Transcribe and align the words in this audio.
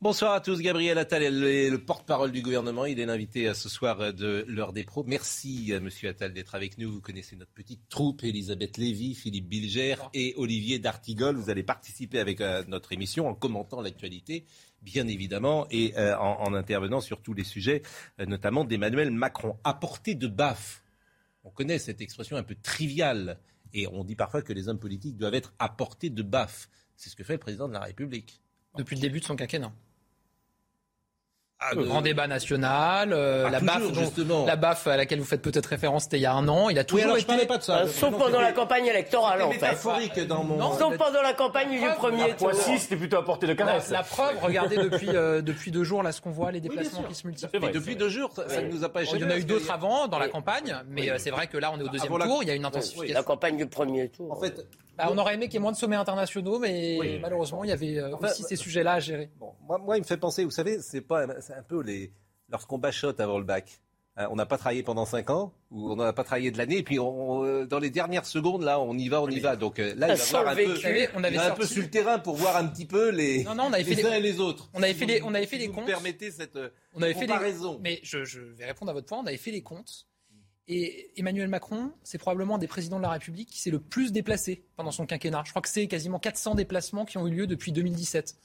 Bonsoir 0.00 0.32
à 0.32 0.40
tous, 0.40 0.60
Gabriel 0.60 0.96
Attal 0.96 1.24
est 1.24 1.70
le 1.70 1.78
porte-parole 1.78 2.30
du 2.30 2.40
gouvernement. 2.40 2.86
Il 2.86 3.00
est 3.00 3.06
l'invité 3.06 3.52
ce 3.52 3.68
soir 3.68 4.14
de 4.14 4.44
l'heure 4.46 4.72
des 4.72 4.84
pros. 4.84 5.02
Merci, 5.04 5.72
Monsieur 5.82 6.08
Attal, 6.10 6.32
d'être 6.32 6.54
avec 6.54 6.78
nous. 6.78 6.92
Vous 6.92 7.00
connaissez 7.00 7.34
notre 7.34 7.50
petite 7.50 7.88
troupe, 7.88 8.22
Elisabeth 8.22 8.76
Lévy, 8.76 9.16
Philippe 9.16 9.48
Bilger 9.48 9.96
et 10.14 10.34
Olivier 10.36 10.78
D'Artigol. 10.78 11.34
Vous 11.34 11.50
allez 11.50 11.64
participer 11.64 12.20
avec 12.20 12.38
notre 12.68 12.92
émission 12.92 13.26
en 13.26 13.34
commentant 13.34 13.80
l'actualité, 13.80 14.44
bien 14.82 15.08
évidemment, 15.08 15.66
et 15.72 15.92
en, 15.98 16.42
en, 16.42 16.54
intervenant 16.54 17.00
sur 17.00 17.20
tous 17.20 17.34
les 17.34 17.42
sujets, 17.42 17.82
notamment 18.24 18.64
d'Emmanuel 18.64 19.10
Macron. 19.10 19.56
Apporter 19.64 20.14
de 20.14 20.28
baffe. 20.28 20.84
On 21.42 21.50
connaît 21.50 21.80
cette 21.80 22.00
expression 22.00 22.36
un 22.36 22.44
peu 22.44 22.54
triviale. 22.54 23.40
Et 23.74 23.88
on 23.88 24.04
dit 24.04 24.14
parfois 24.14 24.42
que 24.42 24.52
les 24.52 24.68
hommes 24.68 24.78
politiques 24.78 25.16
doivent 25.16 25.34
être 25.34 25.54
apportés 25.58 26.08
de 26.08 26.22
baffe. 26.22 26.68
C'est 26.94 27.10
ce 27.10 27.16
que 27.16 27.24
fait 27.24 27.32
le 27.32 27.40
président 27.40 27.66
de 27.66 27.72
la 27.72 27.80
République. 27.80 28.42
Depuis 28.78 28.96
le 28.96 29.02
début 29.02 29.20
de 29.20 29.24
son 29.24 29.36
quinquennat. 29.36 29.72
Ah, 31.60 31.74
le 31.74 31.82
de- 31.82 31.88
grand 31.88 32.02
débat 32.02 32.28
national, 32.28 33.12
euh, 33.12 33.46
Ah, 33.48 33.50
la, 33.50 33.58
toujours, 33.80 34.12
dont- 34.24 34.46
la 34.46 34.52
à 34.52 34.96
laquelle 34.96 35.18
vous 35.18 35.24
faites 35.24 35.42
peut-être 35.42 35.66
référence, 35.66 36.04
c'était 36.04 36.18
il 36.18 36.22
y 36.22 36.26
a 36.26 36.32
un 36.32 36.46
an. 36.46 36.68
Il 36.68 36.78
a 36.78 36.82
Oui, 36.82 36.86
toujours 36.86 37.02
alors 37.06 37.16
je 37.16 37.22
été. 37.22 37.26
parlais 37.26 37.46
pas 37.46 37.58
de 37.58 37.64
ça. 37.64 37.78
Euh, 37.80 37.88
sauf 37.88 38.12
Non, 38.12 38.18
pendant 38.18 38.40
la 38.40 38.52
campagne 38.52 38.86
électorale, 38.86 39.42
en 39.42 39.48
fait. 39.50 39.54
métaphorique 39.56 40.20
dans 40.28 40.44
mon. 40.44 40.56
Non, 40.56 40.78
Sauf 40.78 40.96
pendant 40.96 41.20
la 41.20 41.32
campagne 41.32 41.70
du 41.70 41.84
premier 41.96 42.28
tour. 42.36 42.50
Poissy, 42.50 42.78
c'était 42.78 42.96
plutôt 42.96 43.16
à 43.16 43.24
portée 43.24 43.48
de 43.48 43.54
La, 43.54 43.56
caresse. 43.56 43.90
la 43.90 44.04
preuve, 44.04 44.38
regardez 44.40 44.76
depuis, 44.88 45.08
euh, 45.08 45.42
depuis 45.42 45.72
deux 45.72 45.82
jours 45.82 46.04
là 46.04 46.12
ce 46.12 46.20
qu'on 46.20 46.30
voit, 46.30 46.52
les 46.52 46.60
déplacements 46.60 47.02
qui 47.02 47.16
se 47.16 47.26
multiplient. 47.26 47.58
Vrai, 47.58 47.72
depuis 47.72 47.96
deux 47.96 48.08
jours, 48.08 48.30
ça, 48.36 48.62
ne 48.62 48.68
nous 48.70 48.84
a 48.84 48.88
pas 48.88 49.02
échappé. 49.02 49.18
il 49.18 49.22
y 49.22 49.26
en 49.26 49.30
a 49.30 49.36
eu 49.36 49.42
d'autres 49.44 49.72
avant 49.72 50.06
dans 50.06 50.20
la 50.20 50.26
Oui. 50.26 50.30
campagne, 50.30 50.76
mais 50.88 51.10
euh, 51.10 51.16
c'est 51.18 51.30
vrai 51.30 51.48
que 51.48 51.58
là 51.58 51.72
on 51.74 51.80
est 51.80 51.82
au 51.82 51.88
deuxième 51.88 52.12
Avant 52.12 52.18
la- 52.18 52.26
tour, 52.26 52.40
il 52.44 52.46
y 52.48 52.52
a 52.52 52.54
une 52.54 52.62
La 52.62 52.68
intensification. 52.68 53.22
campagne 53.24 53.56
du 53.56 53.66
premier 53.66 54.10
tour. 54.10 54.30
En 54.30 54.38
fait, 54.40 54.64
Bah, 54.98 55.08
on 55.10 55.18
aurait 55.18 55.34
aimé 55.34 55.46
qu'il 55.46 55.54
y 55.54 55.56
ait 55.56 55.60
moins 55.60 55.72
de 55.72 55.76
sommets 55.76 55.96
internationaux, 55.96 56.58
mais 56.58 56.96
Oui. 57.00 57.18
malheureusement 57.20 57.64
il 57.64 57.70
y 57.70 57.72
avait 57.72 57.98
euh, 57.98 58.14
Enfin, 58.14 58.28
aussi 58.28 58.42
ces 58.42 58.56
sujets-là 58.56 58.94
à 58.94 59.00
gérer. 59.00 59.30
bon, 59.38 59.52
moi, 59.66 59.78
moi, 59.78 59.96
il 59.96 60.00
me 60.00 60.06
fait 60.06 60.16
penser, 60.16 60.44
vous 60.44 60.50
savez, 60.50 60.80
c'est 60.82 61.00
pas, 61.00 61.26
c'est 61.40 61.54
un 61.54 61.62
peu 61.62 61.82
les, 61.82 62.12
lorsqu'on 62.50 62.78
bachote 62.78 63.20
avant 63.20 63.38
le 63.38 63.44
bac. 63.44 63.80
Hein, 64.20 64.26
on 64.32 64.34
n'a 64.34 64.46
pas 64.46 64.58
travaillé 64.58 64.82
pendant 64.82 65.04
cinq 65.06 65.30
ans, 65.30 65.52
ou 65.70 65.92
on 65.92 65.94
n'a 65.96 66.12
pas 66.12 66.24
travaillé 66.24 66.50
de 66.50 66.58
l'année, 66.58 66.78
et 66.78 66.82
puis 66.82 66.98
on, 66.98 67.44
euh, 67.44 67.66
dans 67.66 67.78
les 67.78 67.90
dernières 67.90 68.26
secondes, 68.26 68.64
là, 68.64 68.80
on 68.80 68.98
y 68.98 69.08
va, 69.08 69.22
on 69.22 69.28
y 69.28 69.38
va. 69.38 69.54
Donc 69.54 69.78
euh, 69.78 69.94
là, 69.96 70.08
il 70.12 70.16
va 70.18 70.24
voir 70.24 70.48
un 70.48 70.56
peu, 70.56 70.62
on 70.66 70.74
il 71.20 71.24
avait 71.24 71.36
va 71.36 71.52
un 71.52 71.54
peu 71.54 71.64
sur 71.64 71.82
le 71.84 71.88
terrain 71.88 72.18
pour 72.18 72.34
voir 72.34 72.56
un 72.56 72.66
petit 72.66 72.84
peu 72.84 73.10
les, 73.10 73.44
Non, 73.44 73.54
non, 73.54 73.64
on 73.68 73.72
avait 73.72 73.84
fait 73.84 73.94
les 73.94 74.02
des- 74.02 74.08
uns 74.08 74.14
et 74.14 74.20
les 74.20 74.40
autres. 74.40 74.68
on 74.74 74.82
avait 74.82 74.92
Si 74.92 74.98
fait 74.98 75.04
vous- 75.04 75.10
des- 75.12 75.22
on 75.22 75.34
avait 75.34 75.46
fait 75.46 75.60
si 75.60 75.68
vous 75.68 75.72
comptes. 75.74 75.84
me 75.84 75.88
permettez 75.90 76.32
cette 76.32 76.56
euh, 76.56 76.70
On 76.94 77.02
avait 77.02 77.14
fait 77.14 77.20
des 77.20 77.32
comparaison. 77.32 77.78
Mais 77.80 78.00
je, 78.02 78.24
je 78.24 78.40
vais 78.40 78.64
répondre 78.66 78.90
à 78.90 78.94
votre 78.94 79.06
point. 79.06 79.18
On 79.22 79.26
avait 79.26 79.36
fait 79.36 79.52
les 79.52 79.62
comptes. 79.62 80.07
Et 80.70 81.10
Emmanuel 81.16 81.48
Macron, 81.48 81.92
c'est 82.02 82.18
probablement 82.18 82.56
un 82.56 82.58
des 82.58 82.66
présidents 82.66 82.98
de 82.98 83.02
la 83.02 83.10
République 83.10 83.48
qui 83.48 83.58
s'est 83.58 83.70
le 83.70 83.78
plus 83.80 84.12
déplacé 84.12 84.64
pendant 84.76 84.90
son 84.90 85.06
quinquennat. 85.06 85.42
Je 85.46 85.50
crois 85.50 85.62
que 85.62 85.68
c'est 85.68 85.86
quasiment 85.86 86.18
400 86.18 86.54
déplacements 86.56 87.06
qui 87.06 87.16
ont 87.16 87.26
eu 87.26 87.30
lieu 87.30 87.46
depuis 87.46 87.72
2017. 87.72 88.36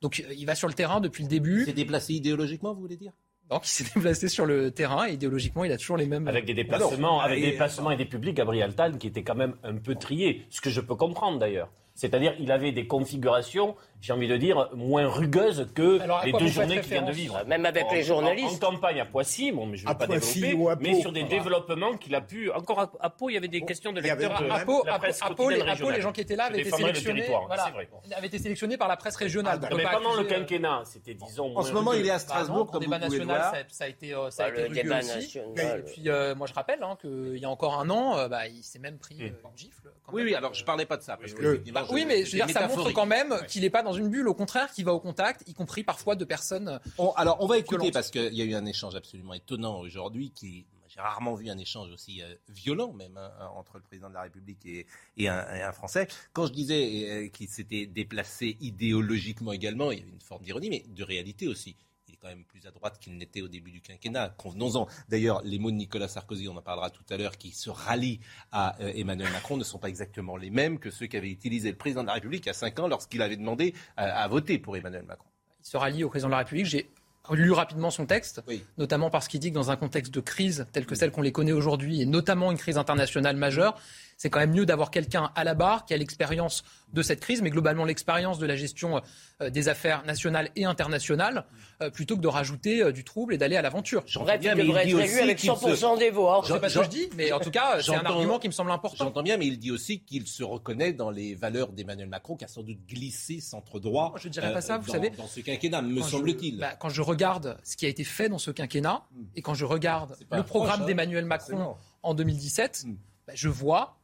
Donc 0.00 0.20
euh, 0.28 0.32
il 0.36 0.46
va 0.46 0.54
sur 0.54 0.68
le 0.68 0.74
terrain 0.74 1.00
depuis 1.00 1.24
le 1.24 1.28
début. 1.28 1.64
C'est 1.64 1.72
déplacé 1.72 2.14
idéologiquement, 2.14 2.72
vous 2.72 2.80
voulez 2.80 2.96
dire? 2.96 3.12
Donc 3.50 3.66
il 3.66 3.70
s'est 3.70 3.84
déplacé 3.96 4.28
sur 4.28 4.46
le 4.46 4.70
terrain 4.70 5.08
et 5.08 5.14
idéologiquement 5.14 5.64
il 5.64 5.72
a 5.72 5.76
toujours 5.76 5.96
les 5.96 6.06
mêmes. 6.06 6.28
Avec 6.28 6.44
des 6.44 6.54
déplacements, 6.54 7.18
Alors, 7.18 7.22
avec 7.24 7.40
des 7.40 7.48
et- 7.48 7.50
déplacements 7.50 7.90
et 7.90 7.96
des 7.96 8.04
publics, 8.06 8.36
Gabriel 8.36 8.70
Attal, 8.70 8.96
qui 8.98 9.08
était 9.08 9.24
quand 9.24 9.34
même 9.34 9.56
un 9.64 9.74
peu 9.76 9.96
trié, 9.96 10.46
ce 10.50 10.60
que 10.60 10.70
je 10.70 10.80
peux 10.80 10.94
comprendre 10.94 11.38
d'ailleurs. 11.40 11.70
C'est-à-dire, 12.02 12.34
il 12.40 12.50
avait 12.50 12.72
des 12.72 12.88
configurations, 12.88 13.76
j'ai 14.00 14.12
envie 14.12 14.26
de 14.26 14.36
dire, 14.36 14.68
moins 14.74 15.06
rugueuses 15.06 15.68
que 15.72 16.00
Alors, 16.00 16.24
les 16.24 16.32
deux 16.32 16.48
journées 16.48 16.80
qu'il 16.80 16.90
vient 16.94 17.02
de 17.02 17.12
vivre. 17.12 17.40
Même 17.46 17.64
avec 17.64 17.84
En- 17.86 17.92
les 17.94 18.02
journalistes. 18.02 18.64
En, 18.64 18.70
en 18.70 18.72
campagne 18.72 18.98
à 19.00 19.04
Poissy, 19.04 19.52
bon, 19.52 19.66
mais 19.66 19.76
je 19.76 19.84
ne 19.84 19.88
vais 19.88 19.92
À 19.92 19.94
pas 19.94 20.06
Poissy 20.08 20.40
développer, 20.40 20.82
mais 20.82 21.00
sur 21.00 21.12
des 21.12 21.22
développements 21.22 21.96
qu'il 21.96 22.12
a 22.16 22.20
pu. 22.20 22.50
Encore 22.50 22.80
à, 22.80 22.90
à 22.98 23.08
Pau, 23.08 23.30
il 23.30 23.34
y 23.34 23.36
avait 23.36 23.46
des 23.46 23.60
questions 23.64 23.92
de 23.92 24.00
lecteurs 24.00 24.36
de 24.40 24.44
deux. 24.46 24.50
à 24.50 24.64
Pau, 24.64 24.82
la 24.84 24.98
presse 24.98 25.22
à 25.22 25.26
Pau, 25.28 25.44
quotidienne 25.44 25.54
les, 25.54 25.60
à 25.60 25.64
Pau, 25.64 25.70
régionale. 25.70 25.94
les 25.96 26.02
gens 26.02 26.12
qui 26.12 26.20
étaient 26.22 26.34
là 26.34 26.44
avaient 26.46 26.60
été 26.62 26.70
sélectionnés. 26.72 27.24
voilà, 27.46 27.70
vrai. 27.70 27.88
avaient 28.16 28.26
été 28.26 28.38
sélectionnés 28.40 28.76
par 28.76 28.88
la 28.88 28.96
presse 28.96 29.14
régionale. 29.14 29.60
On 29.70 29.76
Mais 29.76 29.84
pendant 29.84 30.14
le 30.14 30.22
euh, 30.22 30.28
quinquennat, 30.28 30.82
c'était, 30.86 31.14
disons. 31.14 31.56
En 31.56 31.62
ce 31.62 31.72
moment, 31.72 31.92
rugueux. 31.92 32.02
il 32.02 32.06
est 32.08 32.10
à 32.10 32.18
Strasbourg, 32.18 32.68
comme 32.72 32.80
le 32.82 32.86
vous 32.88 32.92
débat 32.94 33.06
pouvez 33.06 33.18
le 33.20 33.24
national, 33.26 33.50
voir. 33.52 33.64
ça, 33.70 33.84
a 33.84 33.88
été, 33.88 34.12
euh, 34.12 34.30
ça 34.30 34.46
a 34.46 34.48
été 34.48 34.62
le 34.62 34.66
rugueux 34.66 34.82
débat 34.82 34.98
aussi. 34.98 35.14
national. 35.14 35.78
Et 35.78 35.82
puis, 35.84 36.02
euh, 36.08 36.34
moi, 36.34 36.48
je 36.48 36.54
rappelle 36.54 36.82
hein, 36.82 36.96
qu'il 37.00 37.38
y 37.38 37.44
a 37.44 37.48
encore 37.50 37.78
un 37.78 37.88
an, 37.90 38.18
euh, 38.18 38.26
bah, 38.26 38.48
il 38.48 38.64
s'est 38.64 38.80
même 38.80 38.98
pris 38.98 39.18
euh, 39.22 39.26
une 39.28 39.56
gifle. 39.56 39.92
Oui, 40.12 40.22
oui, 40.24 40.34
alors 40.34 40.52
je 40.52 40.64
parlais 40.64 40.84
pas 40.86 40.96
de 40.96 41.02
ça. 41.02 41.16
Parce 41.16 41.32
que, 41.32 41.56
Oui. 41.94 42.04
mais 42.06 42.24
je 42.24 42.32
veux 42.36 42.44
dire, 42.44 42.50
ça 42.50 42.66
montre 42.68 42.92
quand 42.92 43.06
même 43.06 43.34
qu'il 43.48 43.62
n'est 43.62 43.70
pas 43.70 43.82
dans 43.82 43.92
une 43.92 44.08
bulle. 44.08 44.28
Au 44.28 44.34
contraire, 44.34 44.70
qu'il 44.72 44.84
va 44.84 44.92
au 44.92 45.00
contact, 45.00 45.42
y 45.48 45.54
compris 45.54 45.82
parfois 45.84 46.16
de 46.16 46.24
personnes. 46.24 46.80
On- 46.98 47.10
alors, 47.12 47.38
on 47.40 47.46
va 47.46 47.58
écouter 47.58 47.90
parce 47.90 48.10
qu'il 48.10 48.34
y 48.34 48.42
a 48.42 48.44
eu 48.44 48.54
un 48.54 48.66
échange 48.66 48.94
absolument 48.94 49.34
étonnant 49.34 49.78
aujourd'hui 49.80 50.30
qui. 50.30 50.66
J'ai 50.94 51.00
rarement 51.00 51.34
vu 51.34 51.48
un 51.48 51.56
échange 51.56 51.90
aussi 51.90 52.20
euh, 52.20 52.34
violent, 52.50 52.92
même, 52.92 53.16
hein, 53.16 53.30
entre 53.56 53.78
le 53.78 53.82
président 53.82 54.10
de 54.10 54.14
la 54.14 54.20
République 54.22 54.58
et, 54.66 54.86
et 55.16 55.26
un, 55.26 55.40
et 55.54 55.62
un 55.62 55.72
Français. 55.72 56.06
Quand 56.34 56.44
je 56.46 56.52
disais 56.52 57.08
euh, 57.08 57.28
qu'il 57.28 57.48
s'était 57.48 57.86
déplacé 57.86 58.58
idéologiquement 58.60 59.52
également, 59.52 59.90
il 59.90 60.00
y 60.00 60.02
avait 60.02 60.10
une 60.10 60.20
forme 60.20 60.42
d'ironie, 60.42 60.68
mais 60.68 60.84
de 60.86 61.02
réalité 61.02 61.48
aussi. 61.48 61.76
Quand 62.22 62.28
même 62.28 62.44
plus 62.44 62.64
à 62.68 62.70
droite 62.70 63.00
qu'il 63.00 63.16
n'était 63.16 63.42
au 63.42 63.48
début 63.48 63.72
du 63.72 63.80
quinquennat. 63.80 64.32
Convenons-en. 64.38 64.86
D'ailleurs, 65.08 65.42
les 65.42 65.58
mots 65.58 65.72
de 65.72 65.76
Nicolas 65.76 66.06
Sarkozy, 66.06 66.46
on 66.46 66.56
en 66.56 66.62
parlera 66.62 66.88
tout 66.88 67.02
à 67.10 67.16
l'heure, 67.16 67.36
qui 67.36 67.50
se 67.50 67.68
rallie 67.68 68.20
à 68.52 68.80
euh, 68.80 68.92
Emmanuel 68.94 69.32
Macron, 69.32 69.56
ne 69.56 69.64
sont 69.64 69.78
pas 69.80 69.88
exactement 69.88 70.36
les 70.36 70.50
mêmes 70.50 70.78
que 70.78 70.92
ceux 70.92 71.08
qu'avait 71.08 71.32
utilisé 71.32 71.68
le 71.72 71.76
président 71.76 72.02
de 72.02 72.06
la 72.06 72.12
République 72.12 72.44
il 72.44 72.46
y 72.46 72.50
a 72.50 72.54
cinq 72.54 72.78
ans 72.78 72.86
lorsqu'il 72.86 73.22
avait 73.22 73.36
demandé 73.36 73.74
euh, 73.98 74.08
à 74.08 74.28
voter 74.28 74.60
pour 74.60 74.76
Emmanuel 74.76 75.02
Macron. 75.02 75.26
Il 75.64 75.66
se 75.66 75.76
rallie 75.76 76.04
au 76.04 76.10
président 76.10 76.28
de 76.28 76.32
la 76.32 76.38
République. 76.38 76.66
J'ai 76.66 76.88
lu 77.32 77.50
rapidement 77.50 77.90
son 77.90 78.06
texte, 78.06 78.40
Oui. 78.46 78.62
notamment 78.78 79.10
parce 79.10 79.26
qu'il 79.26 79.40
dit 79.40 79.50
que 79.50 79.54
dans 79.56 79.72
un 79.72 79.76
contexte 79.76 80.14
de 80.14 80.20
crise 80.20 80.66
telle 80.72 80.86
que 80.86 80.94
celle 80.94 81.10
qu'on 81.10 81.22
les 81.22 81.32
connaît 81.32 81.50
aujourd'hui, 81.50 82.02
et 82.02 82.06
notamment 82.06 82.52
une 82.52 82.58
crise 82.58 82.78
internationale 82.78 83.36
majeure, 83.36 83.80
c'est 84.22 84.30
quand 84.30 84.38
même 84.38 84.52
mieux 84.52 84.64
d'avoir 84.66 84.92
quelqu'un 84.92 85.32
à 85.34 85.42
la 85.42 85.54
barre 85.54 85.84
qui 85.84 85.94
a 85.94 85.96
l'expérience 85.96 86.62
de 86.92 87.02
cette 87.02 87.18
crise, 87.18 87.42
mais 87.42 87.50
globalement 87.50 87.84
l'expérience 87.84 88.38
de 88.38 88.46
la 88.46 88.54
gestion 88.54 89.02
euh, 89.40 89.50
des 89.50 89.68
affaires 89.68 90.04
nationales 90.04 90.48
et 90.54 90.64
internationales, 90.64 91.44
euh, 91.82 91.90
plutôt 91.90 92.14
que 92.16 92.20
de 92.20 92.28
rajouter 92.28 92.84
euh, 92.84 92.92
du 92.92 93.02
trouble 93.02 93.34
et 93.34 93.38
d'aller 93.38 93.56
à 93.56 93.62
l'aventure. 93.62 94.04
J'entends 94.06 94.26
Bref, 94.26 94.40
bien, 94.40 94.54
mais 94.54 94.62
il 94.62 94.68
devrait 94.68 94.84
dit 94.84 94.92
être 94.92 94.98
élu 95.00 95.08
aussi 95.10 95.18
avec 95.18 95.38
qu'il 95.38 95.50
se- 95.50 95.56
100% 95.56 95.98
des 95.98 96.10
voix. 96.10 96.40
Je 96.46 96.52
sais 96.52 96.60
pas 96.60 96.68
ce 96.68 96.78
que 96.78 96.84
je 96.84 96.88
dis, 96.90 97.08
mais 97.16 97.32
en 97.32 97.40
tout 97.40 97.50
cas, 97.50 97.82
c'est 97.82 97.96
un 97.96 98.04
argument 98.04 98.38
qui 98.38 98.46
me 98.46 98.52
semble 98.52 98.70
important. 98.70 99.06
J'entends 99.06 99.24
bien, 99.24 99.38
mais 99.38 99.46
il 99.48 99.58
dit 99.58 99.72
aussi 99.72 100.04
qu'il 100.04 100.28
se 100.28 100.44
reconnaît 100.44 100.92
dans 100.92 101.10
les 101.10 101.34
valeurs 101.34 101.72
d'Emmanuel 101.72 102.08
Macron, 102.08 102.36
qui 102.36 102.44
a 102.44 102.48
sans 102.48 102.62
doute 102.62 102.78
glissé 102.86 103.40
centre 103.40 103.80
droit. 103.80 104.14
Je 104.18 104.28
dirais 104.28 104.52
pas 104.52 104.60
ça, 104.60 104.78
vous 104.78 104.86
dans, 104.86 104.92
savez. 104.92 105.10
Dans 105.10 105.26
ce 105.26 105.40
quinquennat, 105.40 105.82
me 105.82 106.00
semble-t-il. 106.00 106.58
bah, 106.58 106.76
quand 106.78 106.90
je 106.90 107.02
regarde 107.02 107.58
ce 107.64 107.76
qui 107.76 107.86
a 107.86 107.88
été 107.88 108.04
fait 108.04 108.28
dans 108.28 108.38
ce 108.38 108.52
quinquennat, 108.52 109.02
et 109.34 109.42
quand 109.42 109.54
je 109.54 109.64
regarde 109.64 110.16
le 110.30 110.44
programme 110.44 110.82
hein, 110.82 110.86
d'Emmanuel 110.86 111.24
Macron 111.24 111.50
forcément. 111.56 111.78
en 112.04 112.14
2017, 112.14 112.84
Mm. 112.86 112.94
bah, 113.26 113.32
je 113.34 113.48
vois 113.48 113.98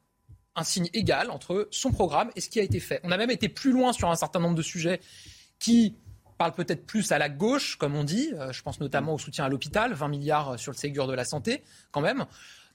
un 0.59 0.65
signe 0.65 0.89
égal 0.93 1.31
entre 1.31 1.69
son 1.71 1.91
programme 1.91 2.31
et 2.37 2.41
ce 2.41 2.49
qui 2.49 2.61
a 2.61 2.63
été 2.63 2.81
fait. 2.81 3.01
On 3.05 3.11
a 3.11 3.17
même 3.17 3.31
été 3.31 3.49
plus 3.49 3.73
loin 3.73 3.93
sur 3.93 4.11
un 4.11 4.17
certain 4.17 4.41
nombre 4.41 4.57
de 4.57 4.63
sujets 4.63 5.01
qui 5.59 5.97
parlent 6.37 6.55
peut-être 6.55 6.87
plus 6.87 7.11
à 7.13 7.19
la 7.19 7.29
gauche, 7.29 7.77
comme 7.77 7.97
on 7.97 8.05
dit. 8.05 8.33
Euh, 8.35 8.53
je 8.53 8.63
pense 8.63 8.81
notamment 8.81 9.15
au 9.15 9.19
soutien 9.19 9.45
à 9.45 9.49
l'hôpital, 9.49 9.93
20 9.93 10.09
milliards 10.09 10.59
sur 10.59 10.73
le 10.73 10.77
Ségur 10.77 11.07
de 11.07 11.15
la 11.15 11.25
santé, 11.25 11.63
quand 11.91 12.01
même. 12.01 12.27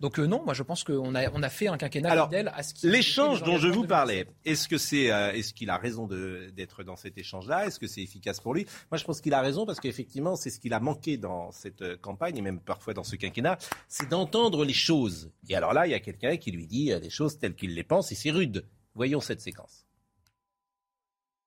Donc 0.04 0.20
euh, 0.20 0.26
non, 0.28 0.44
moi 0.44 0.54
je 0.54 0.64
pense 0.64 0.84
qu'on 0.84 1.16
a, 1.16 1.32
on 1.32 1.42
a 1.44 1.50
fait 1.50 1.70
un 1.70 1.78
quinquennat 1.78 2.12
Alors, 2.12 2.26
fidèle 2.28 2.52
à 2.54 2.62
ce 2.62 2.74
qui... 2.74 2.88
L'échange 2.88 3.42
dont 3.42 3.58
je 3.58 3.70
vous 3.70 3.88
parlais, 3.88 4.28
est-ce 4.44 4.68
que 4.68 4.78
c'est, 4.78 5.10
euh, 5.10 5.32
est-ce 5.32 5.54
qu'il 5.54 5.70
a 5.70 5.78
raison 5.78 6.08
de- 6.08 6.52
d'être 6.54 6.84
dans 6.84 6.98
cet 6.98 7.18
échange-là? 7.18 7.68
Est-ce 7.68 7.80
que 7.80 7.88
c'est 7.88 8.02
efficace 8.02 8.42
pour 8.42 8.54
lui? 8.54 8.66
Moi, 8.92 8.98
je 8.98 9.06
pense 9.06 9.22
qu'il 9.22 9.34
a 9.34 9.40
raison 9.40 9.66
parce 9.66 9.80
qu'effectivement, 9.80 10.36
c'est 10.36 10.50
ce 10.50 10.60
qu'il 10.60 10.74
a 10.74 10.82
manqué 10.82 11.16
dans 11.16 11.54
cette 11.54 11.82
euh, 11.84 11.96
campagne 11.96 12.38
et 12.38 12.42
même 12.42 12.60
parfois 12.60 12.94
dans 12.94 13.06
ce 13.06 13.16
quinquennat, 13.16 13.58
c'est 13.88 14.10
d'entendre 14.10 14.66
les 14.66 14.74
choses. 14.74 15.32
Et 15.48 15.56
alors 15.56 15.72
là, 15.72 15.88
il 15.88 15.92
y 15.92 15.96
a 15.96 16.02
quelqu'un 16.02 16.36
qui 16.36 16.52
lui 16.52 16.68
dit 16.68 16.92
les 17.02 17.10
choses 17.10 17.40
telles 17.40 17.56
qu'il 17.56 17.74
les 17.74 17.84
pense 17.86 18.12
et 18.12 18.16
c'est 18.16 18.32
rude. 18.32 18.66
Voyons 18.96 19.22
cette 19.22 19.40
séquence. 19.40 19.86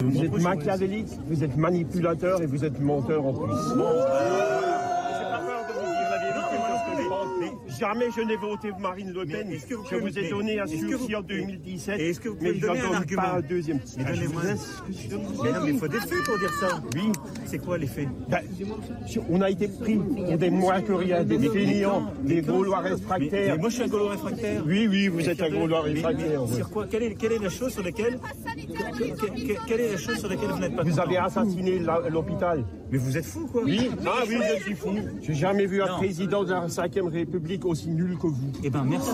Vous 0.02 0.24
êtes 0.24 0.32
machiavélique, 0.32 1.08
vous 1.26 1.44
êtes 1.44 1.56
manipulateur 1.58 2.40
et 2.40 2.46
vous 2.46 2.64
êtes 2.64 2.80
menteur 2.80 3.22
en 3.22 3.34
plus. 3.34 4.45
Jamais 7.78 8.06
je 8.16 8.20
n'ai 8.22 8.36
voté 8.36 8.70
Marine 8.80 9.12
Le 9.12 9.24
Pen. 9.26 9.48
Que 9.68 9.74
vous 9.74 9.84
je 9.90 9.96
vous 9.96 10.18
ai 10.18 10.28
donné 10.30 10.60
un 10.60 10.66
sursis 10.66 11.14
en 11.16 11.22
2017. 11.22 12.00
Et 12.00 12.10
est-ce 12.10 12.20
que 12.20 12.28
vous 12.28 12.36
pouvez 12.36 12.52
mais 12.54 12.58
donner 12.60 12.80
un 12.80 13.16
pas 13.16 13.34
un 13.36 13.40
deuxième. 13.40 13.78
Mais 13.96 14.04
Ah, 14.06 14.12
donnez-moi 14.12 14.42
Mais 15.44 15.52
non, 15.52 15.66
il 15.66 15.78
faut 15.78 15.88
des 15.88 15.98
faits 16.00 16.24
pour 16.24 16.38
dire 16.38 16.52
ça. 16.60 16.80
Oui, 16.94 17.12
C'est 17.44 17.58
quoi 17.58 17.78
les 17.78 17.86
faits 17.86 18.08
ben, 18.28 18.40
on 19.28 19.40
a 19.40 19.50
été 19.50 19.68
pris 19.68 19.96
pour 19.96 20.38
des 20.38 20.50
moins 20.50 20.80
que 20.82 20.92
rien, 20.92 21.24
des 21.24 21.38
fainéants, 21.48 22.12
des 22.22 22.42
Gaulois 22.42 22.80
réfractaires. 22.80 23.54
mais 23.54 23.60
moi, 23.60 23.68
je 23.70 23.74
suis 23.74 23.84
un 23.84 23.88
Gaulois 23.88 24.10
réfractaire. 24.12 24.62
Oui, 24.66 24.86
oui, 24.88 25.08
vous 25.08 25.28
êtes 25.28 25.40
un 25.42 25.50
Gaulois 25.50 25.82
réfractaire. 25.82 26.40
Sur 26.48 26.70
quoi? 26.70 26.86
Quelle 26.86 27.02
est, 27.02 27.42
la 27.42 27.48
chose 27.50 27.72
sur 27.72 27.82
laquelle 27.82 28.18
que- 28.18 29.04
que- 29.04 29.26
que- 29.54 29.66
quelle 29.66 29.80
est 29.80 29.92
la 29.92 29.98
chose 29.98 30.18
sur 30.18 30.28
laquelle 30.28 30.48
vous 30.50 30.58
n'êtes 30.58 30.74
pas 30.76 30.82
Vous 30.82 30.98
avez 31.00 31.16
assassiné 31.18 31.80
l'hôpital. 32.10 32.64
Mais 32.90 32.98
vous 32.98 33.16
êtes 33.18 33.24
fou 33.26 33.46
quoi 33.50 33.62
Oui, 33.64 33.90
ah 34.06 34.22
oui, 34.28 34.36
je 34.58 34.62
suis 34.62 34.74
fou. 34.74 34.90
J'ai 35.20 35.34
jamais 35.34 35.66
vu 35.66 35.82
un 35.82 35.88
président 35.96 36.44
de 36.44 36.50
la 36.52 36.68
5ème 36.68 37.08
République 37.08 37.64
aussi 37.66 37.88
nul 37.88 38.16
que 38.18 38.26
vous. 38.26 38.52
Eh 38.62 38.70
ben 38.70 38.84
merci. 38.84 39.10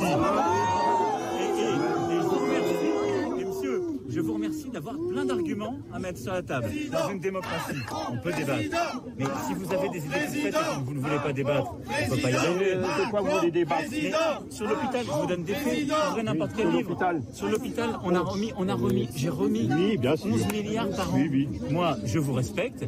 D'avoir 4.72 4.94
plein 5.10 5.24
d'arguments 5.24 5.76
à 5.92 5.98
mettre 5.98 6.18
sur 6.18 6.32
la 6.32 6.42
table. 6.42 6.66
Dans 6.90 7.10
une 7.10 7.20
démocratie, 7.20 7.76
on 8.12 8.16
peut 8.18 8.32
débattre. 8.32 9.02
Mais 9.18 9.24
si 9.46 9.54
vous 9.54 9.72
avez 9.72 9.88
des 9.90 9.98
idées 9.98 10.10
faites 10.10 10.46
et 10.46 10.50
que 10.50 10.84
vous 10.84 10.94
ne 10.94 10.98
voulez 11.00 11.16
pas 11.22 11.32
débattre, 11.32 11.74
on 11.74 12.04
ne 12.04 12.10
peut 12.16 12.22
pas 12.22 12.30
y 12.30 12.34
arriver. 12.34 12.74
De 12.76 13.10
quoi 13.10 13.20
vous 13.20 13.30
voulez 13.38 13.50
débattre? 13.50 13.90
Mais 13.90 14.12
sur 14.50 14.66
l'hôpital, 14.68 15.04
je 15.06 15.10
vous 15.20 15.26
donne 15.26 15.44
des 15.44 15.54
faits, 15.54 15.88
ouvrez 16.10 16.22
n'importe 16.22 16.52
quel 16.56 16.66
sur 16.68 16.76
livre. 16.76 16.88
l'hôpital. 16.90 17.22
Sur 17.32 17.48
l'hôpital, 17.48 17.90
on 18.04 18.14
a 18.14 18.20
remis, 18.20 18.52
on 18.56 18.68
a 18.68 18.74
remis, 18.74 19.08
j'ai 19.14 19.28
remis 19.28 19.68
Oui, 19.70 19.96
bien 19.98 20.16
sûr. 20.16 20.32
11 20.32 20.52
milliards 20.52 20.88
par 20.90 21.10
an. 21.14 21.16
Oui, 21.18 21.28
oui. 21.30 21.48
Moi, 21.70 21.96
je 22.04 22.18
vous 22.18 22.32
respecte. 22.32 22.84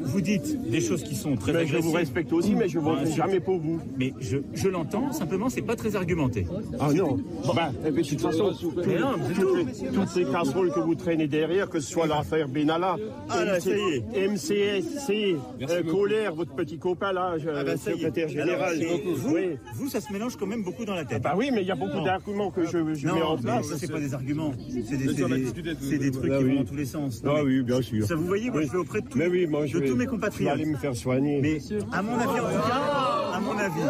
Vous 0.00 0.20
dites 0.20 0.70
des 0.70 0.80
choses 0.80 1.02
qui 1.02 1.14
sont 1.16 1.34
très 1.36 1.52
Mais 1.52 1.58
je 1.60 1.64
agressives. 1.70 1.90
vous 1.90 1.96
respecte 1.96 2.32
aussi, 2.32 2.54
mais 2.54 2.68
je 2.68 2.78
ne 2.78 2.84
voterai 2.84 3.10
jamais 3.10 3.40
pour 3.40 3.58
vous. 3.58 3.80
Mais 3.98 4.14
je, 4.20 4.38
je 4.54 4.68
l'entends, 4.68 5.12
simplement, 5.12 5.48
c'est 5.50 5.60
pas 5.62 5.76
très 5.76 5.96
argumenté. 5.96 6.46
Ah 6.80 6.92
non. 6.92 7.18
Bah, 7.54 7.70
bien, 7.82 7.90
de 7.90 8.02
toute 8.02 8.20
façon, 8.20 8.52
toutes, 8.58 8.86
les, 8.86 9.90
toutes 9.92 10.08
ces 10.08 10.24
casseroles 10.24 10.72
que 10.72 10.80
vous 10.80 10.94
traînez 10.94 11.26
derrière, 11.28 11.68
que 11.68 11.80
ce 11.80 11.90
soit 11.90 12.06
l'affaire 12.06 12.48
Benalla, 12.48 12.96
Ah, 13.28 13.44
là. 13.44 13.58
MCSC, 13.58 15.36
euh, 15.68 15.82
Colère, 15.84 16.34
votre 16.34 16.54
petit 16.54 16.78
copain 16.78 17.12
là, 17.12 17.36
je- 17.38 17.48
Ah 17.48 17.64
bah, 17.64 17.76
secrétaire 17.76 18.28
général. 18.28 18.80
Alors, 18.80 18.98
vous, 19.16 19.34
Oui. 19.34 19.56
vous, 19.74 19.88
ça 19.88 20.00
se 20.00 20.12
mélange 20.12 20.36
quand 20.36 20.46
même 20.46 20.62
beaucoup 20.62 20.84
dans 20.84 20.94
la 20.94 21.04
tête. 21.04 21.22
Bah 21.22 21.34
oui, 21.36 21.50
mais 21.52 21.62
il 21.62 21.66
y 21.68 21.70
a 21.70 21.74
beaucoup 21.74 22.00
d'arguments 22.04 22.50
que 22.50 22.64
je, 22.64 22.94
je 22.94 23.06
non, 23.06 23.14
mets 23.14 23.22
en 23.22 23.36
place. 23.36 23.66
ça, 23.68 23.76
c'est 23.78 23.90
pas 23.90 24.00
des 24.00 24.14
arguments. 24.14 24.52
C'est 24.68 24.96
des, 25.98 26.10
trucs 26.10 26.30
Ah 26.32 26.38
qui 26.38 26.44
oui. 26.44 26.50
vont 26.54 26.60
dans 26.62 26.64
tous 26.68 26.76
les 26.76 26.84
sens. 26.86 27.22
Non, 27.22 27.34
Ah 27.36 27.44
oui, 27.44 27.62
bien 27.62 27.80
sûr. 27.82 28.06
Ça, 28.06 28.14
vous 28.14 28.24
voyez, 28.26 28.50
moi, 28.50 28.62
je 28.62 28.72
vais 28.72 28.78
auprès 28.78 29.00
de, 29.00 29.08
tous- 29.08 29.18
Mais 29.18 29.26
oui, 29.28 29.46
moi, 29.46 29.66
je 29.66 29.74
de 29.74 29.82
vais, 29.82 29.88
tous 29.88 29.94
mes 29.96 30.04
je 30.04 30.10
vais 30.10 30.16
compatriotes. 30.16 30.52
aller 30.52 30.66
me 30.66 30.76
faire 30.76 30.94
soigner. 30.96 31.40
Mais 31.40 31.58
à 31.92 32.02
mon 32.02 32.14
avis, 32.14 32.24
en 32.24 32.34
tout 32.34 32.68
cas, 32.68 33.34
à 33.34 33.40
mon 33.40 33.58
avis, 33.58 33.80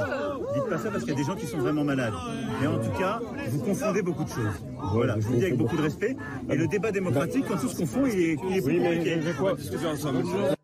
dites 0.60 0.68
pas 0.68 0.78
ça 0.78 0.90
parce 0.90 1.04
qu'il 1.04 1.12
y 1.12 1.16
a 1.16 1.18
des 1.18 1.24
gens 1.24 1.36
qui 1.36 1.46
sont 1.46 1.58
vraiment 1.58 1.84
malades. 1.84 2.14
Mais 2.60 2.66
en 2.66 2.78
tout 2.78 2.98
cas, 2.98 3.20
vous 3.48 3.60
confondez 3.60 4.02
beaucoup 4.02 4.24
de 4.24 4.28
choses. 4.30 4.64
Voilà, 4.92 5.18
je 5.18 5.26
vous 5.26 5.32
le 5.32 5.38
dis 5.38 5.44
avec 5.44 5.56
beaucoup 5.56 5.76
de 5.76 5.82
respect. 5.82 6.16
Et 6.50 6.56
le 6.56 6.66
débat 6.66 6.92
démocratique, 6.92 7.44
quand 7.46 7.58
tout 7.58 7.68
se 7.68 7.76
confond, 7.76 8.06
il 8.06 8.18
est, 8.18 8.36
il 8.50 8.56
est 8.56 8.62
oui, 8.62 8.78
compliqué. 8.78 10.54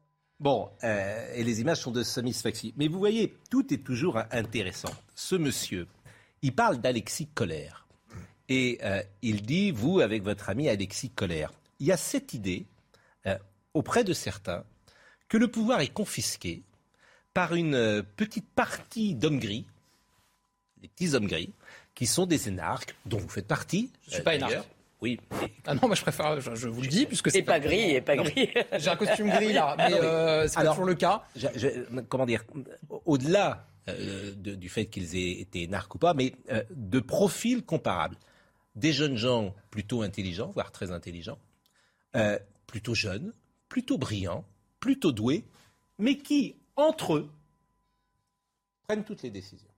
Bon, 0.40 0.68
euh, 0.82 1.34
et 1.34 1.44
les 1.44 1.60
images 1.60 1.78
sont 1.78 1.90
de 1.90 2.02
Samis 2.02 2.34
Faxi. 2.34 2.74
Mais 2.76 2.88
vous 2.88 2.98
voyez, 2.98 3.34
tout 3.50 3.72
est 3.72 3.84
toujours 3.84 4.18
intéressant. 4.30 4.92
Ce 5.14 5.36
monsieur, 5.36 5.86
il 6.42 6.54
parle 6.54 6.78
d'Alexis 6.78 7.28
Colère. 7.28 7.86
Et 8.48 8.78
euh, 8.82 9.02
il 9.22 9.42
dit, 9.42 9.70
vous, 9.70 10.00
avec 10.00 10.22
votre 10.22 10.50
ami 10.50 10.68
Alexis 10.68 11.10
Colère, 11.10 11.50
il 11.78 11.86
y 11.86 11.92
a 11.92 11.96
cette 11.96 12.34
idée, 12.34 12.66
euh, 13.26 13.38
auprès 13.72 14.04
de 14.04 14.12
certains, 14.12 14.64
que 15.28 15.38
le 15.38 15.48
pouvoir 15.48 15.80
est 15.80 15.92
confisqué 15.92 16.62
par 17.32 17.54
une 17.54 18.04
petite 18.16 18.48
partie 18.54 19.14
d'hommes 19.14 19.40
gris, 19.40 19.66
les 20.84 20.88
petits 20.88 21.14
hommes 21.14 21.26
gris, 21.26 21.50
qui 21.94 22.04
sont 22.06 22.26
des 22.26 22.48
énarques, 22.48 22.94
dont 23.06 23.16
vous 23.18 23.28
faites 23.28 23.46
partie. 23.48 23.90
Je 24.06 24.10
suis 24.12 24.20
euh, 24.20 24.24
pas 24.24 24.32
d'ailleurs. 24.32 24.50
énarque. 24.52 24.68
Oui, 25.00 25.18
mais 25.40 25.50
Ah 25.66 25.74
non, 25.74 25.86
moi 25.86 25.94
je 25.96 26.02
préfère, 26.02 26.40
je, 26.40 26.54
je 26.54 26.68
vous 26.68 26.80
le 26.82 26.88
dis, 26.88 27.06
puisque 27.06 27.28
Et 27.28 27.30
c'est 27.30 27.42
pas 27.42 27.58
gris, 27.60 27.90
et 27.90 28.00
pas 28.00 28.16
gris. 28.16 28.50
J'ai 28.78 28.88
un 28.90 28.96
costume 28.96 29.28
gris 29.30 29.52
là, 29.52 29.74
mais 29.78 29.92
euh, 29.94 30.46
c'est 30.48 30.60
toujours 30.66 30.84
le 30.84 30.94
cas. 30.94 31.24
je- 31.36 31.48
je- 31.56 32.00
comment 32.02 32.26
dire, 32.26 32.44
au-delà 33.06 33.66
euh, 33.88 34.32
de- 34.36 34.54
du 34.54 34.68
fait 34.68 34.86
qu'ils 34.86 35.14
aient 35.16 35.40
été 35.40 35.66
narques 35.68 35.94
ou 35.94 35.98
pas, 35.98 36.14
mais 36.14 36.34
euh, 36.50 36.62
de 36.70 37.00
profils 37.00 37.62
comparables. 37.64 38.16
Des 38.76 38.92
jeunes 38.92 39.16
gens 39.16 39.54
plutôt 39.70 40.02
intelligents, 40.02 40.50
voire 40.52 40.70
très 40.72 40.90
intelligents, 40.90 41.38
euh, 42.16 42.38
plutôt 42.66 42.94
jeunes, 42.94 43.32
plutôt 43.68 43.98
brillants, 43.98 44.44
plutôt 44.80 45.12
doués, 45.12 45.44
mais 45.98 46.16
qui, 46.18 46.56
entre 46.76 47.14
eux, 47.16 47.30
prennent 48.88 49.04
toutes 49.04 49.22
les 49.22 49.30
décisions. 49.30 49.68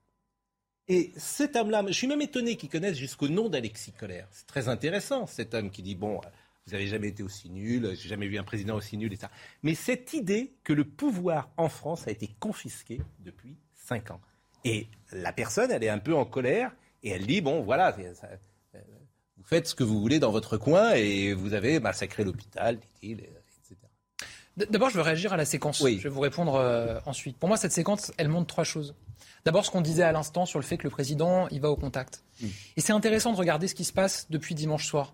Et 0.89 1.11
cet 1.17 1.55
homme-là, 1.55 1.83
je 1.87 1.91
suis 1.93 2.07
même 2.07 2.21
étonné 2.21 2.55
qu'ils 2.55 2.69
connaissent 2.69 2.97
jusqu'au 2.97 3.27
nom 3.27 3.49
d'Alexis 3.49 3.91
Colère. 3.91 4.27
C'est 4.31 4.47
très 4.47 4.69
intéressant, 4.69 5.27
cet 5.27 5.53
homme 5.53 5.69
qui 5.69 5.81
dit, 5.81 5.95
bon, 5.95 6.21
vous 6.65 6.71
n'avez 6.71 6.87
jamais 6.87 7.09
été 7.09 7.23
aussi 7.23 7.49
nul, 7.49 7.93
j'ai 7.95 8.07
jamais 8.09 8.27
vu 8.27 8.37
un 8.37 8.43
président 8.43 8.75
aussi 8.75 8.95
nul, 8.97 9.11
et 9.11 9.17
ça. 9.17 9.29
Mais 9.63 9.75
cette 9.75 10.13
idée 10.13 10.53
que 10.63 10.71
le 10.73 10.85
pouvoir 10.85 11.49
en 11.57 11.67
France 11.67 12.07
a 12.07 12.11
été 12.11 12.29
confisqué 12.39 13.01
depuis 13.19 13.57
cinq 13.73 14.11
ans. 14.11 14.21
Et 14.63 14.87
la 15.11 15.33
personne, 15.33 15.71
elle 15.71 15.83
est 15.83 15.89
un 15.89 15.99
peu 15.99 16.15
en 16.15 16.25
colère, 16.25 16.71
et 17.03 17.09
elle 17.09 17.25
dit, 17.25 17.41
bon, 17.41 17.63
voilà, 17.63 17.91
ça- 18.15 18.27
euh, 18.75 18.79
vous 19.37 19.43
faites 19.43 19.67
ce 19.67 19.75
que 19.75 19.83
vous 19.83 19.99
voulez 19.99 20.19
dans 20.19 20.31
votre 20.31 20.57
coin, 20.57 20.93
et 20.93 21.33
vous 21.33 21.53
avez 21.53 21.81
massacré 21.81 22.23
l'hôpital, 22.23 22.79
dit-il, 22.79 23.19
et- 23.19 23.29
etc. 23.65 23.75
D'abord, 24.69 24.89
je 24.89 24.95
veux 24.95 25.01
réagir 25.01 25.33
à 25.33 25.37
la 25.37 25.45
séquence. 25.45 25.81
Oui. 25.81 25.97
Je 25.99 26.03
vais 26.03 26.09
vous 26.13 26.21
répondre 26.21 26.55
euh, 26.55 26.99
ensuite. 27.05 27.37
Pour 27.37 27.49
moi, 27.49 27.57
cette 27.57 27.73
séquence, 27.73 28.11
elle 28.17 28.29
montre 28.29 28.47
trois 28.47 28.63
choses. 28.63 28.95
D'abord, 29.45 29.65
ce 29.65 29.71
qu'on 29.71 29.81
disait 29.81 30.03
à 30.03 30.11
l'instant 30.11 30.45
sur 30.45 30.59
le 30.59 30.65
fait 30.65 30.77
que 30.77 30.83
le 30.83 30.89
président, 30.89 31.47
il 31.49 31.61
va 31.61 31.69
au 31.69 31.75
contact. 31.75 32.23
Et 32.75 32.81
c'est 32.81 32.93
intéressant 32.93 33.31
de 33.31 33.37
regarder 33.37 33.67
ce 33.67 33.75
qui 33.75 33.85
se 33.85 33.93
passe 33.93 34.27
depuis 34.29 34.55
dimanche 34.55 34.85
soir. 34.85 35.13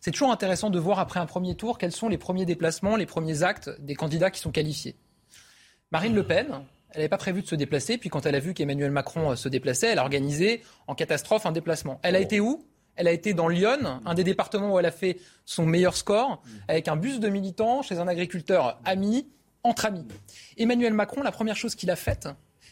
C'est 0.00 0.12
toujours 0.12 0.30
intéressant 0.30 0.70
de 0.70 0.78
voir 0.78 0.98
après 0.98 1.20
un 1.20 1.26
premier 1.26 1.56
tour 1.56 1.78
quels 1.78 1.92
sont 1.92 2.08
les 2.08 2.18
premiers 2.18 2.44
déplacements, 2.44 2.96
les 2.96 3.06
premiers 3.06 3.42
actes 3.42 3.70
des 3.80 3.94
candidats 3.94 4.30
qui 4.30 4.40
sont 4.40 4.52
qualifiés. 4.52 4.96
Marine 5.90 6.14
Le 6.14 6.24
Pen, 6.24 6.46
elle 6.90 6.98
n'avait 6.98 7.08
pas 7.08 7.18
prévu 7.18 7.42
de 7.42 7.46
se 7.46 7.54
déplacer, 7.54 7.98
puis 7.98 8.08
quand 8.08 8.24
elle 8.24 8.34
a 8.34 8.38
vu 8.38 8.54
qu'Emmanuel 8.54 8.90
Macron 8.90 9.32
euh, 9.32 9.36
se 9.36 9.48
déplaçait, 9.48 9.88
elle 9.88 9.98
a 9.98 10.02
organisé 10.02 10.62
en 10.86 10.94
catastrophe 10.94 11.44
un 11.44 11.52
déplacement. 11.52 12.00
Elle 12.02 12.16
a 12.16 12.20
été 12.20 12.40
où? 12.40 12.64
Elle 12.96 13.08
a 13.08 13.12
été 13.12 13.34
dans 13.34 13.48
Lyon, 13.48 14.00
un 14.04 14.14
des 14.14 14.24
départements 14.24 14.72
où 14.72 14.78
elle 14.78 14.86
a 14.86 14.90
fait 14.90 15.18
son 15.44 15.66
meilleur 15.66 15.96
score, 15.96 16.42
avec 16.66 16.88
un 16.88 16.96
bus 16.96 17.20
de 17.20 17.28
militants 17.28 17.82
chez 17.82 17.98
un 17.98 18.08
agriculteur 18.08 18.80
ami, 18.86 19.28
entre 19.62 19.86
amis. 19.86 20.06
Emmanuel 20.56 20.94
Macron, 20.94 21.22
la 21.22 21.32
première 21.32 21.56
chose 21.56 21.74
qu'il 21.74 21.90
a 21.90 21.96
faite, 21.96 22.28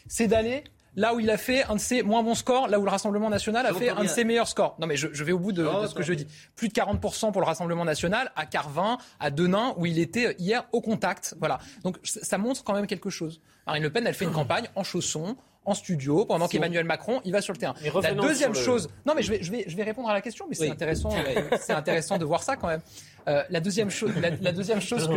c'est 0.07 0.27
d'aller 0.27 0.63
là 0.95 1.13
où 1.13 1.19
il 1.19 1.29
a 1.29 1.37
fait 1.37 1.63
un 1.65 1.75
de 1.75 1.79
ses 1.79 2.03
moins 2.03 2.23
bons 2.23 2.35
scores, 2.35 2.67
là 2.67 2.79
où 2.79 2.83
le 2.85 2.89
Rassemblement 2.89 3.29
national 3.29 3.65
a 3.65 3.73
fait 3.73 3.89
un 3.89 4.03
de 4.03 4.07
ses 4.07 4.23
meilleurs 4.23 4.47
scores. 4.47 4.75
Non 4.79 4.87
mais 4.87 4.95
je, 4.95 5.07
je 5.11 5.23
vais 5.23 5.31
au 5.31 5.39
bout 5.39 5.51
de, 5.51 5.63
de 5.63 5.87
ce 5.87 5.93
que 5.93 6.03
je 6.03 6.13
dis. 6.13 6.27
Plus 6.55 6.69
de 6.69 6.73
40% 6.73 7.31
pour 7.31 7.41
le 7.41 7.45
Rassemblement 7.47 7.85
national, 7.85 8.31
à 8.35 8.45
Carvin, 8.45 8.97
à 9.19 9.31
Denain, 9.31 9.73
où 9.77 9.85
il 9.85 9.99
était 9.99 10.35
hier 10.39 10.65
au 10.71 10.81
contact. 10.81 11.35
Voilà. 11.39 11.59
Donc 11.83 11.97
ça 12.03 12.37
montre 12.37 12.63
quand 12.63 12.73
même 12.73 12.87
quelque 12.87 13.09
chose. 13.09 13.41
Marine 13.67 13.83
Le 13.83 13.89
Pen, 13.89 14.05
elle 14.07 14.13
fait 14.13 14.25
une 14.25 14.31
campagne 14.31 14.67
en 14.75 14.83
chaussons, 14.83 15.35
en 15.67 15.73
studio, 15.73 16.25
pendant 16.25 16.47
qu'Emmanuel 16.47 16.85
Macron, 16.85 17.21
il 17.25 17.31
va 17.31 17.41
sur 17.41 17.51
le 17.51 17.57
terrain. 17.57 17.73
La 18.03 18.13
deuxième 18.13 18.53
le- 18.53 18.59
chose, 18.59 18.87
non 19.07 19.13
mais 19.15 19.23
je 19.23 19.31
vais, 19.31 19.39
je 19.41 19.51
vais, 19.51 19.65
je 19.67 19.75
vais 19.75 19.81
répondre 19.83 20.07
à 20.09 20.13
la 20.13 20.21
question, 20.21 20.45
mais 20.47 20.53
c'est 20.53 20.65
Oui. 20.65 20.69
intéressant, 20.69 21.09
euh, 21.11 21.41
c'est 21.59 21.73
intéressant 21.73 22.19
de 22.19 22.25
voir 22.25 22.43
ça 22.43 22.55
quand 22.55 22.67
même. 22.67 22.81
Euh, 23.27 23.41
la 23.49 23.59
deuxième 23.59 23.89
chose, 23.89 24.11
la, 24.21 24.29
la 24.29 24.51
deuxième 24.51 24.79
chose 24.79 25.07
que, 25.07 25.13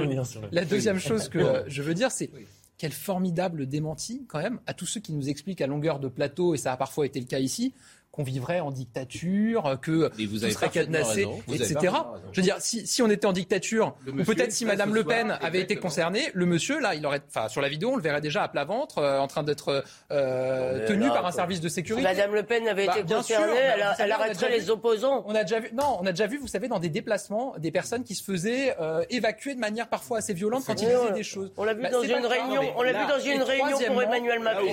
la 0.51 0.65
deuxième 0.65 0.99
chose 0.99 1.29
que 1.29 1.65
je 1.67 1.83
veux 1.83 1.93
dire, 1.93 2.11
c'est 2.11 2.31
quel 2.79 2.93
formidable 2.93 3.67
démenti 3.67 4.25
quand 4.29 4.41
même 4.41 4.61
à 4.67 4.73
tous 4.73 4.87
ceux 4.87 5.01
qui 5.01 5.13
nous 5.13 5.29
expliquent 5.29 5.61
à 5.61 5.67
longueur 5.67 5.99
de 5.99 6.09
plateau, 6.09 6.55
et 6.55 6.59
ça 6.59 6.73
a 6.73 6.77
parfois 6.77 7.07
été 7.07 7.21
le 7.21 7.27
cas 7.27 7.41
ici, 7.41 7.75
qu'on 8.19 8.25
vivrait 8.25 8.59
en 8.59 8.73
dictature, 8.73 9.79
que 9.81 10.11
Mais 10.19 10.25
vous 10.27 10.39
tout 10.39 10.45
avez 10.45 10.53
serait 10.53 10.69
cadenassé, 10.71 11.21
raison. 11.21 11.39
Vous 11.47 11.55
avez 11.63 11.71
etc. 11.73 11.95
Je 12.33 12.41
veux 12.41 12.43
dire, 12.45 12.57
si, 12.59 12.85
si 12.85 13.01
on 13.01 13.09
était 13.09 13.27
en 13.27 13.33
dictature, 13.33 13.95
Le 14.05 14.13
ou 14.13 14.25
peut-être 14.25 14.51
si 14.51 14.65
Madame 14.65 14.93
Le 14.93 15.03
soir, 15.03 15.17
Pen 15.17 15.39
avait 15.41 15.61
été 15.61 15.77
concernée, 15.77 16.23
le 16.35 16.45
monsieur, 16.47 16.81
là, 16.81 16.97
il 16.97 17.07
aurait, 17.07 17.21
enfin, 17.29 17.49
sur 17.49 17.61
la 17.61 17.69
vidéo, 17.69 17.91
on 17.93 17.97
le 17.97 18.03
verrait 18.03 18.21
déjà 18.21 18.43
à 18.43 18.49
plat 18.49 18.65
ventre, 18.65 18.99
euh, 18.99 19.21
en 19.21 19.29
train 19.29 19.45
d'être 19.45 19.85
euh, 20.11 20.87
tenu 20.89 21.03
là, 21.05 21.09
par 21.11 21.19
un 21.19 21.23
quoi. 21.23 21.33
service 21.33 21.61
de 21.61 21.69
Si 21.69 21.77
sécurité. 21.77 22.03
Madame 22.03 22.35
Le 22.35 22.43
Pen 22.43 22.67
avait 22.67 22.87
Bah, 22.87 22.95
été 22.97 23.05
bien 23.05 23.23
sûr, 23.23 23.37
concernée, 23.37 23.55
mais 23.61 23.71
elle, 23.77 23.83
a- 23.83 23.95
savez, 23.95 24.03
elle 24.05 24.13
arrêterait 24.13 24.47
déjà 24.47 24.49
les 24.59 24.65
vu- 24.65 24.71
opposants. 24.73 25.23
On 25.29 25.35
a 25.37 25.43
déjà 25.45 25.61
vu, 25.61 25.71
non, 25.73 25.99
on 26.01 26.07
a 26.07 26.11
déjà 26.11 26.27
vu, 26.27 26.39
vous 26.39 26.49
savez, 26.49 26.67
dans 26.67 26.81
des 26.81 26.89
déplacements, 26.89 27.55
des 27.59 27.71
personnes 27.71 28.03
qui 28.03 28.17
se 28.17 28.25
faisaient 28.25 28.75
euh, 28.81 29.05
évacuer 29.11 29.55
de 29.55 29.61
manière 29.61 29.87
parfois 29.89 30.19
assez 30.19 30.35
violente 30.35 30.65
quand 30.67 30.73
ils 30.75 30.87
disaient 30.89 31.13
des 31.15 31.23
choses. 31.23 31.53
On 31.57 31.63
l'a 31.63 31.75
vu 31.75 31.83
Bah, 31.83 31.91
dans 31.91 32.03
une 32.03 32.27
réunion, 32.27 32.63
on 32.77 32.83
l'a 32.83 32.93
vu 32.93 33.07
dans 33.07 33.19
et 33.21 33.33
une 33.33 33.43
réunion 33.43 33.79
pour 33.87 34.03
Emmanuel 34.03 34.41
Macron. 34.41 34.65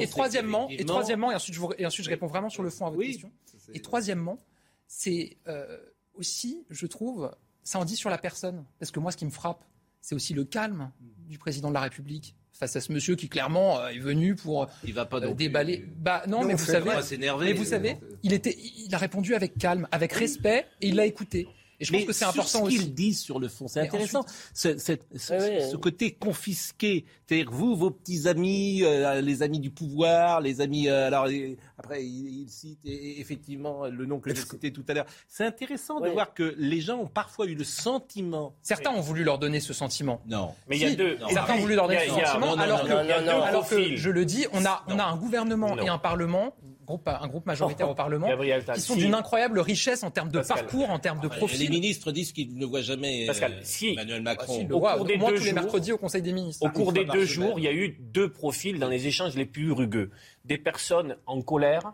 Et 0.00 0.06
troisièmement, 0.06 0.68
et 0.70 0.84
troisièmement, 0.84 1.32
et 1.32 1.34
ensuite 1.34 1.54
je, 1.54 1.60
vous- 1.60 1.72
et 1.78 1.86
ensuite 1.86 2.04
je 2.04 2.10
réponds 2.10 2.26
vraiment 2.26 2.49
sur 2.50 2.62
le 2.62 2.70
fond 2.70 2.86
à 2.86 2.90
votre 2.90 2.98
Oui. 3.00 3.08
question. 3.12 3.30
Et 3.74 3.80
troisièmement, 3.80 4.38
c'est 4.86 5.36
euh, 5.48 5.78
aussi, 6.14 6.64
je 6.70 6.86
trouve, 6.86 7.30
ça 7.62 7.78
en 7.78 7.84
dit 7.84 7.96
sur 7.96 8.10
la 8.10 8.18
personne. 8.18 8.64
Parce 8.78 8.90
que 8.90 8.98
moi, 9.00 9.12
ce 9.12 9.16
qui 9.16 9.24
me 9.24 9.30
frappe, 9.30 9.64
c'est 10.00 10.14
aussi 10.14 10.34
le 10.34 10.44
calme 10.44 10.90
du 11.28 11.38
président 11.38 11.68
de 11.68 11.74
la 11.74 11.80
République 11.80 12.34
face 12.52 12.74
à 12.76 12.80
ce 12.80 12.92
monsieur 12.92 13.16
qui 13.16 13.28
clairement 13.28 13.78
euh, 13.80 13.88
est 13.88 13.98
venu 13.98 14.34
pour 14.34 14.66
Il 14.84 14.92
va 14.92 15.06
pas 15.06 15.18
euh, 15.18 15.26
plus- 15.28 15.34
déballer. 15.34 15.84
Bah 15.96 16.22
non, 16.26 16.40
Non, 16.40 16.46
mais 16.46 16.54
vous 16.54 16.64
savez, 16.64 16.90
pas 16.90 17.02
s'énerver. 17.02 17.46
mais 17.46 17.52
vous 17.52 17.64
savez, 17.64 17.96
il 18.22 18.32
était, 18.32 18.56
il 18.58 18.94
a 18.94 18.98
répondu 18.98 19.34
avec 19.34 19.56
calme, 19.56 19.86
avec 19.92 20.12
respect, 20.12 20.66
et 20.80 20.88
il 20.88 20.96
l'a 20.96 21.06
écouté. 21.06 21.48
Et 21.80 21.84
je 21.86 21.92
pense 21.92 22.00
Mais 22.02 22.06
que 22.06 22.12
c'est 22.12 22.18
sur 22.20 22.28
important 22.28 22.58
ce 22.60 22.64
aussi. 22.64 22.76
qu'ils 22.78 22.94
disent 22.94 23.20
sur 23.20 23.38
le 23.40 23.48
fond, 23.48 23.66
c'est 23.66 23.80
intéressant. 23.80 24.24
Ce, 24.52 24.76
cette- 24.78 25.06
ce- 25.16 25.32
Oui, 25.32 25.56
oui. 25.64 25.70
ce 25.70 25.76
côté 25.76 26.12
confisqué, 26.12 27.06
c'est-à-dire 27.26 27.50
vous, 27.50 27.74
vos 27.74 27.90
petits 27.90 28.28
amis, 28.28 28.82
euh, 28.84 29.20
les 29.22 29.42
amis 29.42 29.60
du 29.60 29.70
pouvoir, 29.70 30.40
les 30.42 30.60
amis. 30.60 30.88
euh, 30.88 31.06
alors 31.06 31.24
euh, 31.26 31.56
après, 31.78 32.04
il, 32.04 32.42
il 32.42 32.48
cite 32.50 32.80
et- 32.84 33.20
effectivement 33.20 33.86
le 33.86 34.04
nom 34.06 34.20
que 34.20 34.28
j'ai 34.34 34.40
cité 34.42 34.72
tout 34.72 34.84
à 34.88 34.94
l'heure. 34.94 35.06
C'est 35.26 35.44
intéressant 35.46 36.00
de 36.00 36.08
voir 36.10 36.34
que 36.34 36.54
les 36.58 36.80
gens 36.82 36.98
ont 36.98 37.06
parfois 37.06 37.46
eu 37.46 37.54
le 37.54 37.64
sentiment. 37.64 38.54
Certains 38.62 38.90
ont 38.90 39.00
voulu 39.00 39.24
leur 39.24 39.38
donner 39.38 39.60
ce 39.60 39.72
sentiment. 39.72 40.20
Non. 40.26 40.50
Mais 40.68 40.76
il 40.76 40.82
y 40.82 40.86
a 40.86 40.94
deux. 40.94 41.16
Certains 41.30 41.54
ont 41.54 41.60
voulu 41.60 41.74
leur 41.76 41.88
donner 41.88 42.00
ce 42.08 42.10
sentiment, 42.14 42.54
alors 42.56 42.78
non, 42.80 42.84
que, 42.84 42.90
non, 42.90 43.04
non, 43.04 43.36
non. 43.38 43.42
alors 43.42 43.64
que 43.68 43.74
Profil. 43.74 43.96
je 43.96 44.10
le 44.10 44.24
dis, 44.24 44.46
on 44.52 44.64
a, 44.66 44.84
on 44.88 44.98
a 44.98 45.04
un 45.04 45.16
gouvernement 45.16 45.76
Non. 45.76 45.82
et 45.82 45.88
un 45.88 45.98
parlement, 45.98 46.54
groupe, 46.90 47.08
un 47.08 47.26
groupe 47.28 47.46
majoritaire 47.54 47.88
au 47.88 47.94
Parlement, 47.94 48.28
qui 48.74 48.80
sont 48.80 48.94
si- 48.94 49.00
d'une 49.00 49.14
incroyable 49.14 49.60
richesse 49.60 50.02
en 50.02 50.10
termes 50.10 50.28
de 50.30 50.38
Pascal. 50.38 50.58
parcours, 50.66 50.90
en 50.90 50.98
termes 50.98 51.20
de 51.20 51.28
Les 51.28 51.36
profil. 51.36 51.70
ministres 51.70 52.12
disent 52.12 52.32
qu'ils 52.32 52.56
ne 52.56 52.66
voient 52.66 52.82
jamais 52.82 53.26
Pascal, 53.26 53.52
euh, 53.52 53.60
si- 53.62 53.92
Emmanuel 53.92 54.18
Ah, 54.18 54.22
Macron. 54.22 54.52
si, 54.54 54.64
le 54.64 54.74
Au 54.74 54.80
voit, 54.80 54.96
cours 54.96 55.04
des 55.06 55.16
moins 55.16 55.30
deux 55.30 55.36
tous 55.36 55.44
les 55.44 55.50
jours- 55.50 55.54
mercredis 55.62 55.92
au 55.92 55.98
Conseil 55.98 56.22
des 56.22 56.32
ministres. 56.32 56.66
Au 56.66 56.70
cours 56.70 56.88
une 56.88 56.94
des 56.94 57.04
deux 57.04 57.24
jours, 57.24 57.58
il 57.58 57.64
y 57.64 57.68
a 57.68 57.72
eu 57.72 57.96
deux 58.00 58.30
profils 58.30 58.78
dans 58.78 58.88
les 58.88 59.06
échanges 59.06 59.34
les 59.36 59.46
plus 59.46 59.72
rugueux. 59.72 60.10
Des 60.44 60.58
personnes 60.58 61.16
en 61.26 61.40
colère, 61.42 61.92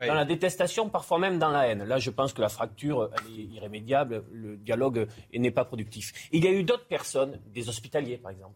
Oui. 0.00 0.06
dans 0.06 0.14
la 0.14 0.24
détestation, 0.24 0.88
parfois 0.88 1.18
même 1.18 1.38
dans 1.40 1.50
la 1.50 1.66
haine. 1.66 1.82
Là, 1.84 1.98
je 1.98 2.10
pense 2.10 2.32
que 2.32 2.40
la 2.40 2.48
fracture, 2.48 3.10
elle 3.14 3.40
est 3.40 3.44
irrémédiable, 3.56 4.24
le 4.32 4.56
dialogue 4.56 5.08
n'est 5.34 5.50
pas 5.50 5.64
productif. 5.64 6.12
Il 6.32 6.44
y 6.44 6.48
a 6.48 6.52
eu 6.52 6.62
d'autres 6.62 6.86
personnes, 6.86 7.40
des 7.52 7.68
hospitaliers 7.68 8.16
par 8.16 8.30
exemple, 8.30 8.54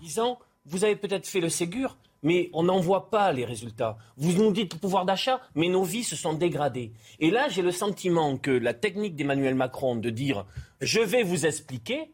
disant, 0.00 0.38
vous 0.66 0.84
avez 0.84 0.96
peut-être 0.96 1.26
fait 1.26 1.40
le 1.40 1.48
Ségur, 1.48 1.96
mais 2.24 2.50
on 2.52 2.64
n'en 2.64 2.80
voit 2.80 3.10
pas 3.10 3.32
les 3.32 3.44
résultats. 3.44 3.96
Vous 4.16 4.32
nous 4.32 4.50
dites 4.50 4.74
le 4.74 4.80
pouvoir 4.80 5.04
d'achat, 5.04 5.40
mais 5.54 5.68
nos 5.68 5.84
vies 5.84 6.02
se 6.02 6.16
sont 6.16 6.32
dégradées. 6.32 6.92
Et 7.20 7.30
là, 7.30 7.48
j'ai 7.48 7.62
le 7.62 7.70
sentiment 7.70 8.36
que 8.36 8.50
la 8.50 8.74
technique 8.74 9.14
d'Emmanuel 9.14 9.54
Macron 9.54 9.94
de 9.94 10.10
dire, 10.10 10.44
je 10.80 11.00
vais 11.00 11.22
vous 11.22 11.46
expliquer, 11.46 12.12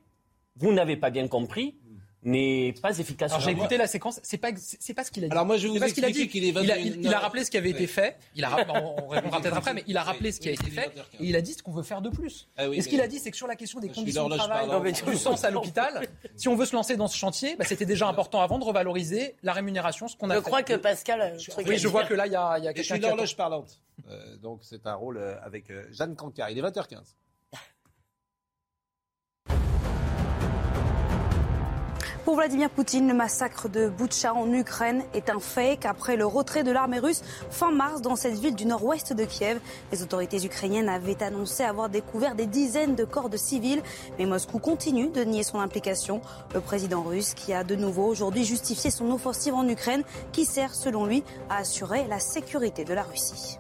vous 0.57 0.73
n'avez 0.73 0.97
pas 0.97 1.11
bien 1.11 1.29
compris, 1.29 1.77
n'est 2.23 2.75
pas 2.83 2.99
efficace. 2.99 3.33
Alors 3.33 3.43
j'ai 3.43 3.53
écouté 3.53 3.77
la 3.77 3.87
séquence, 3.87 4.21
c'est 4.23 4.37
pas 4.39 4.49
c'est 4.57 4.95
pas 4.95 5.05
ce 5.05 5.11
qu'il 5.11 5.25
a 5.25 5.29
dit. 5.29 5.33
Alors 5.33 5.47
moi, 5.47 5.57
je 5.57 5.63
vais 5.63 5.69
vous 5.69 5.75
C'est 5.75 5.81
pas 5.81 5.89
ce 5.89 5.95
qu'il 5.95 6.05
a 6.05 6.11
dit. 6.11 6.29
qu'il 6.29 6.45
est 6.45 6.49
il, 6.49 6.57
a, 6.59 6.61
21 6.75 6.77
il- 6.77 7.01
il 7.03 7.15
a 7.15 7.19
rappelé 7.19 7.45
ce 7.45 7.51
qui 7.51 7.57
avait 7.57 7.71
été 7.71 7.87
fait. 7.87 8.17
Il 8.35 8.45
a, 8.45 8.67
on 8.69 9.05
on 9.05 9.09
répondra 9.09 9.41
peut-être 9.41 9.57
après, 9.57 9.75
mais 9.75 9.85
il 9.87 9.97
a 9.97 10.03
rappelé 10.03 10.31
ce 10.33 10.41
qui 10.41 10.49
a 10.49 10.53
été 10.53 10.71
fait 10.71 10.89
20h15. 10.89 11.01
et 11.21 11.27
il 11.27 11.37
a 11.37 11.41
dit 11.41 11.53
ce 11.55 11.63
qu'on 11.63 11.73
veut 11.73 11.83
faire 11.83 12.03
de 12.03 12.11
plus. 12.11 12.49
Ah 12.57 12.69
oui, 12.69 12.77
et 12.79 12.83
ce 12.83 12.89
qu'il 12.89 13.01
a 13.01 13.09
dit, 13.09 13.19
c'est 13.19 13.31
que 13.31 13.37
sur 13.37 13.47
la 13.47 13.57
question 13.57 13.81
des 13.81 13.89
Je 13.89 13.95
conditions 13.95 14.29
de 14.29 14.37
travail, 14.37 14.93
du 14.93 15.17
sens 15.17 15.45
à 15.45 15.51
l'hôpital, 15.51 16.07
si 16.37 16.49
on 16.49 16.57
veut 16.57 16.67
se 16.67 16.75
lancer 16.77 16.97
dans 16.97 17.09
ce 17.09 17.17
chantier, 17.17 17.57
bah, 17.57 17.65
c'était 17.67 17.87
déjà 17.87 18.07
important 18.09 18.41
avant 18.43 18.59
de 18.59 18.65
revaloriser 18.65 19.37
la 19.43 19.53
rémunération, 19.53 20.07
ce 20.09 20.17
qu'on 20.17 20.31
a 20.31 20.35
Je 20.35 20.41
fait. 20.41 20.45
crois 20.47 20.63
que 20.63 20.75
Pascal 20.75 21.21
à 21.23 21.33
Oui, 21.67 21.79
je 21.79 21.89
vois 21.89 22.05
que 22.05 22.15
là, 22.15 22.27
il 22.27 22.33
y 22.33 22.37
a, 22.37 22.59
il 22.59 22.65
y 22.65 22.69
a 22.69 22.73
je 22.77 22.83
suis 22.83 22.99
l'horloge 22.99 23.37
parlante. 23.37 23.81
Euh, 24.09 24.37
donc 24.39 24.61
c'est 24.63 24.87
un 24.87 24.95
rôle 24.95 25.19
euh, 25.19 25.35
avec 25.43 25.71
euh, 25.71 25.85
Jeanne 25.93 26.17
Cancard. 26.17 26.51
Il 26.51 26.59
est 26.59 26.63
20h15. 26.63 26.99
Pour 32.25 32.37
Vladimir 32.37 32.69
Poutine, 32.69 33.09
le 33.09 33.15
massacre 33.15 33.71
de 33.71 33.89
Boutcha 33.89 34.35
en 34.35 34.53
Ukraine 34.53 35.03
est 35.15 35.31
un 35.31 35.41
fake. 35.41 35.87
Après 35.87 36.17
le 36.17 36.27
retrait 36.27 36.65
de 36.65 36.71
l'armée 36.71 36.99
russe 36.99 37.23
fin 37.51 37.71
mars 37.71 38.03
dans 38.03 38.15
cette 38.15 38.35
ville 38.35 38.55
du 38.55 38.67
nord-ouest 38.67 39.15
de 39.15 39.25
Kiev, 39.25 39.59
les 39.91 40.03
autorités 40.03 40.45
ukrainiennes 40.45 40.91
avaient 40.91 41.23
annoncé 41.23 41.63
avoir 41.63 41.89
découvert 41.89 42.35
des 42.35 42.45
dizaines 42.45 42.95
de 42.95 43.05
corps 43.05 43.31
de 43.31 43.39
civils. 43.39 43.83
Mais 44.19 44.27
Moscou 44.27 44.59
continue 44.59 45.09
de 45.09 45.25
nier 45.25 45.43
son 45.43 45.61
implication. 45.61 46.21
Le 46.55 46.61
président 46.61 47.03
russe 47.03 47.33
qui 47.33 47.55
a 47.55 47.65
de 47.65 47.75
nouveau 47.75 48.07
aujourd'hui 48.07 48.45
justifié 48.45 48.91
son 48.91 49.11
offensive 49.11 49.55
en 49.55 49.67
Ukraine 49.67 50.03
qui 50.31 50.45
sert 50.45 50.75
selon 50.75 51.07
lui 51.07 51.25
à 51.49 51.59
assurer 51.59 52.07
la 52.07 52.19
sécurité 52.19 52.85
de 52.85 52.93
la 52.93 53.03
Russie. 53.03 53.59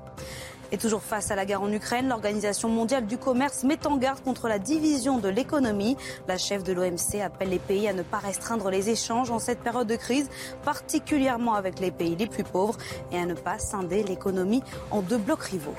Et 0.72 0.78
toujours 0.78 1.02
face 1.02 1.30
à 1.30 1.36
la 1.36 1.44
guerre 1.44 1.62
en 1.62 1.72
Ukraine, 1.72 2.08
l'Organisation 2.08 2.68
mondiale 2.68 3.06
du 3.06 3.18
commerce 3.18 3.64
met 3.64 3.86
en 3.86 3.96
garde 3.96 4.22
contre 4.22 4.48
la 4.48 4.58
division 4.58 5.18
de 5.18 5.28
l'économie. 5.28 5.96
La 6.28 6.38
chef 6.38 6.62
de 6.62 6.72
l'OMC 6.72 7.20
appelle 7.24 7.48
les 7.48 7.58
pays 7.58 7.88
à 7.88 7.92
ne 7.92 8.02
pas 8.02 8.18
restreindre 8.18 8.70
les 8.70 8.88
échanges 8.88 9.30
en 9.30 9.40
cette 9.40 9.60
période 9.60 9.88
de 9.88 9.96
crise, 9.96 10.28
particulièrement 10.64 11.54
avec 11.54 11.80
les 11.80 11.90
pays 11.90 12.14
les 12.14 12.28
plus 12.28 12.44
pauvres, 12.44 12.78
et 13.10 13.18
à 13.18 13.26
ne 13.26 13.34
pas 13.34 13.58
scinder 13.58 14.04
l'économie 14.04 14.62
en 14.90 15.02
deux 15.02 15.18
blocs 15.18 15.42
rivaux. 15.42 15.74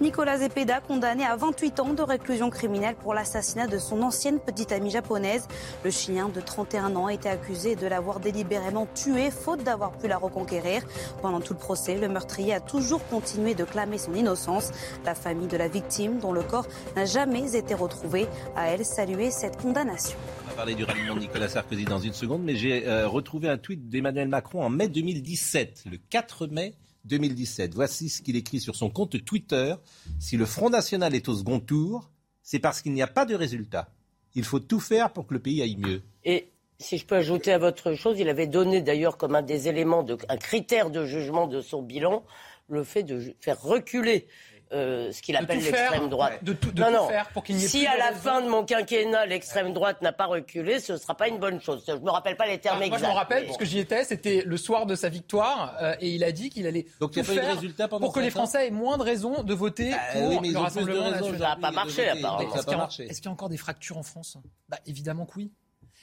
Nicolas 0.00 0.38
Zepeda, 0.38 0.80
condamné 0.80 1.24
à 1.24 1.36
28 1.36 1.80
ans 1.80 1.94
de 1.94 2.02
réclusion 2.02 2.50
criminelle 2.50 2.94
pour 2.94 3.14
l'assassinat 3.14 3.66
de 3.66 3.78
son 3.78 4.02
ancienne 4.02 4.38
petite 4.38 4.72
amie 4.72 4.90
japonaise. 4.90 5.46
Le 5.84 5.90
Chilien 5.90 6.28
de 6.28 6.40
31 6.40 6.96
ans 6.96 7.06
a 7.06 7.12
été 7.12 7.28
accusé 7.28 7.76
de 7.76 7.86
l'avoir 7.86 8.20
délibérément 8.20 8.86
tuée, 8.94 9.30
faute 9.30 9.62
d'avoir 9.62 9.92
pu 9.92 10.08
la 10.08 10.18
reconquérir. 10.18 10.82
Pendant 11.22 11.40
tout 11.40 11.52
le 11.52 11.58
procès, 11.58 11.96
le 11.96 12.08
meurtrier 12.08 12.54
a 12.54 12.60
toujours 12.60 13.06
continué 13.08 13.54
de 13.54 13.64
clamer 13.64 13.98
son 13.98 14.14
innocence. 14.14 14.70
La 15.04 15.14
famille 15.14 15.48
de 15.48 15.56
la 15.56 15.68
victime, 15.68 16.18
dont 16.18 16.32
le 16.32 16.42
corps 16.42 16.66
n'a 16.96 17.04
jamais 17.04 17.56
été 17.56 17.74
retrouvé, 17.74 18.26
a 18.56 18.68
elle 18.68 18.84
salué 18.84 19.30
cette 19.30 19.56
condamnation. 19.60 20.16
On 20.44 20.48
va 20.50 20.54
parler 20.54 20.74
du 20.74 20.84
ralliement 20.84 21.14
de 21.14 21.20
Nicolas 21.20 21.48
Sarkozy 21.48 21.84
dans 21.84 21.98
une 21.98 22.12
seconde, 22.12 22.42
mais 22.42 22.56
j'ai 22.56 22.86
euh, 22.86 23.06
retrouvé 23.06 23.48
un 23.48 23.58
tweet 23.58 23.88
d'Emmanuel 23.88 24.28
Macron 24.28 24.62
en 24.62 24.70
mai 24.70 24.88
2017, 24.88 25.84
le 25.90 25.98
4 26.10 26.46
mai 26.48 26.74
2017. 27.04 27.74
Voici 27.74 28.08
ce 28.08 28.22
qu'il 28.22 28.36
écrit 28.36 28.60
sur 28.60 28.76
son 28.76 28.90
compte 28.90 29.24
Twitter. 29.24 29.74
Si 30.18 30.36
le 30.36 30.46
Front 30.46 30.70
National 30.70 31.14
est 31.14 31.28
au 31.28 31.34
second 31.34 31.60
tour, 31.60 32.10
c'est 32.42 32.58
parce 32.58 32.82
qu'il 32.82 32.92
n'y 32.92 33.02
a 33.02 33.06
pas 33.06 33.26
de 33.26 33.34
résultat. 33.34 33.92
Il 34.34 34.44
faut 34.44 34.60
tout 34.60 34.80
faire 34.80 35.12
pour 35.12 35.26
que 35.26 35.34
le 35.34 35.40
pays 35.40 35.62
aille 35.62 35.76
mieux. 35.76 36.02
Et 36.24 36.48
si 36.78 36.98
je 36.98 37.06
peux 37.06 37.16
ajouter 37.16 37.52
à 37.52 37.58
votre 37.58 37.94
chose, 37.94 38.18
il 38.18 38.28
avait 38.28 38.46
donné 38.46 38.80
d'ailleurs 38.80 39.16
comme 39.16 39.34
un 39.34 39.42
des 39.42 39.68
éléments, 39.68 40.04
un 40.28 40.36
critère 40.36 40.90
de 40.90 41.04
jugement 41.04 41.46
de 41.46 41.60
son 41.60 41.82
bilan, 41.82 42.24
le 42.68 42.84
fait 42.84 43.02
de 43.02 43.34
faire 43.40 43.60
reculer 43.60 44.26
euh, 44.72 45.10
ce 45.12 45.20
qu'il 45.22 45.34
appelle 45.36 45.58
l'extrême 45.60 46.08
droite. 46.08 46.44
de 46.44 46.52
tout- 46.52 46.70
de 46.70 46.80
non, 46.80 46.86
tout 46.86 46.92
non. 46.94 47.08
faire 47.08 47.28
pour 47.30 47.42
qu'il 47.42 47.56
n'y 47.56 47.64
ait 47.64 47.68
si 47.68 47.78
plus 47.78 47.86
à 47.88 47.96
la 47.96 48.06
raison. 48.08 48.20
fin 48.20 48.40
de 48.42 48.48
mon 48.48 48.64
quinquennat, 48.64 49.26
l'extrême 49.26 49.72
droite 49.72 50.00
n'a 50.02 50.12
pas 50.12 50.26
reculé, 50.26 50.78
ce 50.80 50.92
ne 50.92 50.98
sera 50.98 51.16
pas 51.16 51.28
une 51.28 51.38
bonne 51.38 51.60
chose. 51.60 51.82
Je 51.86 51.92
ne 51.92 51.98
me 51.98 52.10
rappelle 52.10 52.36
pas 52.36 52.46
les 52.46 52.58
termes 52.58 52.76
Ah, 52.76 52.86
Moi, 52.86 52.86
exacts. 52.86 53.04
je 53.04 53.10
me 53.10 53.14
rappelle, 53.14 53.40
mais- 53.42 53.46
parce 53.46 53.58
que 53.58 53.64
j'y 53.64 53.78
étais, 53.78 54.04
c'était 54.04 54.42
le 54.46 54.56
soir 54.56 54.86
de 54.86 54.94
sa 54.94 55.08
victoire, 55.08 55.76
euh, 55.82 55.94
et 56.00 56.10
il 56.10 56.22
a 56.24 56.30
dit 56.32 56.50
qu'il 56.50 56.66
allait 56.66 56.86
Donc, 57.00 57.16
il 57.16 57.22
n'y 57.22 57.22
a 57.22 57.24
tout 57.24 57.28
pas 57.30 57.34
eu 57.34 57.36
de 57.36 57.42
faire 57.42 57.54
résultat 57.54 57.88
pendant 57.88 58.06
pour 58.06 58.14
que 58.14 58.20
les 58.20 58.30
Français 58.30 58.68
aient 58.68 58.70
moins 58.70 58.96
de 58.98 59.02
raisons 59.02 59.42
de 59.42 59.54
voter 59.54 59.92
Ah, 59.92 60.12
pour 60.12 60.22
oui, 60.22 60.28
le 60.34 60.36
ont 60.36 60.40
plus 60.42 60.52
de 60.52 60.58
Rassemblement 60.58 61.02
raisons 61.04 61.10
national. 61.32 61.38
Ça 61.40 61.48
n'a 61.48 61.56
pas 61.56 61.70
marché, 61.72 62.08
apparemment. 62.08 62.40
Est-ce 62.54 62.62
qu'il 62.66 63.04
y, 63.08 63.10
a- 63.10 63.24
y 63.24 63.28
encore 63.28 63.48
des 63.48 63.56
fractures 63.56 63.98
en 63.98 64.02
France? 64.02 64.36
Bah, 64.68 64.78
Évidemment 64.86 65.26
que 65.26 65.32
oui. 65.36 65.50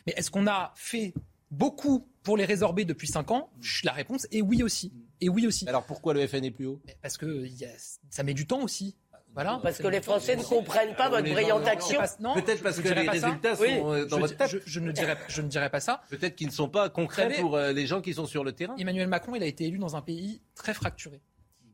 Mais 0.05 0.13
est-ce 0.17 0.29
qu'on 0.31 0.47
a 0.47 0.73
fait 0.75 1.13
beaucoup 1.51 2.07
pour 2.23 2.35
les 2.37 2.45
résorber 2.45 2.85
depuis 2.85 3.07
5 3.07 3.31
ans? 3.31 3.49
Chut, 3.61 3.85
La 3.85 3.91
réponse 3.93 4.27
est 4.31 4.41
oui 4.41 4.61
aussi. 4.63 4.91
Et 5.21 5.29
oui 5.29 5.47
aussi. 5.47 5.67
Alors 5.67 5.83
pourquoi 5.83 6.13
le 6.13 6.25
FN 6.27 6.43
est 6.45 6.51
plus 6.51 6.65
haut? 6.67 6.79
Mais 6.85 6.97
Parce 7.01 7.17
que 7.17 7.25
il 7.45 7.55
y 7.57 7.65
a- 7.65 7.69
ça 8.09 8.23
met 8.23 8.33
du 8.33 8.45
temps 8.47 8.61
aussi. 8.61 8.95
Voilà. 9.33 9.59
Parce 9.61 9.77
que 9.77 9.87
les 9.87 10.01
Français 10.01 10.35
ne 10.35 10.41
comprennent 10.41 10.95
pas 10.95 11.09
votre 11.09 11.29
brillante 11.31 11.67
action. 11.67 11.99
Peut-être 12.33 12.57
je- 12.57 12.63
parce 12.63 12.77
que 12.77 12.81
dirais 12.83 13.01
les 13.01 13.05
pas 13.05 13.19
ça. 13.19 13.27
résultats 13.27 13.55
sont 13.55 13.93
euh, 13.93 14.05
dans 14.05 14.17
votre 14.19 14.35
tête. 14.35 14.57
je- 14.65 14.79
ne 14.79 14.91
dirais, 14.91 15.15
je 15.27 15.41
ne 15.43 15.47
dirais 15.47 15.69
pas 15.69 15.79
ça. 15.79 16.01
Peut-être 16.09 16.35
qu'ils 16.35 16.47
ne 16.47 16.51
sont 16.51 16.69
pas 16.69 16.89
concrets 16.89 17.35
pour 17.39 17.55
euh, 17.55 17.71
les 17.71 17.85
gens 17.85 18.01
qui 18.01 18.15
sont 18.15 18.25
sur 18.25 18.43
le 18.43 18.51
terrain. 18.53 18.75
Emmanuel 18.77 19.07
Macron, 19.07 19.35
il 19.35 19.43
a 19.43 19.45
été 19.45 19.65
élu 19.65 19.77
dans 19.77 19.95
un 19.95 20.01
pays 20.01 20.41
très 20.55 20.73
fracturé. 20.73 21.21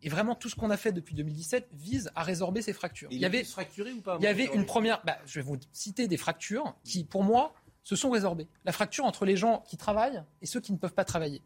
Et 0.01 0.09
vraiment, 0.09 0.35
tout 0.35 0.49
ce 0.49 0.55
qu'on 0.55 0.69
a 0.71 0.75
fait 0.75 0.91
depuis 0.91 1.15
2017 1.15 1.69
vise 1.71 2.11
à 2.15 2.23
résorber 2.23 2.61
ces 2.61 2.73
fractures. 2.73 3.07
Il 3.11 3.19
y 3.19 3.23
avait, 3.25 3.45
fracturé 3.45 3.93
ou 3.93 4.01
pas 4.01 4.17
il 4.19 4.23
y 4.25 4.27
avait 4.27 4.49
une 4.53 4.65
première. 4.65 5.01
bah, 5.05 5.17
je 5.25 5.39
vais 5.39 5.45
vous 5.45 5.57
citer 5.71 6.09
des 6.09 6.17
fractures 6.17 6.75
qui, 6.83 7.05
pour 7.05 7.23
moi, 7.23 7.53
se 7.83 7.95
sont 7.95 8.09
résorbées. 8.09 8.47
La 8.65 8.73
fracture 8.73 9.05
entre 9.05 9.23
les 9.23 9.37
gens 9.37 9.63
qui 9.65 9.77
travaillent 9.77 10.21
et 10.41 10.45
ceux 10.45 10.59
qui 10.59 10.73
ne 10.73 10.77
peuvent 10.77 10.93
pas 10.93 11.05
travailler. 11.05 11.41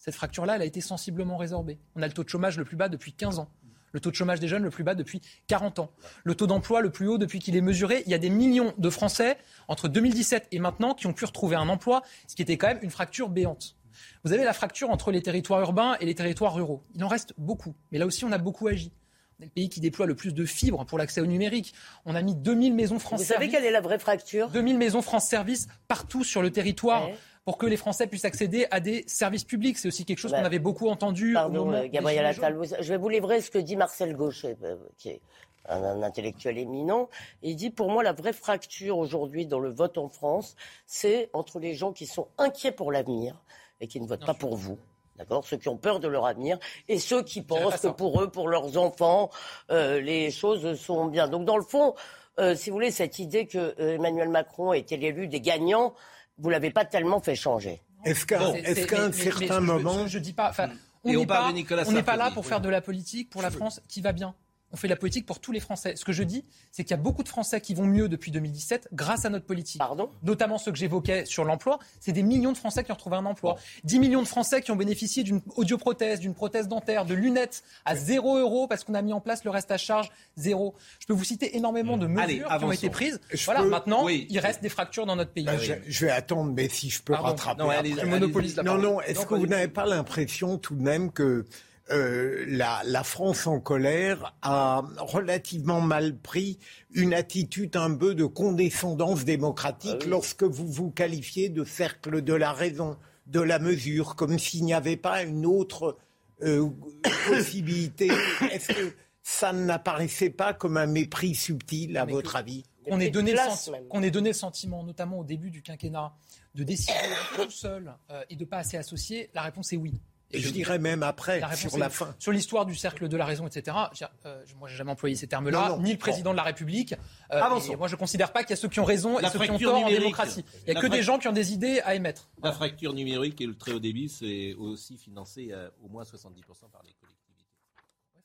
Cette 0.00 0.14
fracture-là, 0.14 0.56
elle 0.56 0.62
a 0.62 0.64
été 0.64 0.80
sensiblement 0.80 1.36
résorbée. 1.36 1.78
On 1.94 2.00
a 2.02 2.06
le 2.06 2.12
taux 2.14 2.24
de 2.24 2.28
chômage 2.30 2.56
le 2.56 2.64
plus 2.64 2.76
bas 2.76 2.88
depuis 2.88 3.12
15 3.12 3.38
ans. 3.38 3.50
Le 3.92 4.00
taux 4.00 4.10
de 4.10 4.16
chômage 4.16 4.40
des 4.40 4.48
jeunes 4.48 4.62
le 4.62 4.70
plus 4.70 4.82
bas 4.82 4.94
depuis 4.94 5.20
40 5.48 5.78
ans. 5.80 5.90
Le 6.24 6.34
taux 6.34 6.46
d'emploi 6.46 6.80
le 6.80 6.90
plus 6.90 7.06
haut 7.06 7.18
depuis 7.18 7.38
qu'il 7.38 7.54
est 7.54 7.60
mesuré. 7.60 8.02
Il 8.06 8.10
y 8.10 8.14
a 8.14 8.18
des 8.18 8.30
millions 8.30 8.72
de 8.78 8.88
Français 8.88 9.36
entre 9.68 9.88
2017 9.88 10.48
et 10.52 10.58
maintenant 10.58 10.94
qui 10.94 11.06
ont 11.06 11.12
pu 11.12 11.26
retrouver 11.26 11.56
un 11.56 11.68
emploi, 11.68 12.02
ce 12.26 12.34
qui 12.34 12.40
était 12.40 12.56
quand 12.56 12.68
même 12.68 12.78
une 12.82 12.90
fracture 12.90 13.28
béante. 13.28 13.76
Vous 14.24 14.32
avez 14.32 14.44
la 14.44 14.54
fracture 14.54 14.88
entre 14.90 15.10
les 15.10 15.20
territoires 15.20 15.60
urbains 15.60 15.96
et 16.00 16.06
les 16.06 16.14
territoires 16.14 16.54
ruraux. 16.54 16.82
Il 16.94 17.04
en 17.04 17.08
reste 17.08 17.34
beaucoup. 17.36 17.74
Mais 17.92 17.98
là 17.98 18.06
aussi, 18.06 18.24
on 18.24 18.32
a 18.32 18.38
beaucoup 18.38 18.68
agi. 18.68 18.92
On 19.38 19.42
est 19.42 19.46
le 19.46 19.50
pays 19.52 19.68
qui 19.68 19.80
déploie 19.80 20.06
le 20.06 20.14
plus 20.14 20.32
de 20.32 20.44
fibres 20.46 20.84
pour 20.86 20.96
l'accès 20.96 21.20
au 21.20 21.26
numérique. 21.26 21.74
On 22.06 22.14
a 22.14 22.22
mis 22.22 22.34
2000 22.36 22.74
maisons 22.74 22.98
France 22.98 23.20
Vous 23.20 23.26
savez 23.26 23.40
Service. 23.40 23.52
quelle 23.52 23.64
est 23.64 23.70
la 23.72 23.80
vraie 23.80 23.98
fracture? 23.98 24.48
2000 24.50 24.78
maisons 24.78 25.02
France 25.02 25.26
Service 25.26 25.66
partout 25.88 26.24
sur 26.24 26.40
le 26.42 26.50
territoire 26.50 27.06
Ouais. 27.08 27.14
Pour 27.44 27.58
que 27.58 27.66
les 27.66 27.76
Français 27.76 28.06
puissent 28.06 28.24
accéder 28.24 28.66
à 28.70 28.80
des 28.80 29.04
services 29.06 29.44
publics. 29.44 29.78
C'est 29.78 29.88
aussi 29.88 30.04
quelque 30.04 30.18
chose 30.18 30.30
Bah, 30.32 30.40
qu'on 30.40 30.44
avait 30.46 30.58
beaucoup 30.58 30.88
entendu. 30.88 31.32
au 31.32 31.34
Pardon, 31.34 31.64
moment 31.66 31.78
euh, 31.78 31.88
Gabriel. 31.88 32.26
Attal. 32.26 32.56
Je 32.80 32.88
vais 32.92 32.98
vous 32.98 33.08
livrer 33.08 33.40
ce 33.40 33.50
que 33.50 33.58
dit 33.58 33.76
Marcel 33.76 34.14
Gauchet, 34.14 34.56
euh, 34.62 34.76
qui 34.98 35.08
est 35.10 35.20
un, 35.68 35.82
un 35.82 36.02
intellectuel 36.02 36.58
éminent. 36.58 37.08
Il 37.42 37.56
dit 37.56 37.70
Pour 37.70 37.90
moi, 37.90 38.02
la 38.02 38.12
vraie 38.12 38.32
fracture 38.32 38.98
aujourd'hui 38.98 39.46
dans 39.46 39.58
le 39.60 39.70
vote 39.70 39.98
en 39.98 40.08
France, 40.08 40.54
c'est 40.86 41.30
entre 41.32 41.58
les 41.60 41.74
gens 41.74 41.92
qui 41.92 42.06
sont 42.06 42.28
inquiets 42.38 42.72
pour 42.72 42.92
l'avenir 42.92 43.42
et 43.80 43.86
qui 43.88 44.00
ne 44.00 44.06
votent 44.06 44.26
pas 44.26 44.34
pour 44.34 44.56
vous. 44.56 44.78
D'accord? 45.16 45.44
Ceux 45.46 45.56
qui 45.58 45.68
ont 45.68 45.76
peur 45.76 46.00
de 46.00 46.08
leur 46.08 46.24
avenir 46.26 46.58
et 46.88 46.98
ceux 46.98 47.22
qui 47.22 47.42
pensent 47.42 47.80
que 47.80 47.88
pour 47.88 48.22
eux, 48.22 48.30
pour 48.30 48.48
leurs 48.48 48.78
enfants, 48.78 49.28
euh, 49.70 50.00
les 50.00 50.30
choses 50.30 50.78
sont 50.80 51.06
bien. 51.06 51.28
Donc, 51.28 51.44
dans 51.44 51.58
le 51.58 51.62
fond, 51.62 51.94
euh, 52.38 52.54
si 52.54 52.70
vous 52.70 52.76
voulez, 52.76 52.90
cette 52.90 53.18
idée 53.18 53.46
que 53.46 53.74
Emmanuel 53.78 54.28
Macron 54.30 54.72
était 54.72 54.96
l'élu 54.96 55.28
des 55.28 55.42
gagnants, 55.42 55.94
vous 56.40 56.50
l'avez 56.50 56.70
pas 56.70 56.84
tellement 56.84 57.20
fait 57.20 57.34
changer. 57.36 57.80
Est-ce 58.04 58.26
qu'à 58.26 58.40
un 58.40 58.52
mais- 58.52 58.62
mais 58.62 58.74
certain 59.12 59.60
je- 59.60 59.66
moment, 59.66 60.02
Je, 60.06 60.12
je 60.14 60.18
dis 60.18 60.32
pas. 60.32 60.48
enfin, 60.50 60.70
On 61.04 61.12
n'est 61.12 61.26
pas, 61.26 61.48
on 61.86 61.92
là 62.16 62.30
pour 62.30 62.42
oui. 62.44 62.48
faire 62.48 62.60
de 62.60 62.68
la 62.68 62.80
politique 62.80 63.30
pour 63.30 63.42
la 63.42 63.50
France 63.50 63.80
qui 63.88 64.00
va 64.00 64.12
bien. 64.12 64.34
On 64.72 64.76
fait 64.76 64.88
la 64.88 64.96
politique 64.96 65.26
pour 65.26 65.40
tous 65.40 65.52
les 65.52 65.60
Français. 65.60 65.94
Ce 65.96 66.04
que 66.04 66.12
je 66.12 66.22
dis, 66.22 66.44
c'est 66.70 66.84
qu'il 66.84 66.92
y 66.92 66.94
a 66.94 67.02
beaucoup 67.02 67.22
de 67.22 67.28
Français 67.28 67.60
qui 67.60 67.74
vont 67.74 67.86
mieux 67.86 68.08
depuis 68.08 68.30
2017 68.30 68.88
grâce 68.92 69.24
à 69.24 69.30
notre 69.30 69.44
politique. 69.46 69.78
Pardon? 69.78 70.10
Notamment 70.22 70.58
ceux 70.58 70.70
que 70.72 70.78
j'évoquais 70.78 71.24
sur 71.24 71.44
l'emploi. 71.44 71.78
C'est 71.98 72.12
des 72.12 72.22
millions 72.22 72.52
de 72.52 72.56
Français 72.56 72.84
qui 72.84 72.92
ont 72.92 72.94
retrouvé 72.94 73.16
un 73.16 73.24
emploi. 73.26 73.56
10 73.84 73.98
millions 73.98 74.22
de 74.22 74.28
Français 74.28 74.60
qui 74.62 74.70
ont 74.70 74.76
bénéficié 74.76 75.22
d'une 75.24 75.40
audioprothèse, 75.56 76.20
d'une 76.20 76.34
prothèse 76.34 76.68
dentaire, 76.68 77.04
de 77.04 77.14
lunettes 77.14 77.62
à 77.84 77.96
0 77.96 78.38
euros 78.38 78.66
parce 78.68 78.84
qu'on 78.84 78.94
a 78.94 79.02
mis 79.02 79.12
en 79.12 79.20
place 79.20 79.44
le 79.44 79.50
reste 79.50 79.70
à 79.70 79.76
charge 79.78 80.10
zéro. 80.36 80.74
Je 81.00 81.06
peux 81.06 81.14
vous 81.14 81.24
citer 81.24 81.56
énormément 81.56 81.96
de 81.96 82.06
mesures 82.06 82.22
Allez, 82.22 82.58
qui 82.58 82.64
ont 82.64 82.72
été 82.72 82.90
prises. 82.90 83.20
Je 83.32 83.44
voilà, 83.44 83.62
peux- 83.62 83.68
maintenant, 83.68 84.04
Oui. 84.04 84.26
il 84.30 84.38
reste 84.38 84.62
des 84.62 84.68
fractures 84.68 85.06
dans 85.06 85.16
notre 85.16 85.32
pays. 85.32 85.44
Bah, 85.44 85.58
je, 85.58 85.72
je 85.86 86.06
vais 86.06 86.12
attendre, 86.12 86.52
mais 86.52 86.68
si 86.68 86.90
je 86.90 87.02
peux 87.02 87.12
Pardon. 87.12 87.28
rattraper. 87.30 87.58
Non, 87.62 87.70
après. 87.70 87.78
allez, 87.92 88.04
monopolise 88.04 88.56
la 88.56 88.62
Non, 88.62 88.78
non, 88.78 89.00
est-ce 89.00 89.26
que 89.26 89.34
vous 89.34 89.46
n'avez 89.46 89.68
pas 89.68 89.84
l'impression 89.86 90.58
tout 90.58 90.74
de 90.74 90.82
même 90.82 91.10
que 91.10 91.44
euh, 91.90 92.44
la, 92.48 92.82
la 92.84 93.02
France 93.04 93.46
en 93.46 93.60
colère 93.60 94.34
a 94.42 94.82
relativement 94.98 95.80
mal 95.80 96.16
pris 96.16 96.58
une 96.92 97.14
attitude 97.14 97.76
un 97.76 97.94
peu 97.94 98.14
de 98.14 98.24
condescendance 98.24 99.24
démocratique 99.24 99.92
Ah 99.94 100.04
oui. 100.04 100.10
lorsque 100.10 100.44
vous 100.44 100.66
vous 100.70 100.90
qualifiez 100.90 101.48
de 101.48 101.64
cercle 101.64 102.22
de 102.22 102.34
la 102.34 102.52
raison, 102.52 102.96
de 103.26 103.40
la 103.40 103.58
mesure, 103.58 104.14
comme 104.16 104.38
s'il 104.38 104.64
n'y 104.64 104.74
avait 104.74 104.96
pas 104.96 105.22
une 105.22 105.46
autre 105.46 105.96
euh, 106.42 106.68
possibilité 107.28 108.10
Est-ce 108.52 108.72
que 108.72 108.92
ça 109.22 109.52
n'apparaissait 109.52 110.30
pas 110.30 110.54
comme 110.54 110.76
un 110.76 110.86
mépris 110.86 111.34
subtil, 111.34 111.96
à 111.96 112.06
Mais 112.06 112.12
votre 112.12 112.36
avis? 112.36 112.64
qu'on 112.88 112.98
ait, 112.98 113.10
donné 113.10 113.32
le 113.32 113.88
qu'on 113.88 114.02
ait 114.02 114.10
donné 114.10 114.30
le 114.30 114.34
sentiment, 114.34 114.82
notamment 114.82 115.18
au 115.20 115.24
début 115.24 115.50
du 115.50 115.62
quinquennat, 115.62 116.12
de 116.54 116.64
décider 116.64 116.94
tout 117.36 117.50
seul 117.50 117.94
euh, 118.10 118.22
et 118.30 118.36
de 118.36 118.44
pas 118.44 118.58
assez 118.58 118.76
associé, 118.76 119.30
la 119.34 119.42
réponse 119.42 119.72
est 119.72 119.76
oui. 119.76 120.00
Et 120.32 120.38
je 120.40 120.50
dirais 120.50 120.78
même 120.78 121.02
après, 121.02 121.40
la 121.40 121.56
sur 121.56 121.76
la 121.78 121.88
fin. 121.90 122.14
Sur 122.18 122.30
l'histoire 122.32 122.64
du 122.66 122.74
cercle 122.74 123.08
de 123.08 123.16
la 123.16 123.24
raison, 123.24 123.46
etc. 123.46 123.76
je- 123.92 124.04
euh, 124.26 124.44
moi, 124.58 124.68
j'ai 124.68 124.76
jamais 124.76 124.92
employé 124.92 125.16
ces 125.16 125.26
termes-là, 125.26 125.76
ni 125.80 125.92
le 125.92 125.98
président 125.98 126.30
de 126.30 126.36
la 126.36 126.42
République. 126.44 126.92
Euh, 127.32 127.42
Avançons. 127.42 127.72
et 127.72 127.76
moi, 127.76 127.88
je 127.88 127.96
considère 127.96 128.32
pas 128.32 128.42
qu'il 128.42 128.50
y 128.50 128.52
a 128.52 128.56
ceux 128.56 128.68
qui 128.68 128.78
ont 128.80 128.84
raison 128.84 129.18
La 129.18 129.28
et 129.28 129.30
ceux 129.32 129.38
qui 129.38 129.44
ont 129.44 129.46
fracture 129.46 129.68
tort 129.70 129.76
en 129.78 129.80
numérique. 129.80 129.98
démocratie. 130.02 130.44
Il 130.62 130.68
y 130.68 130.70
a 130.70 130.74
La 130.74 130.80
que 130.80 130.86
des 130.86 131.02
gens 131.02 131.18
qui 131.18 131.26
ont 131.28 131.32
des 131.32 131.52
idées 131.52 131.80
à 131.80 131.94
émettre. 131.94 132.28
La 132.42 132.52
fracture 132.52 132.92
numérique 132.94 133.40
et 133.40 133.46
le 133.46 133.56
très 133.56 133.72
haut 133.72 133.80
débit, 133.80 134.08
c'est 134.08 134.54
aussi 134.54 134.96
financé 134.98 135.52
à 135.52 135.70
au 135.82 135.88
moins 135.88 136.04
70% 136.04 136.68
par 136.70 136.82
les 136.84 136.92
collectivités. 136.94 137.29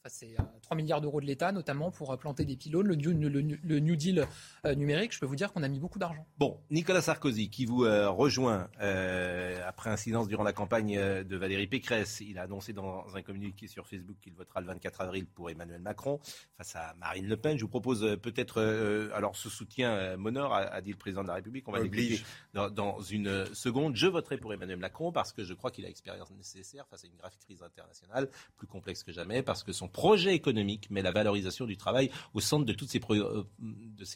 C'est 0.07 0.39
euh, 0.39 0.43
3 0.61 0.77
milliards 0.77 1.01
d'euros 1.01 1.19
de 1.21 1.25
l'État, 1.25 1.51
notamment 1.51 1.89
pour 1.91 2.11
euh, 2.13 2.17
planter 2.17 2.45
des 2.45 2.55
pylônes, 2.55 2.87
le 2.87 2.95
New, 2.95 3.11
le- 3.29 3.57
le 3.63 3.79
New 3.79 3.95
Deal 3.95 4.27
euh, 4.65 4.75
numérique. 4.75 5.13
Je 5.13 5.19
peux 5.19 5.25
vous 5.25 5.35
dire 5.35 5.51
qu'on 5.51 5.63
a 5.63 5.67
mis 5.67 5.79
beaucoup 5.79 5.99
d'argent. 5.99 6.25
Bon, 6.37 6.59
Nicolas 6.69 7.01
Sarkozy, 7.01 7.49
qui 7.49 7.65
vous 7.65 7.83
euh, 7.85 8.09
rejoint 8.09 8.69
euh, 8.81 9.59
après 9.67 9.89
un 9.89 9.97
silence 9.97 10.27
durant 10.27 10.43
la 10.43 10.53
campagne 10.53 10.97
euh, 10.97 11.23
de 11.23 11.35
Valérie 11.37 11.67
Pécresse, 11.67 12.21
il 12.21 12.37
a 12.37 12.43
annoncé 12.43 12.73
dans 12.73 13.05
un 13.15 13.21
communiqué 13.21 13.67
sur 13.67 13.87
Facebook 13.87 14.17
qu'il 14.21 14.33
votera 14.33 14.61
le 14.61 14.67
24 14.67 15.01
avril 15.01 15.25
pour 15.25 15.49
Emmanuel 15.49 15.81
Macron 15.81 16.19
face 16.57 16.75
à 16.75 16.93
Marine 16.99 17.27
Le 17.27 17.37
Pen. 17.37 17.57
Je 17.57 17.63
vous 17.63 17.69
propose 17.69 18.03
euh, 18.03 18.15
peut-être, 18.17 18.61
euh, 18.61 19.09
alors 19.13 19.35
ce 19.35 19.49
soutien 19.49 19.91
euh, 19.91 20.17
m'honore, 20.17 20.53
a, 20.53 20.59
a 20.61 20.81
dit 20.81 20.91
le 20.91 20.97
président 20.97 21.23
de 21.23 21.27
la 21.27 21.35
République, 21.35 21.67
on 21.67 21.71
va 21.71 21.79
l'écouter 21.79 22.21
dans, 22.53 22.69
dans 22.69 23.01
une 23.01 23.27
euh, 23.27 23.45
seconde. 23.53 23.95
Je 23.95 24.07
voterai 24.07 24.37
pour 24.37 24.53
Emmanuel 24.53 24.77
Macron 24.77 25.11
parce 25.11 25.33
que 25.33 25.43
je 25.43 25.53
crois 25.53 25.71
qu'il 25.71 25.83
a 25.85 25.87
l'expérience 25.87 26.29
nécessaire 26.31 26.85
face 26.89 27.03
à 27.03 27.07
une 27.07 27.15
grave 27.15 27.35
crise 27.43 27.61
internationale, 27.63 28.29
plus 28.57 28.67
complexe 28.67 29.03
que 29.03 29.11
jamais, 29.11 29.41
parce 29.41 29.63
que 29.63 29.71
son 29.71 29.87
projet 29.95 30.35
économique 30.35 30.91
met 30.91 31.01
la 31.01 31.11
valorisation 31.11 31.65
du 31.65 31.77
travail 31.77 32.11
au 32.33 32.41
centre 32.41 32.65
de 32.65 32.73
toutes 32.73 32.89
ses, 32.89 32.99
euh, 33.11 33.43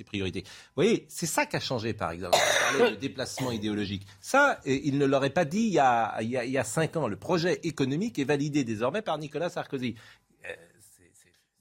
priorités. 0.05 0.41
Vous 0.41 0.75
voyez, 0.83 1.05
c'est 1.07 1.25
ça 1.25 1.45
qui 1.45 1.55
a 1.55 1.61
changé, 1.61 1.93
par 1.93 2.11
exemple. 2.11 2.37
On 2.37 2.77
parlait 2.79 2.95
de 2.97 2.99
déplacement 2.99 3.51
idéologique. 3.51 4.05
Ça, 4.19 4.59
il 4.65 4.97
ne 4.97 5.05
l'aurait 5.05 5.29
pas 5.29 5.45
dit 5.45 5.61
il 5.61 5.73
y 5.73 5.79
a 6.57 6.63
cinq 6.65 6.97
ans. 6.97 7.07
Le 7.07 7.15
projet 7.15 7.61
économique 7.63 8.19
est 8.19 8.25
validé 8.25 8.65
désormais 8.65 9.01
par 9.01 9.17
Nicolas 9.17 9.49
Sarkozy. 9.49 9.95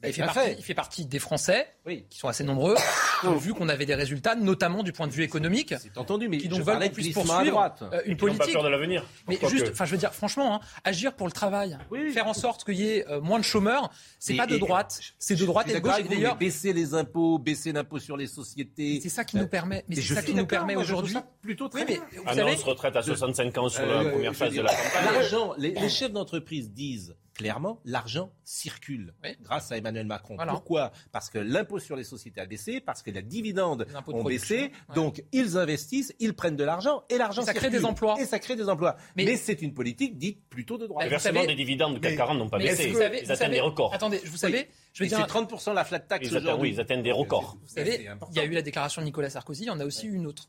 Euh, 0.05 0.07
c'est- 0.07 0.11
Il 0.11 0.15
fait, 0.15 0.23
partie, 0.23 0.39
fait. 0.41 0.57
il 0.59 0.63
fait 0.63 0.75
partie 0.75 1.07
des 1.07 1.19
Français, 1.19 1.67
Oui. 1.85 2.07
qui 2.09 2.19
sont 2.21 2.29
assez 2.29 2.45
nombreux, 2.45 2.77
qui 3.21 3.27
ont 3.27 3.37
vu 3.37 3.53
qu'on 3.53 3.69
avait 3.69 3.85
des 3.85 3.97
résultats, 3.97 4.37
notamment 4.37 4.85
du 4.85 4.93
point 4.93 5.09
de 5.09 5.13
vue 5.13 5.25
économique, 5.25 5.75
C'est 5.81 5.99
entendu, 5.99 6.29
mais 6.29 6.39
qui 6.39 6.47
donc 6.47 6.61
veulent 6.63 6.79
qu'on 6.79 6.89
puisse 6.91 7.13
poursuivre 7.15 7.51
droite. 7.51 7.83
euh, 7.83 8.01
une 8.05 8.13
n'ont 8.13 8.17
pas 8.17 8.21
politique. 8.21 8.53
peur 8.53 8.63
de 8.63 8.69
l'avenir. 8.69 9.05
Mais 9.27 9.39
juste, 9.49 9.65
que- 9.67 9.71
enfin, 9.73 9.87
je 9.87 9.91
veux 9.91 9.97
dire, 9.99 10.15
franchement, 10.15 10.55
hein, 10.55 10.61
agir 10.85 11.15
pour 11.15 11.27
le 11.27 11.33
travail, 11.33 11.77
Oui. 11.91 12.13
faire 12.13 12.29
en 12.29 12.33
sorte 12.35 12.63
qu'il 12.65 12.77
y 12.77 12.89
ait 12.89 13.09
euh, 13.09 13.21
moins 13.21 13.41
de 13.41 13.45
chômeurs, 13.45 13.91
c'est 14.21 14.37
pas 14.37 14.47
de 14.47 14.57
droite, 14.57 15.01
c'est 15.19 15.35
de 15.35 15.41
Je 15.41 15.47
droite 15.47 15.69
et 15.69 15.75
de 15.75 15.79
gauche. 15.81 16.01
d'ailleurs, 16.09 16.37
baisser 16.37 16.73
les 16.73 16.95
impôts, 16.95 17.39
baisser 17.41 17.73
l'impôt 17.73 17.99
sur 17.99 18.17
les 18.17 18.29
sociétés. 18.29 19.01
c'est 19.03 19.09
ça 19.09 19.25
qui 19.25 19.37
nous 19.37 19.49
permet. 19.49 19.85
Mais 19.89 19.97
c'est 19.97 20.15
ça 20.15 20.23
qui 20.23 20.31
nous 20.31 20.43
d'accord, 20.43 20.59
permet 20.67 20.77
aujourd'hui. 20.77 21.17
plutôt 21.43 21.69
très 21.69 21.85
bien. 21.85 21.99
Annonce 22.25 22.63
retraite 22.63 22.95
à 22.95 23.03
65 23.03 23.59
ans 23.59 23.69
sur 23.69 23.83
Euh, 23.83 24.05
la 24.05 24.11
première 24.11 24.35
phase 24.37 24.55
de 24.55 24.61
la 24.63 24.71
campagne. 24.73 25.13
L'argent, 25.15 25.55
les 25.59 25.89
chefs 25.89 26.13
d'entreprise 26.13 26.71
disent 26.71 27.17
clairement, 27.39 27.81
l'argent 27.87 28.31
circule 28.45 29.15
Oui. 29.25 29.31
grâce 29.41 29.71
à 29.73 29.79
Emmanuel 29.79 30.05
Macron. 30.07 30.35
Voilà. 30.35 30.53
Pourquoi? 30.53 30.91
Parce 31.13 31.31
que 31.31 31.39
l'impôt 31.39 31.79
sur 31.79 31.97
les 31.97 32.03
sociétés 32.05 32.41
a 32.41 32.47
baissé, 32.47 32.81
parce 32.81 33.01
que 33.03 33.11
les 33.11 33.23
dividendes 33.23 33.87
Les 33.89 33.95
de 34.13 34.19
ont 34.19 34.25
baissé, 34.25 34.59
ouais. 34.59 34.95
donc 34.95 35.23
ils 35.33 35.57
investissent, 35.57 36.13
ils 36.19 36.35
prennent 36.35 36.57
de 36.57 36.65
l'argent 36.65 37.05
et 37.09 37.17
l'argent 37.17 37.43
ça 37.43 37.53
crée 37.55 37.63
circule. 37.63 37.79
des 37.81 37.85
emplois. 37.87 38.21
Et 38.21 38.27
ça 38.27 38.39
crée 38.41 38.57
des 38.57 38.69
emplois. 38.69 38.97
Mais, 39.17 39.25
Mais- 39.25 39.37
c'est 39.37 39.63
une 39.63 39.73
politique 39.73 40.19
dite 40.19 40.43
plutôt 40.51 40.77
de 40.77 40.87
droite. 40.87 41.09
Versements 41.09 41.35
savez- 41.41 41.47
des 41.47 41.55
dividendes 41.55 41.95
du 41.95 42.01
CAC 42.01 42.11
mais- 42.13 42.17
40 42.17 42.39
n'ont 42.39 42.49
pas 42.49 42.59
baissé. 42.59 42.91
vous 42.91 42.99
savez- 42.99 43.19
Ils 43.21 43.25
vous 43.27 43.33
atteignent 43.33 43.37
savez- 43.47 43.55
des 43.55 43.61
records. 43.61 43.95
Attendez, 43.95 44.19
vous 44.25 44.37
savez, 44.37 44.69
je 44.93 45.05
veux 45.05 45.07
Et 45.07 45.09
dire, 45.09 45.19
c'est 45.19 45.27
30% 45.29 45.73
la 45.73 45.85
flat 45.85 46.01
tax 46.01 46.25
Ils 46.27 46.29
atteignent, 46.37 46.49
aujourd'hui. 46.49 46.71
oui, 46.71 46.75
ils 46.77 46.81
atteignent 46.81 47.03
des 47.03 47.13
records. 47.13 47.57
Vous 47.63 47.69
savez, 47.69 48.09
il 48.31 48.37
y 48.37 48.41
a 48.41 48.45
eu 48.45 48.51
la 48.51 48.63
déclaration 48.63 49.01
de 49.01 49.07
Nicolas 49.07 49.31
Sarkozy, 49.31 49.63
il 49.63 49.67
y 49.67 49.71
en 49.71 49.79
a 49.79 49.85
aussi 49.85 50.07
eu 50.09 50.15
une 50.15 50.27
autre. 50.27 50.49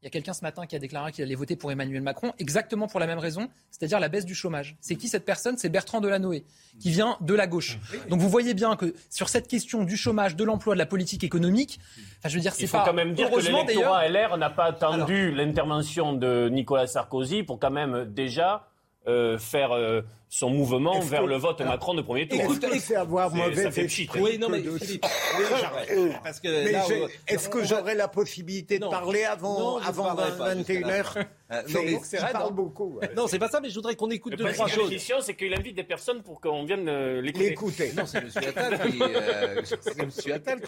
Il 0.00 0.04
y 0.04 0.06
a 0.06 0.10
quelqu'un 0.10 0.32
ce 0.32 0.42
matin 0.42 0.64
qui 0.66 0.76
a 0.76 0.78
déclaré 0.78 1.10
qu'il 1.10 1.24
allait 1.24 1.34
voter 1.34 1.56
pour 1.56 1.72
Emmanuel 1.72 2.02
Macron, 2.02 2.32
exactement 2.38 2.86
pour 2.86 3.00
la 3.00 3.06
même 3.08 3.18
raison, 3.18 3.48
c'est-à-dire 3.70 3.98
la 3.98 4.08
baisse 4.08 4.24
du 4.24 4.34
chômage. 4.34 4.76
C'est 4.80 4.94
qui 4.94 5.08
cette 5.08 5.24
personne? 5.24 5.58
C'est 5.58 5.68
Bertrand 5.68 6.00
Delanoë, 6.00 6.44
qui 6.78 6.90
vient 6.90 7.16
de 7.20 7.34
la 7.34 7.48
gauche. 7.48 7.78
Donc 8.08 8.20
vous 8.20 8.28
voyez 8.28 8.54
bien 8.54 8.76
que 8.76 8.94
sur 9.10 9.28
cette 9.28 9.48
question 9.48 9.82
du 9.82 9.96
chômage, 9.96 10.36
de 10.36 10.44
l'emploi, 10.44 10.74
de 10.74 10.78
la 10.78 10.86
politique 10.86 11.24
économique, 11.24 11.80
enfin, 12.18 12.28
je 12.28 12.36
veux 12.36 12.40
dire, 12.40 12.54
c'est 12.54 12.62
Il 12.62 12.68
faut 12.68 12.76
pas 12.76 12.84
quand 12.84 12.92
même 12.92 13.14
dire 13.14 13.28
que 13.28 13.40
l'électorat 13.40 14.08
LR 14.08 14.36
n'a 14.36 14.50
pas 14.50 14.66
attendu 14.66 15.32
l'intervention 15.32 16.12
de 16.12 16.48
Nicolas 16.48 16.86
Sarkozy 16.86 17.42
pour 17.42 17.58
quand 17.58 17.72
même 17.72 18.04
déjà 18.04 18.68
euh, 19.08 19.36
faire 19.36 19.72
euh, 19.72 20.02
son 20.28 20.50
mouvement 20.50 21.00
vers 21.00 21.22
que- 21.22 21.26
le 21.28 21.36
vote 21.36 21.60
alors, 21.60 21.72
Macron 21.74 21.94
de 21.94 22.02
premier 22.02 22.28
tour. 22.28 22.38
Que 22.60 22.78
c'est 22.78 22.96
avoir 22.96 23.34
mauvais 23.34 23.62
ça 23.64 23.70
fait 23.70 23.84
pchit. 23.86 24.02
esprit 24.04 24.20
Oui, 24.20 24.38
non, 24.38 24.48
mais 24.48 24.60
de- 24.60 24.76
Philippe, 24.78 25.06
Oui, 25.38 25.44
j'arrête. 25.60 25.98
Parce 26.22 26.40
que 26.40 26.48
mais 26.48 26.72
là, 26.72 26.84
est-ce 27.26 27.48
que 27.48 27.64
j'aurai 27.64 27.94
la 27.94 28.08
possibilité 28.08 28.78
de 28.78 28.86
parler 28.86 29.24
avant, 29.24 29.58
Non, 29.58 29.76
avant 29.78 30.04
parlerez 30.04 30.36
pas, 30.38 30.54
21h 30.54 31.16
Euh, 31.50 31.62
non, 31.70 31.80
mais 31.82 31.98
c'est 32.02 32.18
raide, 32.18 32.32
parle 32.32 32.52
beaucoup. 32.52 32.98
ouais. 33.00 33.10
Non, 33.16 33.26
c'est 33.26 33.38
pas 33.38 33.48
ça, 33.48 33.60
mais 33.60 33.70
je 33.70 33.74
voudrais 33.74 33.96
qu'on 33.96 34.10
écoute 34.10 34.32
Le 34.32 34.36
deux, 34.44 34.52
trois 34.52 34.68
choses. 34.68 34.90
l'émission, 34.90 35.16
c'est 35.22 35.34
qu'il 35.34 35.54
invite 35.54 35.76
des 35.76 35.82
personnes 35.82 36.22
pour 36.22 36.42
qu'on 36.42 36.64
vienne 36.64 36.86
euh, 36.88 37.22
l'écouter. 37.22 37.48
L'écouter. 37.48 37.92
Non, 37.96 38.04
c'est 38.04 38.18
M. 38.18 38.28
Attal 38.36 38.90
qui, 38.90 39.02
euh, 39.02 39.62
c'est 39.64 39.98
M. 39.98 40.10
Attal 40.34 40.60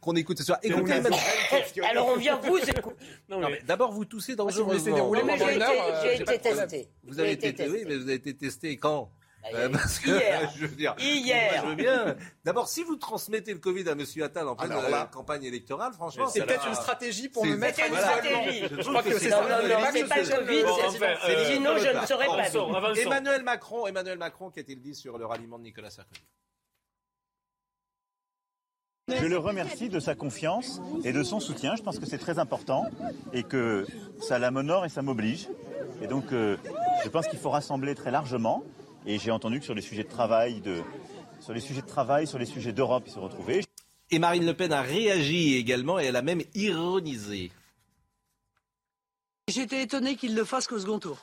qu'on 0.00 0.16
écoute 0.16 0.38
ce 0.38 0.44
soir. 0.44 0.58
Écoutez, 0.64 0.88
la 0.90 1.00
madame- 1.02 1.20
Alors 1.88 2.08
on 2.12 2.16
vient 2.16 2.36
vous 2.42 2.56
écouter. 2.58 2.96
Non, 3.28 3.38
mais- 3.40 3.50
mais 3.50 3.60
D'abord, 3.64 3.92
vous 3.92 4.04
toussez 4.04 4.34
dérouler 4.90 5.22
Mais 5.24 5.34
pendant 5.38 5.50
j'ai 6.02 6.14
été, 6.22 6.38
testé. 6.38 6.88
Vous 7.04 7.20
avez 7.20 7.32
été, 7.32 7.54
testé. 7.54 7.72
oui, 7.72 7.84
mais 7.86 7.94
vous 7.96 8.02
avez 8.02 8.14
été 8.14 8.34
testé 8.34 8.55
quand 8.80 9.10
Euh, 9.54 9.68
parce 9.68 10.00
que, 10.00 10.10
Hier. 10.10 10.50
je 10.58 10.66
veux 10.66 10.74
dire, 10.74 10.96
Hier. 10.98 11.52
moi, 11.52 11.62
je 11.62 11.68
veux 11.68 11.74
bien. 11.76 12.16
D'abord, 12.44 12.68
si 12.68 12.82
vous 12.82 12.96
transmettez 12.96 13.52
le 13.52 13.60
Covid 13.60 13.88
à 13.88 13.92
M. 13.92 14.02
Attal 14.24 14.48
en 14.48 14.56
pleine 14.56 14.72
euh, 14.72 14.88
là- 14.90 15.08
campagne 15.12 15.44
électorale, 15.44 15.92
franchement, 15.92 16.26
C'est 16.28 16.44
peut-être 16.44 16.66
une 16.66 16.74
stratégie 16.74 17.28
pour 17.28 17.46
me 17.46 17.54
mettre 17.56 17.78
à 17.80 17.86
l'isolement. 17.86 18.06
stratégie. 18.08 18.62
Je 18.68 18.82
Je 18.82 18.88
crois 18.88 19.02
que 19.04 19.08
que 19.10 19.18
c'est 19.20 19.30
ça. 19.30 19.40
Non, 19.42 19.48
non, 19.48 19.68
non, 19.68 19.84
c'est 19.92 20.08
pas 20.08 20.20
le 20.20 20.44
Covid, 20.44 20.64
euh, 21.32 21.44
sinon 21.54 21.76
je 21.78 22.00
ne 22.00 22.06
serais 22.06 22.26
pas 22.26 22.42
avançons. 22.42 22.94
Emmanuel 23.00 23.42
Macron, 23.44 23.86
Emmanuel 23.86 24.18
Macron, 24.18 24.50
qu'a-t-il 24.50 24.80
dit 24.80 24.96
sur 24.96 25.16
le 25.16 25.26
ralliement 25.26 25.58
de 25.58 25.62
Nicolas 25.64 25.90
Sarkozy? 25.90 26.20
Je 29.08 29.26
le 29.26 29.38
remercie 29.38 29.88
de 29.88 30.00
sa 30.00 30.16
confiance 30.16 30.80
et 31.04 31.12
de 31.12 31.22
son 31.22 31.38
soutien. 31.38 31.76
Je 31.76 31.82
pense 31.82 32.00
que 32.00 32.06
c'est 32.06 32.18
très 32.18 32.40
important 32.40 32.86
et 33.32 33.44
que 33.44 33.86
ça 34.20 34.40
la 34.40 34.50
m'honore 34.50 34.84
et 34.84 34.88
ça 34.88 35.02
m'oblige. 35.02 35.48
Et 36.02 36.08
donc, 36.08 36.32
euh, 36.32 36.56
je 37.06 37.10
pense 37.12 37.28
qu'il 37.28 37.38
faut 37.38 37.50
rassembler 37.50 37.94
très 37.94 38.10
largement. 38.10 38.64
Et 39.06 39.20
j'ai 39.20 39.30
entendu 39.30 39.60
que 39.60 39.64
sur 39.64 39.74
les 39.74 39.80
sujets 39.80 40.02
de 40.02 40.08
travail, 40.08 40.60
de, 40.60 40.82
sur 41.40 41.52
les 41.52 41.60
sujets 41.60 41.82
de 41.82 41.86
travail, 41.86 42.26
sur 42.26 42.36
les 42.36 42.46
sujets 42.46 42.72
d'Europe, 42.72 43.04
ils 43.06 43.12
se 43.12 43.20
retrouvaient. 43.20 43.60
Et 44.10 44.18
Marine 44.18 44.44
Le 44.44 44.54
Pen 44.54 44.72
a 44.72 44.82
réagi 44.82 45.54
également 45.54 46.00
et 46.00 46.06
elle 46.06 46.16
a 46.16 46.22
même 46.22 46.42
ironisé. 46.56 47.52
J'étais 49.46 49.82
étonné 49.84 50.16
qu'il 50.16 50.34
le 50.34 50.44
fasse 50.44 50.66
qu'au 50.66 50.80
second 50.80 50.98
tour. 50.98 51.18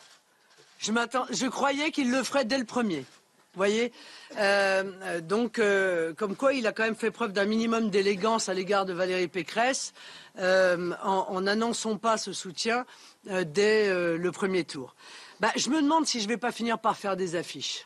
Je, 0.80 0.94
m'attends, 0.94 1.26
je 1.32 1.48
croyais 1.48 1.92
qu'il 1.92 2.10
le 2.10 2.24
ferait 2.24 2.46
dès 2.46 2.58
le 2.58 2.64
premier. 2.64 3.00
Vous 3.00 3.58
voyez 3.58 3.92
Euh, 4.38 5.20
Donc, 5.20 5.60
euh, 5.60 6.14
comme 6.14 6.38
quoi, 6.38 6.54
il 6.54 6.66
a 6.66 6.72
quand 6.72 6.84
même 6.84 6.96
fait 6.96 7.12
preuve 7.12 7.34
d'un 7.34 7.46
minimum 7.46 7.90
d'élégance 7.90 8.48
à 8.48 8.54
l'égard 8.54 8.86
de 8.86 8.94
Valérie 8.94 9.28
Pécresse 9.28 9.94
euh, 10.40 10.94
en 11.04 11.26
en 11.28 11.42
n'annonçant 11.42 11.98
pas 11.98 12.18
ce 12.18 12.32
soutien 12.32 12.86
euh, 13.30 13.44
dès 13.44 13.90
euh, 13.90 14.18
le 14.18 14.32
premier 14.32 14.64
tour. 14.64 14.96
Bah, 15.44 15.52
je 15.58 15.70
me 15.70 15.82
demande 15.82 16.06
si 16.06 16.22
je 16.22 16.24
ne 16.24 16.30
vais 16.30 16.38
pas 16.38 16.54
finir 16.54 16.80
par 16.80 16.96
faire 16.96 17.18
des 17.18 17.36
affiches. 17.36 17.86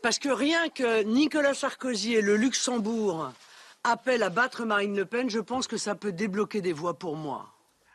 Parce 0.00 0.20
que 0.20 0.28
rien 0.28 0.68
que 0.68 1.02
Nicolas 1.02 1.52
Sarkozy 1.52 2.14
et 2.14 2.20
le 2.22 2.36
Luxembourg 2.36 3.32
appellent 3.82 4.22
à 4.22 4.30
battre 4.30 4.64
Marine 4.64 4.94
Le 4.94 5.04
Pen, 5.04 5.28
je 5.28 5.40
pense 5.40 5.66
que 5.66 5.76
ça 5.76 5.96
peut 5.96 6.12
débloquer 6.12 6.60
des 6.60 6.72
voix 6.72 6.96
pour 6.96 7.16
moi. 7.16 7.48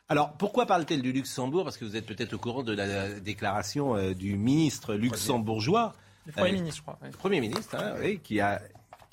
Alors, 0.10 0.34
pourquoi 0.34 0.65
parle-t-elle 0.65 1.02
du 1.02 1.13
Luxembourg? 1.13 1.63
Parce 1.63 1.78
que 1.78 1.86
vous 1.86 1.96
êtes 1.96 2.06
peut-être 2.06 2.34
au 2.34 2.38
courant 2.38 2.62
de 2.62 2.74
la 2.74 3.08
déclaration 3.22 3.96
euh, 3.96 4.13
du 4.13 4.36
ministre 4.36 4.96
luxembourgeois, 4.96 5.93
Le 6.26 6.34
Premier 6.34 6.50
Euh, 6.50 6.54
ministre, 6.56 6.76
je 6.76 6.82
crois. 6.82 7.00
Premier 7.19 7.39
ministre, 7.39 7.76
hein, 7.76 7.93
oui, 8.02 8.19
qui 8.22 8.41
a 8.41 8.62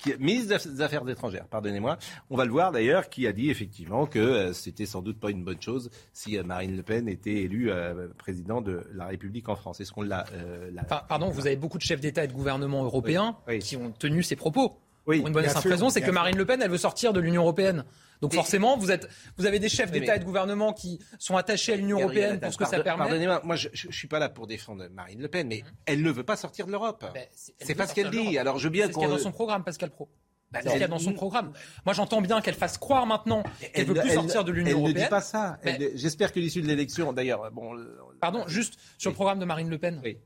qui, 0.01 0.13
ministre 0.19 0.69
des 0.69 0.81
Affaires 0.81 1.07
étrangères, 1.07 1.47
pardonnez-moi, 1.47 1.97
on 2.29 2.37
va 2.37 2.45
le 2.45 2.51
voir 2.51 2.71
d'ailleurs, 2.71 3.09
qui 3.09 3.27
a 3.27 3.33
dit 3.33 3.49
effectivement 3.49 4.05
que 4.05 4.19
euh, 4.19 4.53
c'était 4.53 4.85
sans 4.85 5.01
doute 5.01 5.19
pas 5.19 5.29
une 5.29 5.43
bonne 5.43 5.61
chose 5.61 5.89
si 6.13 6.37
euh, 6.37 6.43
Marine 6.43 6.75
Le 6.75 6.83
Pen 6.83 7.07
était 7.07 7.43
élue 7.43 7.71
euh, 7.71 8.07
président 8.17 8.61
de 8.61 8.83
la 8.93 9.07
République 9.07 9.47
en 9.49 9.55
France. 9.55 9.79
Est-ce 9.79 9.91
qu'on 9.91 10.01
l'a, 10.01 10.25
l'a... 10.71 10.83
Pardon, 10.83 11.29
vous 11.29 11.47
avez 11.47 11.55
beaucoup 11.55 11.77
de 11.77 11.83
chefs 11.83 12.01
d'État 12.01 12.23
et 12.23 12.27
de 12.27 12.33
gouvernement 12.33 12.83
européens 12.83 13.37
Oui, 13.47 13.55
oui. 13.55 13.59
qui 13.59 13.77
ont 13.77 13.91
tenu 13.91 14.23
ces 14.23 14.35
propos. 14.35 14.77
Oui, 15.07 15.17
Pour 15.19 15.27
une 15.27 15.33
bonne 15.33 15.45
et 15.45 15.49
simple 15.49 15.61
sûr, 15.61 15.71
raison, 15.71 15.89
c'est 15.89 16.01
que. 16.01 16.11
Marine 16.11 16.37
Le 16.37 16.45
Pen, 16.45 16.61
elle 16.61 16.69
veut 16.69 16.77
sortir 16.77 17.11
de 17.13 17.19
l'Union 17.19 17.41
européenne. 17.41 17.83
Donc 18.21 18.33
Et- 18.33 18.35
forcément, 18.37 18.77
vous, 18.77 18.91
êtes, 18.91 19.09
vous 19.37 19.47
avez 19.47 19.57
des 19.57 19.67
chefs 19.69 19.89
d'État 19.91 20.15
et 20.15 20.19
de 20.19 20.23
gouvernement 20.23 20.73
qui 20.73 20.99
sont 21.17 21.35
attachés 21.37 21.73
à 21.73 21.75
l'Union 21.75 21.99
européenne 21.99 22.39
pour 22.39 22.53
ce 22.53 22.57
que 22.57 22.65
ça 22.65 22.71
pardon- 22.71 22.83
permet. 22.83 23.03
Pardonnez-moi, 23.05 23.41
moi 23.43 23.55
je 23.55 23.69
ne 23.87 23.91
suis 23.91 24.07
pas 24.07 24.19
là 24.19 24.29
pour 24.29 24.45
défendre 24.45 24.87
Marine 24.93 25.19
Le 25.19 25.27
Pen, 25.27 25.47
mais 25.47 25.63
elle 25.87 26.03
ne 26.03 26.11
veut 26.11 26.23
pas 26.23 26.35
sortir 26.35 26.67
de 26.67 26.71
l'Europe. 26.71 27.03
Ben, 27.15 27.25
c'est- 27.33 27.55
elle 27.59 27.67
veut 27.67 27.75
pas 27.75 27.87
ce 27.87 27.95
qu'elle 27.95 28.11
dit. 28.11 28.37
Alors 28.37 28.59
je 28.59 28.65
veux 28.65 28.69
bien 28.69 28.85
C'est 28.85 28.93
ce 28.93 28.97
qu'il 28.99 29.07
y 29.07 29.11
a 29.11 29.15
dans 29.15 29.17
son 29.17 29.31
programme, 29.31 29.63
Pascal 29.63 29.89
Pro. 29.89 30.07
Bah, 30.51 30.59
C'est 30.61 30.67
ce 30.67 30.73
qu'il 30.73 30.79
y 30.79 30.83
a 30.83 30.85
elle- 30.85 30.91
dans 30.91 30.99
son 30.99 31.13
programme. 31.13 31.53
Moi, 31.85 31.93
j'entends 31.95 32.21
bien 32.21 32.41
qu'elle 32.41 32.53
fasse 32.55 32.77
croire 32.77 33.05
maintenant 33.07 33.41
qu'elle 33.73 33.85
veut 33.87 33.93
ne- 33.95 34.01
plus 34.01 34.11
sortir 34.13 34.43
de 34.43 34.51
l'Union 34.51 34.67
elle 34.67 34.73
européenne. 34.75 34.97
ne 34.97 35.03
dit 35.03 35.09
pas 35.09 35.21
ça. 35.21 35.57
Elle- 35.63 35.91
J'espère 35.95 36.31
que 36.33 36.39
l'issue 36.41 36.61
de 36.61 36.67
l'élection, 36.67 37.13
d'ailleurs, 37.13 37.49
bon. 37.51 37.71
le- 37.73 37.97
Pardon, 38.19 38.45
juste 38.47 38.77
sur 38.99 39.09
le 39.11 39.15
programme 39.15 39.39
de 39.39 39.45
Marine 39.45 39.69
Le 39.69 39.77
Pen. 39.79 39.99
Oui. 40.03 40.17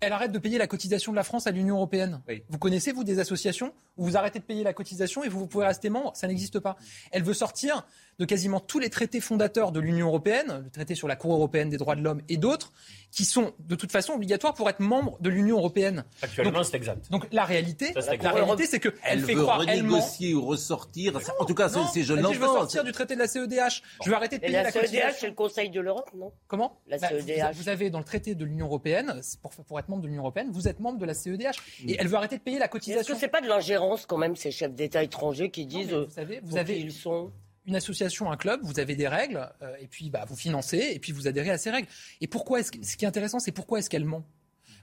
Elle 0.00 0.12
arrête 0.12 0.32
de 0.32 0.38
payer 0.38 0.58
la 0.58 0.66
cotisation 0.66 1.12
de 1.12 1.16
la 1.16 1.24
France 1.24 1.46
à 1.46 1.50
l'Union 1.50 1.76
européenne. 1.76 2.20
Oui. 2.28 2.42
Vous 2.48 2.58
connaissez, 2.58 2.92
vous, 2.92 3.04
des 3.04 3.18
associations 3.18 3.72
où 3.96 4.04
vous 4.04 4.16
arrêtez 4.16 4.38
de 4.38 4.44
payer 4.44 4.62
la 4.62 4.74
cotisation 4.74 5.24
et 5.24 5.28
vous, 5.28 5.38
vous 5.38 5.46
pouvez 5.46 5.66
rester 5.66 5.88
membre? 5.88 6.12
Ça 6.14 6.28
n'existe 6.28 6.58
pas. 6.58 6.76
Elle 7.12 7.22
veut 7.22 7.34
sortir 7.34 7.86
de 8.18 8.24
quasiment 8.24 8.60
tous 8.60 8.78
les 8.78 8.88
traités 8.88 9.20
fondateurs 9.20 9.72
de 9.72 9.80
l'Union 9.80 10.06
européenne, 10.08 10.62
le 10.64 10.70
traité 10.70 10.94
sur 10.94 11.06
la 11.06 11.16
Cour 11.16 11.34
européenne 11.34 11.68
des 11.68 11.76
droits 11.76 11.96
de 11.96 12.00
l'homme 12.02 12.22
et 12.30 12.38
d'autres, 12.38 12.72
qui 13.12 13.24
sont 13.26 13.52
de 13.60 13.74
toute 13.74 13.92
façon 13.92 14.14
obligatoires 14.14 14.54
pour 14.54 14.68
être 14.70 14.80
membre 14.80 15.18
de 15.20 15.28
l'Union 15.28 15.58
européenne. 15.58 16.04
Actuellement, 16.22 16.64
c'est 16.64 16.76
exact. 16.76 17.10
Donc 17.10 17.26
la 17.30 17.44
réalité, 17.44 17.92
Ça, 17.98 18.14
la 18.16 18.30
réalité, 18.32 18.66
c'est 18.66 18.80
qu'elle 18.80 18.94
Elle 19.04 19.20
fait 19.20 19.34
veut 19.34 19.42
croire 19.42 19.62
elle 19.68 19.82
ment. 19.82 19.94
renégocier 19.94 20.34
ou 20.34 20.44
ressortir. 20.46 21.18
en 21.38 21.44
tout 21.44 21.54
cas, 21.54 21.68
c'est- 21.68 21.76
Non, 21.78 21.86
je 21.88 21.92
dit, 21.92 22.02
je 22.04 22.14
veux 22.14 22.20
l'entends. 22.22 22.54
sortir 22.60 22.84
du 22.84 22.92
traité 22.92 23.14
de 23.14 23.20
la 23.20 23.26
CEDH. 23.28 23.82
Je 24.04 24.08
veux 24.10 24.16
arrêter 24.16 24.36
de 24.38 24.42
payer 24.42 24.52
la 24.54 24.62
la, 24.64 24.72
CEDH, 24.72 25.14
c'est 25.18 25.26
le 25.28 25.34
Conseil 25.34 25.68
de 25.70 25.80
l'Europe, 25.80 26.10
non? 26.16 26.32
Comment? 26.48 26.80
La 26.86 26.98
Bah, 26.98 27.08
vous- 27.12 27.26
CEDH. 27.26 27.54
Vous 27.54 27.68
avez 27.68 27.90
dans 27.90 27.98
le 27.98 28.04
traité 28.04 28.34
de 28.34 28.44
l'Union 28.44 28.66
européenne, 28.66 29.18
c'est 29.22 29.40
pour, 29.40 29.50
pour 29.52 29.78
être 29.78 29.88
membre 29.88 30.02
de 30.02 30.08
l'Union 30.08 30.22
européenne, 30.22 30.48
vous 30.50 30.68
êtes 30.68 30.80
membre 30.80 30.98
de 30.98 31.06
la 31.06 31.14
CEDH. 31.14 31.56
Et 31.86 31.96
elle 31.98 32.08
veut 32.08 32.16
arrêter 32.16 32.38
de 32.38 32.42
payer 32.42 32.58
la 32.58 32.64
Est-ce 32.64 32.72
cotisation. 32.72 33.14
que 33.14 33.20
c'est 33.20 33.28
pas 33.28 33.40
de 33.42 33.48
l'ingérence 33.48 34.06
quand 34.06 34.16
même 34.18 34.36
ces 34.36 34.50
chefs 34.50 34.72
d'État 34.74 35.02
étrangers 35.02 35.50
qui 35.50 35.66
disent 35.66 35.92
euh, 35.92 36.04
vous 36.06 36.10
savez, 36.14 36.40
vous 36.42 36.48
pour 36.50 36.58
avez- 36.58 36.74
qui 36.76 36.80
ils 36.82 36.92
sont? 36.92 37.30
Une 37.66 37.76
association, 37.76 38.30
un 38.30 38.36
club, 38.36 38.60
vous 38.62 38.78
avez 38.78 38.96
des 38.96 39.08
règles, 39.08 39.50
euh, 39.62 39.76
et 39.80 39.86
puis 39.86 40.10
bah, 40.10 40.24
vous 40.26 40.36
financez, 40.36 40.92
et 40.94 40.98
puis 40.98 41.12
vous 41.12 41.26
adhérez 41.26 41.50
à 41.50 41.58
ces 41.58 41.70
règles. 41.70 41.88
Et 42.20 42.26
pourquoi 42.26 42.60
est-ce 42.60 42.72
que, 42.72 42.84
ce 42.84 42.96
qui 42.96 43.04
est 43.04 43.08
intéressant, 43.08 43.38
c'est 43.38 43.52
pourquoi 43.52 43.78
est-ce 43.78 43.90
qu'elle 43.90 44.04
ment? 44.04 44.24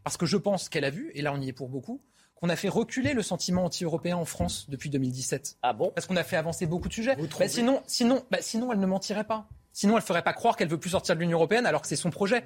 Parce 0.03 0.17
que 0.17 0.25
je 0.25 0.37
pense 0.37 0.69
qu'elle 0.69 0.85
a 0.85 0.89
vu, 0.89 1.11
et 1.15 1.21
là 1.21 1.33
on 1.33 1.41
y 1.41 1.47
est 1.47 1.53
pour 1.53 1.69
beaucoup, 1.69 2.01
qu'on 2.35 2.49
a 2.49 2.55
fait 2.55 2.67
reculer 2.69 3.13
le 3.13 3.21
sentiment 3.21 3.63
anti-européen 3.63 4.17
en 4.17 4.25
France 4.25 4.69
depuis 4.69 4.89
2017. 4.89 5.59
Ah 5.61 5.71
bon? 5.71 5.91
Parce 5.95 6.07
qu'on 6.07 6.17
a 6.17 6.23
fait 6.25 6.35
avancer 6.35 6.65
beaucoup 6.65 6.89
de 6.89 6.93
sujets. 6.93 7.15
Bah, 7.15 7.47
sinon, 7.47 7.81
sinon, 7.87 8.23
bah, 8.29 8.39
sinon, 8.41 8.71
elle 8.73 8.79
ne 8.79 8.85
mentirait 8.85 9.23
pas. 9.23 9.47
Sinon, 9.75 9.97
elle 9.97 10.03
ferait 10.03 10.21
pas 10.21 10.33
croire 10.33 10.55
qu'elle 10.55 10.67
veut 10.67 10.79
plus 10.79 10.91
sortir 10.91 11.15
de 11.15 11.19
l'Union 11.19 11.37
européenne 11.39 11.65
alors 11.65 11.81
que 11.81 11.87
c'est 11.87 11.95
son 11.95 12.11
projet. 12.11 12.45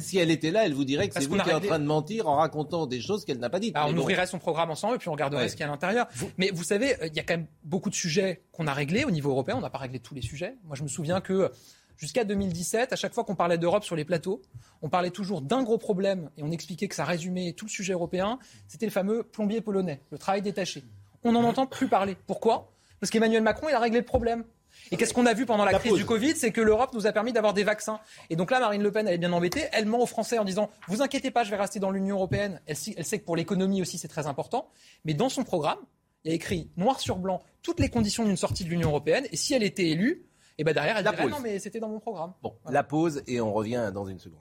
Si 0.00 0.18
elle 0.18 0.30
était 0.30 0.50
là, 0.50 0.66
elle 0.66 0.74
vous 0.74 0.84
dirait 0.84 1.08
que 1.08 1.14
c'est 1.14 1.26
vous 1.26 1.36
qui 1.38 1.48
êtes 1.48 1.54
en 1.56 1.60
train 1.60 1.78
de 1.78 1.84
mentir 1.86 2.28
en 2.28 2.36
racontant 2.36 2.86
des 2.86 3.00
choses 3.00 3.24
qu'elle 3.24 3.38
n'a 3.38 3.48
pas 3.48 3.58
dites. 3.58 3.74
Alors, 3.74 3.88
on 3.88 3.92
bon. 3.94 4.00
ouvrirait 4.02 4.26
son 4.26 4.38
programme 4.38 4.70
ensemble 4.70 4.96
et 4.96 4.98
puis 4.98 5.08
on 5.08 5.12
regarderait 5.12 5.44
Ouais. 5.44 5.48
ce 5.48 5.54
qu'il 5.56 5.60
y 5.60 5.64
a 5.64 5.68
à 5.68 5.70
l'intérieur. 5.70 6.06
Mais 6.36 6.50
vous 6.52 6.64
savez, 6.64 6.94
euh, 7.02 7.06
il 7.06 7.16
y 7.16 7.20
a 7.20 7.22
quand 7.22 7.34
même 7.38 7.46
beaucoup 7.64 7.88
de 7.88 7.94
sujets 7.94 8.42
qu'on 8.52 8.66
a 8.66 8.74
réglés 8.74 9.04
au 9.04 9.10
niveau 9.10 9.30
européen. 9.30 9.56
On 9.56 9.60
n'a 9.62 9.70
pas 9.70 9.78
réglé 9.78 9.98
tous 9.98 10.14
les 10.14 10.20
sujets. 10.22 10.56
Moi, 10.64 10.76
je 10.76 10.82
me 10.82 10.88
souviens 10.88 11.22
que 11.22 11.50
jusqu'à 11.96 12.24
2017, 12.24 12.92
à 12.92 12.96
chaque 12.96 13.14
fois 13.14 13.24
qu'on 13.24 13.34
parlait 13.34 13.56
d'Europe 13.56 13.84
sur 13.84 13.96
les 13.96 14.04
plateaux, 14.04 14.42
on 14.82 14.90
parlait 14.90 15.10
toujours 15.10 15.40
d'un 15.40 15.62
gros 15.62 15.78
problème 15.78 16.28
et 16.36 16.42
on 16.42 16.50
expliquait 16.50 16.86
que 16.88 16.94
ça 16.94 17.04
résumait 17.06 17.54
tout 17.54 17.64
le 17.64 17.70
sujet 17.70 17.94
européen. 17.94 18.38
C'était 18.66 18.84
le 18.86 18.92
fameux 18.92 19.22
plombier 19.22 19.62
polonais, 19.62 20.02
le 20.10 20.18
travail 20.18 20.42
détaché. 20.42 20.84
On 21.24 21.32
n'en 21.32 21.44
entend 21.44 21.66
plus 21.66 21.88
parler. 21.88 22.14
Pourquoi? 22.26 22.70
Parce 23.00 23.10
qu'Emmanuel 23.10 23.42
Macron, 23.42 23.68
il 23.70 23.74
a 23.74 23.80
réglé 23.80 24.00
le 24.00 24.04
problème. 24.04 24.44
Et 24.90 24.96
qu'est-ce 24.96 25.12
qu'on 25.14 25.26
a 25.26 25.34
vu 25.34 25.44
pendant 25.46 25.64
la, 25.64 25.72
La 25.72 25.78
crise 25.78 25.90
pause. 25.90 25.98
du 26.00 26.06
Covid 26.06 26.34
C'est 26.36 26.50
que 26.52 26.60
l'Europe 26.60 26.92
nous 26.94 27.06
a 27.06 27.12
permis 27.12 27.32
d'avoir 27.32 27.52
des 27.54 27.64
vaccins. 27.64 28.00
Et 28.30 28.36
donc 28.36 28.50
là, 28.50 28.58
Marine 28.60 28.82
Le 28.82 28.90
Pen, 28.90 29.06
elle 29.06 29.14
est 29.14 29.18
bien 29.18 29.32
embêtée. 29.32 29.66
Elle 29.72 29.86
ment 29.86 30.00
aux 30.00 30.06
Français 30.06 30.38
en 30.38 30.44
disant 30.44 30.70
Vous 30.88 31.02
inquiétez 31.02 31.30
pas, 31.30 31.44
je 31.44 31.50
vais 31.50 31.56
rester 31.56 31.78
dans 31.80 31.90
l'Union 31.90 32.16
européenne. 32.16 32.60
Elle, 32.66 32.76
sait- 32.76 32.94
elle 32.96 33.04
sait 33.04 33.18
que 33.18 33.24
pour 33.24 33.36
l'économie 33.36 33.82
aussi, 33.82 33.98
c'est 33.98 34.08
très 34.08 34.26
important. 34.26 34.70
Mais 35.04 35.14
dans 35.14 35.28
son 35.28 35.44
programme, 35.44 35.78
il 36.24 36.30
y 36.30 36.32
a 36.32 36.34
écrit 36.34 36.70
noir 36.76 37.00
sur 37.00 37.16
blanc 37.16 37.42
toutes 37.62 37.80
les 37.80 37.88
conditions 37.90 38.24
d'une 38.24 38.36
sortie 38.36 38.64
de 38.64 38.70
l'Union 38.70 38.88
européenne. 38.88 39.26
Et 39.30 39.36
si 39.36 39.54
elle 39.54 39.62
était 39.62 39.88
élue, 39.88 40.24
et 40.58 40.64
ben 40.64 40.72
derrière, 40.72 40.96
elle 40.96 41.04
La 41.04 41.10
dirait 41.12 41.22
pause. 41.24 41.32
Non, 41.32 41.40
mais 41.40 41.58
c'était 41.58 41.80
dans 41.80 41.88
mon 41.88 42.00
programme. 42.00 42.32
Bon, 42.42 42.56
la 42.68 42.82
pause 42.82 43.22
et 43.26 43.40
on 43.40 43.52
revient 43.52 43.90
dans 43.94 44.06
une 44.06 44.18
seconde. 44.18 44.40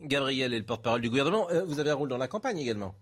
Gabriel 0.00 0.52
est 0.54 0.58
le 0.58 0.64
porte-parole 0.64 1.00
du 1.00 1.08
gouvernement. 1.08 1.48
Euh, 1.50 1.64
vous 1.64 1.80
avez 1.80 1.90
un 1.90 1.94
rôle 1.94 2.08
dans 2.08 2.18
la 2.18 2.28
campagne 2.28 2.58
également. 2.58 2.94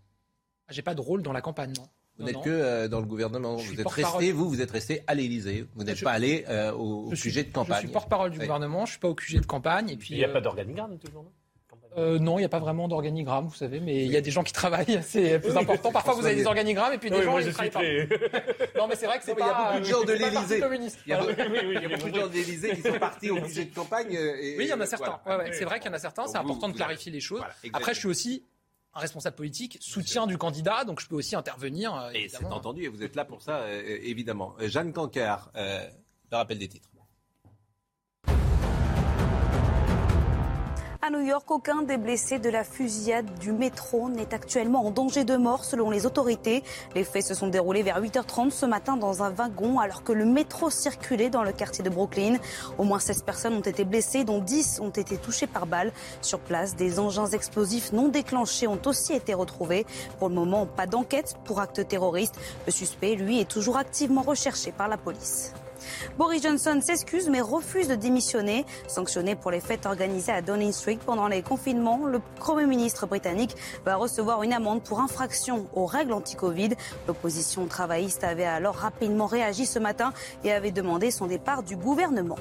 J'ai 0.68 0.82
pas 0.82 0.94
de 0.94 1.00
rôle 1.00 1.22
dans 1.22 1.32
la 1.32 1.40
campagne, 1.40 1.72
non. 1.76 1.88
Vous 2.18 2.24
n'êtes 2.26 2.40
que 2.42 2.50
euh, 2.50 2.88
dans 2.88 3.00
le 3.00 3.06
gouvernement. 3.06 3.58
Je 3.58 3.72
Vous 3.72 3.80
êtes 3.80 3.88
resté, 3.88 4.32
vous, 4.32 4.48
vous 4.48 4.60
êtes 4.60 4.70
resté 4.70 5.02
à 5.06 5.14
l'Élysée. 5.14 5.66
Vous 5.74 5.84
n'êtes 5.84 5.96
Je- 5.96 6.04
pas 6.04 6.12
allé 6.12 6.44
euh, 6.48 6.72
au, 6.72 7.06
au 7.06 7.14
suis- 7.14 7.30
sujet 7.30 7.42
de 7.44 7.52
campagne. 7.52 7.76
Je 7.76 7.86
suis 7.86 7.92
porte-parole 7.92 8.30
du 8.30 8.38
gouvernement, 8.38 8.84
je 8.86 8.92
suis 8.92 9.00
pas 9.00 9.08
au 9.08 9.14
QG 9.14 9.40
de 9.40 9.46
campagne. 9.46 9.88
Et 9.90 9.96
puis, 9.96 10.08
Il 10.14 10.18
n'y 10.18 10.24
a 10.24 10.28
euh, 10.28 10.32
pas 10.32 10.40
d'organigramme 10.40 10.98
toujours, 10.98 11.24
non? 11.24 11.32
Euh, 11.98 12.18
non, 12.18 12.38
il 12.38 12.40
n'y 12.40 12.46
a 12.46 12.48
pas 12.48 12.58
vraiment 12.58 12.88
d'organigramme, 12.88 13.48
vous 13.48 13.54
savez, 13.54 13.78
mais 13.78 14.06
il 14.06 14.10
y 14.10 14.16
a 14.16 14.22
des 14.22 14.30
gens 14.30 14.42
qui 14.42 14.54
travaillent, 14.54 15.00
c'est 15.06 15.38
plus 15.40 15.54
important. 15.54 15.92
Parfois, 15.92 16.14
vous 16.14 16.24
avez 16.24 16.36
des 16.36 16.46
organigrammes 16.46 16.94
et 16.94 16.98
puis 16.98 17.10
des 17.10 17.22
gens 17.22 17.36
qui 17.38 17.44
ne 17.44 17.50
travaillent 17.50 17.70
pas. 17.70 17.80
Non, 18.78 18.86
mais 18.88 18.96
c'est 18.96 19.04
vrai 19.06 19.18
que 19.18 19.24
c'est 19.24 19.32
Il 19.32 19.38
y 19.38 19.42
a 19.42 19.46
pas. 19.46 19.64
beaucoup 19.72 19.80
de 19.80 19.84
gens 19.84 20.00
de 20.00 20.06
pas 20.06 20.14
l'Élysée. 20.14 20.62
Il 21.06 21.10
y 21.10 21.12
a, 21.12 21.18
beaucoup 21.20 22.08
de 22.10 22.14
gens 22.18 22.26
de 22.28 22.32
l'Élysée 22.32 22.70
qui 22.76 22.80
sont 22.82 22.98
partis 22.98 23.30
au 23.30 23.40
budget 23.42 23.66
de 23.66 23.74
campagne. 23.74 24.16
euh, 24.16 24.36
et- 24.40 24.56
Oui, 24.56 24.64
il 24.64 24.68
y 24.68 24.72
en 24.72 24.80
a 24.80 24.86
certains. 24.86 25.20
voilà. 25.26 25.42
Ouais, 25.44 25.50
ouais, 25.50 25.56
c'est 25.56 25.64
vrai 25.66 25.80
qu'il 25.80 25.90
y 25.90 25.92
en 25.92 25.96
a 25.96 25.98
certains. 25.98 26.26
C'est 26.28 26.38
important 26.38 26.68
de 26.68 26.72
vous 26.72 26.78
clarifier 26.78 27.12
les 27.12 27.20
choses. 27.20 27.42
Après, 27.74 27.92
je 27.92 27.98
suis 27.98 28.08
aussi 28.08 28.44
un 28.94 29.00
responsable 29.00 29.36
politique, 29.36 29.78
soutien 29.80 30.26
du 30.26 30.36
candidat, 30.38 30.84
donc 30.84 31.00
je 31.00 31.08
peux 31.08 31.16
aussi 31.16 31.34
intervenir. 31.34 31.94
euh, 31.94 32.10
Et 32.10 32.12
c'est 32.28 32.36
évidemment. 32.36 32.56
entendu, 32.56 32.84
et 32.84 32.88
vous 32.88 33.02
êtes 33.02 33.16
là 33.16 33.24
pour 33.24 33.40
ça, 33.42 33.60
euh, 33.60 33.98
évidemment. 34.02 34.54
Euh, 34.60 34.68
Jeanne 34.68 34.92
Cancard, 34.92 35.50
le 35.54 36.36
rappel 36.36 36.58
des 36.58 36.68
titres. 36.68 36.88
À 41.04 41.10
New 41.10 41.18
York, 41.18 41.50
aucun 41.50 41.82
des 41.82 41.96
blessés 41.96 42.38
de 42.38 42.48
la 42.48 42.62
fusillade 42.62 43.26
du 43.40 43.50
métro 43.50 44.08
n'est 44.08 44.32
actuellement 44.32 44.86
en 44.86 44.92
danger 44.92 45.24
de 45.24 45.36
mort 45.36 45.64
selon 45.64 45.90
les 45.90 46.06
autorités. 46.06 46.62
Les 46.94 47.02
faits 47.02 47.24
se 47.24 47.34
sont 47.34 47.48
déroulés 47.48 47.82
vers 47.82 48.00
8h30 48.00 48.52
ce 48.52 48.66
matin 48.66 48.96
dans 48.96 49.24
un 49.24 49.30
wagon 49.30 49.80
alors 49.80 50.04
que 50.04 50.12
le 50.12 50.24
métro 50.24 50.70
circulait 50.70 51.28
dans 51.28 51.42
le 51.42 51.50
quartier 51.50 51.82
de 51.82 51.90
Brooklyn. 51.90 52.36
Au 52.78 52.84
moins 52.84 53.00
16 53.00 53.24
personnes 53.24 53.54
ont 53.54 53.60
été 53.62 53.84
blessées 53.84 54.22
dont 54.22 54.38
10 54.38 54.78
ont 54.78 54.90
été 54.90 55.16
touchées 55.16 55.48
par 55.48 55.66
balle. 55.66 55.92
Sur 56.20 56.38
place, 56.38 56.76
des 56.76 57.00
engins 57.00 57.26
explosifs 57.26 57.92
non 57.92 58.06
déclenchés 58.06 58.68
ont 58.68 58.80
aussi 58.86 59.12
été 59.12 59.34
retrouvés. 59.34 59.84
Pour 60.20 60.28
le 60.28 60.36
moment, 60.36 60.66
pas 60.66 60.86
d'enquête 60.86 61.34
pour 61.44 61.58
acte 61.58 61.88
terroriste. 61.88 62.36
Le 62.64 62.70
suspect, 62.70 63.16
lui, 63.16 63.40
est 63.40 63.50
toujours 63.50 63.76
activement 63.76 64.22
recherché 64.22 64.70
par 64.70 64.86
la 64.86 64.98
police. 64.98 65.52
Boris 66.18 66.42
Johnson 66.42 66.80
s'excuse 66.82 67.28
mais 67.28 67.40
refuse 67.40 67.88
de 67.88 67.94
démissionner. 67.94 68.64
Sanctionné 68.88 69.36
pour 69.36 69.50
les 69.50 69.60
fêtes 69.60 69.86
organisées 69.86 70.32
à 70.32 70.42
Downing 70.42 70.72
Street 70.72 70.98
pendant 71.04 71.28
les 71.28 71.42
confinements, 71.42 72.06
le 72.06 72.20
Premier 72.36 72.66
ministre 72.66 73.06
britannique 73.06 73.56
va 73.84 73.96
recevoir 73.96 74.42
une 74.42 74.52
amende 74.52 74.82
pour 74.82 75.00
infraction 75.00 75.66
aux 75.74 75.86
règles 75.86 76.12
anti-Covid. 76.12 76.70
L'opposition 77.06 77.66
travailliste 77.66 78.24
avait 78.24 78.44
alors 78.44 78.74
rapidement 78.74 79.26
réagi 79.26 79.66
ce 79.66 79.78
matin 79.78 80.12
et 80.44 80.52
avait 80.52 80.70
demandé 80.70 81.10
son 81.10 81.26
départ 81.26 81.62
du 81.62 81.76
gouvernement. 81.76 82.36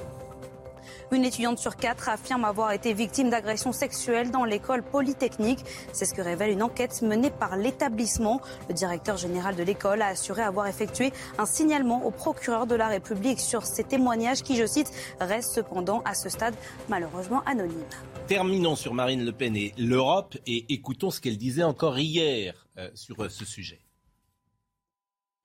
Une 1.12 1.26
étudiante 1.26 1.58
sur 1.58 1.76
quatre 1.76 2.08
affirme 2.08 2.46
avoir 2.46 2.72
été 2.72 2.94
victime 2.94 3.28
d'agressions 3.28 3.72
sexuelles 3.72 4.30
dans 4.30 4.44
l'école 4.44 4.82
polytechnique. 4.82 5.58
C'est 5.92 6.06
ce 6.06 6.14
que 6.14 6.22
révèle 6.22 6.50
une 6.50 6.62
enquête 6.62 7.02
menée 7.02 7.30
par 7.30 7.56
l'établissement. 7.56 8.40
Le 8.70 8.74
directeur 8.74 9.18
général 9.18 9.54
de 9.54 9.62
l'école 9.62 10.00
a 10.00 10.06
assuré 10.06 10.40
avoir 10.40 10.68
effectué 10.68 11.12
un 11.36 11.44
signalement 11.44 12.06
au 12.06 12.10
procureur 12.10 12.66
de 12.66 12.74
la 12.74 12.88
République 12.88 13.40
sur 13.40 13.66
ces 13.66 13.84
témoignages 13.84 14.42
qui, 14.42 14.56
je 14.56 14.64
cite, 14.64 14.90
restent 15.20 15.52
cependant 15.52 16.00
à 16.06 16.14
ce 16.14 16.30
stade 16.30 16.54
malheureusement 16.88 17.42
anonymes. 17.44 17.84
Terminons 18.26 18.74
sur 18.74 18.94
Marine 18.94 19.22
Le 19.22 19.32
Pen 19.32 19.54
et 19.54 19.74
l'Europe 19.76 20.38
et 20.46 20.64
écoutons 20.72 21.10
ce 21.10 21.20
qu'elle 21.20 21.36
disait 21.36 21.62
encore 21.62 21.98
hier 21.98 22.66
euh, 22.78 22.88
sur 22.94 23.20
euh, 23.20 23.28
ce 23.28 23.44
sujet. 23.44 23.80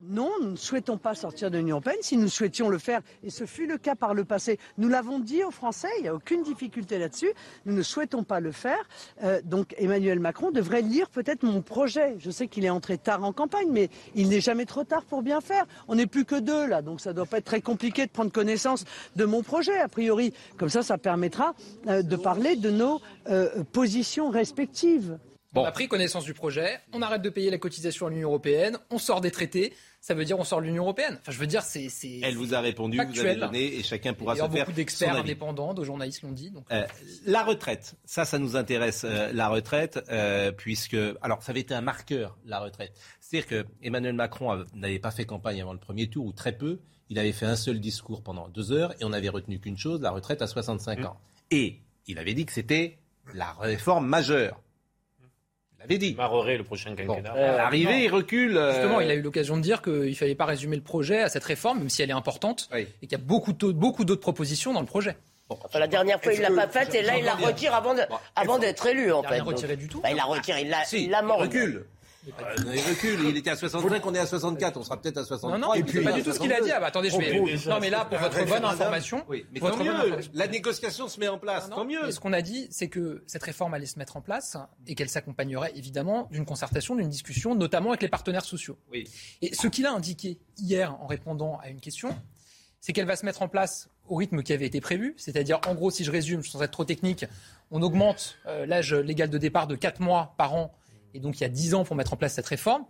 Non, 0.00 0.30
nous 0.40 0.52
ne 0.52 0.56
souhaitons 0.56 0.96
pas 0.96 1.16
sortir 1.16 1.50
de 1.50 1.58
l'Union 1.58 1.76
européenne. 1.76 1.96
Si 2.02 2.16
nous 2.16 2.28
souhaitions 2.28 2.68
le 2.68 2.78
faire, 2.78 3.00
et 3.24 3.30
ce 3.30 3.46
fut 3.46 3.66
le 3.66 3.78
cas 3.78 3.96
par 3.96 4.14
le 4.14 4.24
passé, 4.24 4.60
nous 4.76 4.88
l'avons 4.88 5.18
dit 5.18 5.42
aux 5.42 5.50
Français, 5.50 5.88
il 5.98 6.02
n'y 6.02 6.08
a 6.08 6.14
aucune 6.14 6.44
difficulté 6.44 6.98
là-dessus, 6.98 7.32
nous 7.66 7.74
ne 7.74 7.82
souhaitons 7.82 8.22
pas 8.22 8.38
le 8.38 8.52
faire. 8.52 8.88
Euh, 9.24 9.42
donc 9.42 9.74
Emmanuel 9.76 10.20
Macron 10.20 10.52
devrait 10.52 10.82
lire 10.82 11.10
peut-être 11.10 11.42
mon 11.42 11.62
projet. 11.62 12.14
Je 12.20 12.30
sais 12.30 12.46
qu'il 12.46 12.64
est 12.64 12.70
entré 12.70 12.96
tard 12.96 13.24
en 13.24 13.32
campagne, 13.32 13.70
mais 13.72 13.90
il 14.14 14.28
n'est 14.28 14.40
jamais 14.40 14.66
trop 14.66 14.84
tard 14.84 15.04
pour 15.04 15.22
bien 15.22 15.40
faire. 15.40 15.66
On 15.88 15.96
n'est 15.96 16.06
plus 16.06 16.24
que 16.24 16.36
deux 16.36 16.68
là, 16.68 16.80
donc 16.80 17.00
ça 17.00 17.10
ne 17.10 17.16
doit 17.16 17.26
pas 17.26 17.38
être 17.38 17.44
très 17.46 17.60
compliqué 17.60 18.06
de 18.06 18.12
prendre 18.12 18.30
connaissance 18.30 18.84
de 19.16 19.24
mon 19.24 19.42
projet, 19.42 19.80
a 19.80 19.88
priori. 19.88 20.32
Comme 20.58 20.68
ça, 20.68 20.84
ça 20.84 20.96
permettra 20.96 21.54
euh, 21.88 22.02
de 22.02 22.14
parler 22.14 22.54
de 22.54 22.70
nos 22.70 23.00
euh, 23.28 23.64
positions 23.72 24.30
respectives. 24.30 25.18
On 25.54 25.64
a 25.64 25.72
pris 25.72 25.88
connaissance 25.88 26.24
du 26.24 26.34
projet, 26.34 26.78
on 26.92 27.00
arrête 27.00 27.22
de 27.22 27.30
payer 27.30 27.50
la 27.50 27.56
cotisation 27.58 28.06
à 28.06 28.10
l'Union 28.10 28.28
européenne, 28.28 28.78
on 28.90 28.98
sort 28.98 29.22
des 29.22 29.30
traités, 29.30 29.72
ça 30.00 30.12
veut 30.12 30.26
dire 30.26 30.38
on 30.38 30.44
sort 30.44 30.60
de 30.60 30.66
l'Union 30.66 30.82
européenne. 30.82 31.16
Enfin, 31.22 31.32
je 31.32 31.38
veux 31.38 31.46
dire, 31.46 31.62
c'est. 31.62 31.88
c'est- 31.88 32.20
Elle 32.22 32.36
vous 32.36 32.52
a 32.54 32.60
répondu, 32.60 32.96
vous 32.98 33.02
avez 33.02 33.12
factuel. 33.14 33.40
donné, 33.40 33.74
et 33.78 33.82
chacun 33.82 34.12
pourra 34.12 34.34
se 34.34 34.40
faire 34.40 34.48
beaucoup 34.66 34.72
d'experts 34.76 35.08
indépendants, 35.22 35.72
de 35.72 35.84
journalistes 35.84 36.20
l'ont 36.22 36.32
dit. 36.32 36.50
Donc, 36.50 36.66
Euh, 36.70 36.84
la 37.24 37.42
retraite, 37.44 37.94
ça, 38.04 38.24
ça 38.26 38.38
nous 38.38 38.56
intéresse, 38.56 39.04
euh, 39.04 39.32
la 39.32 39.48
retraite, 39.48 39.98
euh, 40.10 40.52
puisque, 40.52 40.96
alors, 41.22 41.42
ça 41.42 41.52
avait 41.52 41.60
été 41.60 41.72
un 41.72 41.80
marqueur, 41.80 42.36
la 42.44 42.60
retraite. 42.60 42.92
C'est-à-dire 43.20 43.48
que 43.48 43.66
Emmanuel 43.82 44.14
Macron 44.14 44.64
n'avait 44.74 44.98
pas 44.98 45.10
fait 45.10 45.24
campagne 45.24 45.62
avant 45.62 45.72
le 45.72 45.78
premier 45.80 46.08
tour, 46.10 46.26
ou 46.26 46.32
très 46.32 46.52
peu. 46.52 46.80
Il 47.08 47.18
avait 47.18 47.32
fait 47.32 47.46
un 47.46 47.56
seul 47.56 47.80
discours 47.80 48.22
pendant 48.22 48.48
deux 48.48 48.70
heures, 48.70 48.92
et 49.00 49.04
on 49.04 49.08
n'avait 49.08 49.30
retenu 49.30 49.58
qu'une 49.60 49.78
chose, 49.78 50.02
la 50.02 50.10
retraite 50.10 50.42
à 50.42 50.46
65 50.46 51.06
ans. 51.06 51.18
Et 51.50 51.80
il 52.06 52.18
avait 52.18 52.34
dit 52.34 52.44
que 52.44 52.52
c'était 52.52 52.98
la 53.32 53.54
réforme 53.54 54.06
majeure. 54.06 54.60
Il 55.78 55.82
l'avait 55.82 55.98
dit. 55.98 56.14
Maroré, 56.16 56.56
le 56.58 56.64
prochain 56.64 56.94
quinquennat. 56.94 57.34
l'arrivée, 57.34 57.92
non. 57.92 57.98
il 57.98 58.08
recule. 58.08 58.56
euh, 58.56 58.72
Justement, 58.72 59.00
il 59.00 59.10
a 59.10 59.14
eu 59.14 59.22
l'occasion 59.22 59.56
de 59.56 59.62
dire 59.62 59.80
qu'il 59.80 59.92
ne 60.10 60.14
fallait 60.14 60.34
pas 60.34 60.44
résumer 60.44 60.76
le 60.76 60.82
projet 60.82 61.20
à 61.22 61.28
cette 61.28 61.44
réforme, 61.44 61.78
même 61.78 61.88
si 61.88 62.02
elle 62.02 62.10
est 62.10 62.14
importante, 62.14 62.68
et 62.74 62.86
qu'il 63.02 63.12
y 63.12 63.14
a 63.14 63.18
beaucoup 63.18 63.52
d'autres 63.52 63.78
beaucoup 63.78 64.04
d'autres 64.04 64.20
propositions 64.20 64.72
dans 64.72 64.80
le 64.80 64.86
projet. 64.86 65.16
Enfin, 65.50 65.78
la 65.78 65.86
dernière 65.86 66.20
fois, 66.22 66.32
il 66.34 66.40
l'a 66.42 66.50
pas 66.50 66.68
faite 66.68 66.94
et 66.94 67.02
là, 67.02 67.16
il 67.16 67.24
la 67.24 67.34
retire 67.34 67.72
avant 67.74 68.58
d'être 68.58 68.86
élu, 68.86 69.12
en 69.12 69.22
Il 69.22 69.26
a 69.26 69.28
fait. 69.28 69.34
rien 69.36 69.44
Donc, 69.44 69.54
retiré 69.54 69.76
du 69.76 69.88
tout. 69.88 70.00
bah, 70.00 70.10
il 70.10 70.16
la 70.16 70.24
retire, 70.24 70.58
il 70.58 70.68
la, 70.68 70.84
Si, 70.84 71.04
il 71.04 71.10
la 71.10 71.22
il 71.22 71.30
recule. 71.32 71.86
Euh, 72.26 72.32
il 72.74 72.80
recule. 72.80 73.20
Il 73.28 73.36
était 73.36 73.50
à 73.50 73.56
65, 73.56 74.04
on 74.04 74.14
est 74.14 74.18
à 74.18 74.26
64, 74.26 74.76
on 74.76 74.82
sera 74.82 75.00
peut-être 75.00 75.18
à 75.18 75.24
63. 75.24 75.58
Non, 75.58 75.68
non, 75.68 75.74
et 75.74 75.82
puis 75.82 76.02
pas 76.02 76.12
du 76.12 76.22
tout 76.22 76.32
ce 76.32 76.38
qu'il 76.40 76.52
a 76.52 76.60
dit. 76.60 76.70
Ah, 76.70 76.80
bah, 76.80 76.86
attendez, 76.86 77.10
je 77.10 77.16
vais. 77.16 77.68
Non, 77.68 77.78
mais 77.80 77.90
là, 77.90 78.04
pour 78.04 78.18
votre 78.18 78.44
bonne 78.44 78.64
information. 78.64 79.24
Oui, 79.28 79.46
mais 79.52 79.60
votre 79.60 79.78
tant 79.78 79.84
mieux. 79.84 79.94
information. 79.94 80.32
La 80.34 80.48
négociation 80.48 81.08
se 81.08 81.20
met 81.20 81.28
en 81.28 81.38
place. 81.38 81.68
Non, 81.70 81.76
Tant 81.76 81.84
mieux. 81.84 82.10
Ce 82.10 82.20
qu'on 82.20 82.32
a 82.32 82.42
dit, 82.42 82.66
c'est 82.70 82.88
que 82.88 83.22
cette 83.26 83.42
réforme 83.42 83.74
allait 83.74 83.86
se 83.86 83.98
mettre 83.98 84.16
en 84.16 84.20
place 84.20 84.56
et 84.86 84.94
qu'elle 84.94 85.08
s'accompagnerait 85.08 85.72
évidemment 85.76 86.28
d'une 86.30 86.44
concertation, 86.44 86.96
d'une 86.96 87.08
discussion, 87.08 87.54
notamment 87.54 87.90
avec 87.90 88.02
les 88.02 88.08
partenaires 88.08 88.44
sociaux. 88.44 88.78
Oui. 88.90 89.08
Et 89.42 89.54
ce 89.54 89.68
qu'il 89.68 89.86
a 89.86 89.92
indiqué 89.92 90.38
hier 90.58 90.96
en 91.00 91.06
répondant 91.06 91.58
à 91.62 91.68
une 91.68 91.80
question, 91.80 92.14
c'est 92.80 92.92
qu'elle 92.92 93.06
va 93.06 93.16
se 93.16 93.24
mettre 93.24 93.42
en 93.42 93.48
place 93.48 93.88
au 94.08 94.16
rythme 94.16 94.42
qui 94.42 94.52
avait 94.52 94.66
été 94.66 94.80
prévu. 94.80 95.14
C'est-à-dire, 95.16 95.60
en 95.66 95.74
gros, 95.74 95.90
si 95.90 96.04
je 96.04 96.10
résume, 96.10 96.42
sans 96.42 96.62
être 96.62 96.70
trop 96.70 96.84
technique, 96.84 97.24
on 97.70 97.82
augmente 97.82 98.36
euh, 98.46 98.66
l'âge 98.66 98.94
légal 98.94 99.30
de 99.30 99.38
départ 99.38 99.66
de 99.66 99.76
4 99.76 100.00
mois 100.00 100.34
par 100.38 100.54
an. 100.54 100.72
Et 101.14 101.20
donc, 101.20 101.38
il 101.38 101.42
y 101.42 101.44
a 101.44 101.48
10 101.48 101.74
ans 101.74 101.84
pour 101.84 101.96
mettre 101.96 102.12
en 102.12 102.16
place 102.16 102.34
cette 102.34 102.46
réforme. 102.46 102.84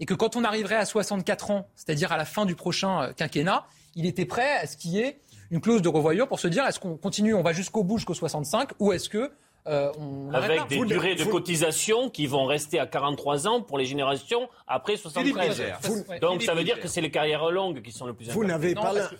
Et 0.00 0.06
que 0.06 0.14
quand 0.14 0.36
on 0.36 0.44
arriverait 0.44 0.76
à 0.76 0.84
64 0.84 1.50
ans, 1.50 1.68
c'est-à-dire 1.76 2.10
à 2.12 2.16
la 2.16 2.24
fin 2.24 2.46
du 2.46 2.54
prochain 2.54 3.02
euh, 3.02 3.12
quinquennat, 3.12 3.66
il 3.94 4.06
était 4.06 4.24
prêt 4.26 4.56
à 4.58 4.66
ce 4.66 4.76
qu'il 4.76 4.92
y 4.92 4.98
ait 5.00 5.20
une 5.50 5.60
clause 5.60 5.82
de 5.82 5.88
revoyure 5.88 6.28
pour 6.28 6.38
se 6.40 6.46
dire 6.48 6.64
est-ce 6.66 6.78
qu'on 6.78 6.96
continue, 6.96 7.34
on 7.34 7.42
va 7.42 7.52
jusqu'au 7.52 7.82
bout, 7.82 7.98
jusqu'au 7.98 8.14
65, 8.14 8.70
ou 8.78 8.92
est-ce 8.92 9.08
que 9.08 9.32
euh, 9.66 9.92
on 9.98 10.32
Avec 10.32 10.68
des 10.68 10.76
Vous- 10.76 10.86
durées 10.86 11.16
de 11.16 11.24
vous- 11.24 11.30
cotisation 11.30 12.08
qui 12.08 12.26
vont 12.26 12.46
rester 12.46 12.78
à 12.78 12.86
43 12.86 13.46
ans 13.48 13.60
pour 13.60 13.76
les 13.76 13.84
générations 13.84 14.48
après 14.66 14.96
73. 14.96 15.48
Bilger. 15.58 15.74
Vous- 15.82 16.04
Donc 16.20 16.34
Philippe 16.34 16.42
ça 16.44 16.54
veut 16.54 16.64
dire 16.64 16.80
que 16.80 16.88
c'est 16.88 17.00
les 17.00 17.10
carrières 17.10 17.50
longues 17.50 17.82
qui 17.82 17.92
sont 17.92 18.06
le 18.06 18.14
plus 18.14 18.30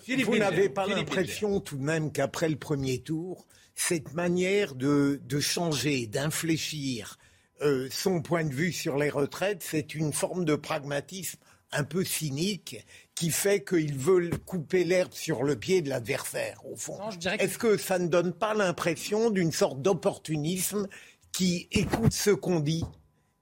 Philippe 0.01 0.25
vous 0.25 0.37
n'avez 0.37 0.69
pas 0.69 0.87
l'impression 0.87 1.59
tout 1.59 1.77
de 1.77 1.83
même 1.83 2.11
qu'après 2.11 2.49
le 2.49 2.55
premier 2.55 2.99
tour, 2.99 3.45
cette 3.75 4.13
manière 4.13 4.73
de, 4.73 5.21
de 5.23 5.39
changer, 5.39 6.07
d'infléchir 6.07 7.17
euh, 7.61 7.87
son 7.91 8.21
point 8.21 8.43
de 8.43 8.53
vue 8.53 8.71
sur 8.71 8.97
les 8.97 9.09
retraites, 9.09 9.63
c'est 9.63 9.93
une 9.95 10.13
forme 10.13 10.45
de 10.45 10.55
pragmatisme 10.55 11.39
un 11.71 11.83
peu 11.83 12.03
cynique 12.03 12.85
qui 13.15 13.29
fait 13.31 13.63
qu'ils 13.63 13.97
veulent 13.97 14.37
couper 14.39 14.83
l'herbe 14.83 15.13
sur 15.13 15.43
le 15.43 15.55
pied 15.55 15.81
de 15.81 15.89
l'adversaire, 15.89 16.59
au 16.65 16.75
fond. 16.75 16.97
Que- 16.97 17.41
Est-ce 17.41 17.57
que 17.57 17.77
ça 17.77 17.97
ne 17.99 18.07
donne 18.07 18.33
pas 18.33 18.53
l'impression 18.53 19.29
d'une 19.29 19.51
sorte 19.51 19.81
d'opportunisme 19.81 20.87
qui 21.31 21.67
écoute 21.71 22.11
ce 22.13 22.31
qu'on 22.31 22.59
dit 22.59 22.83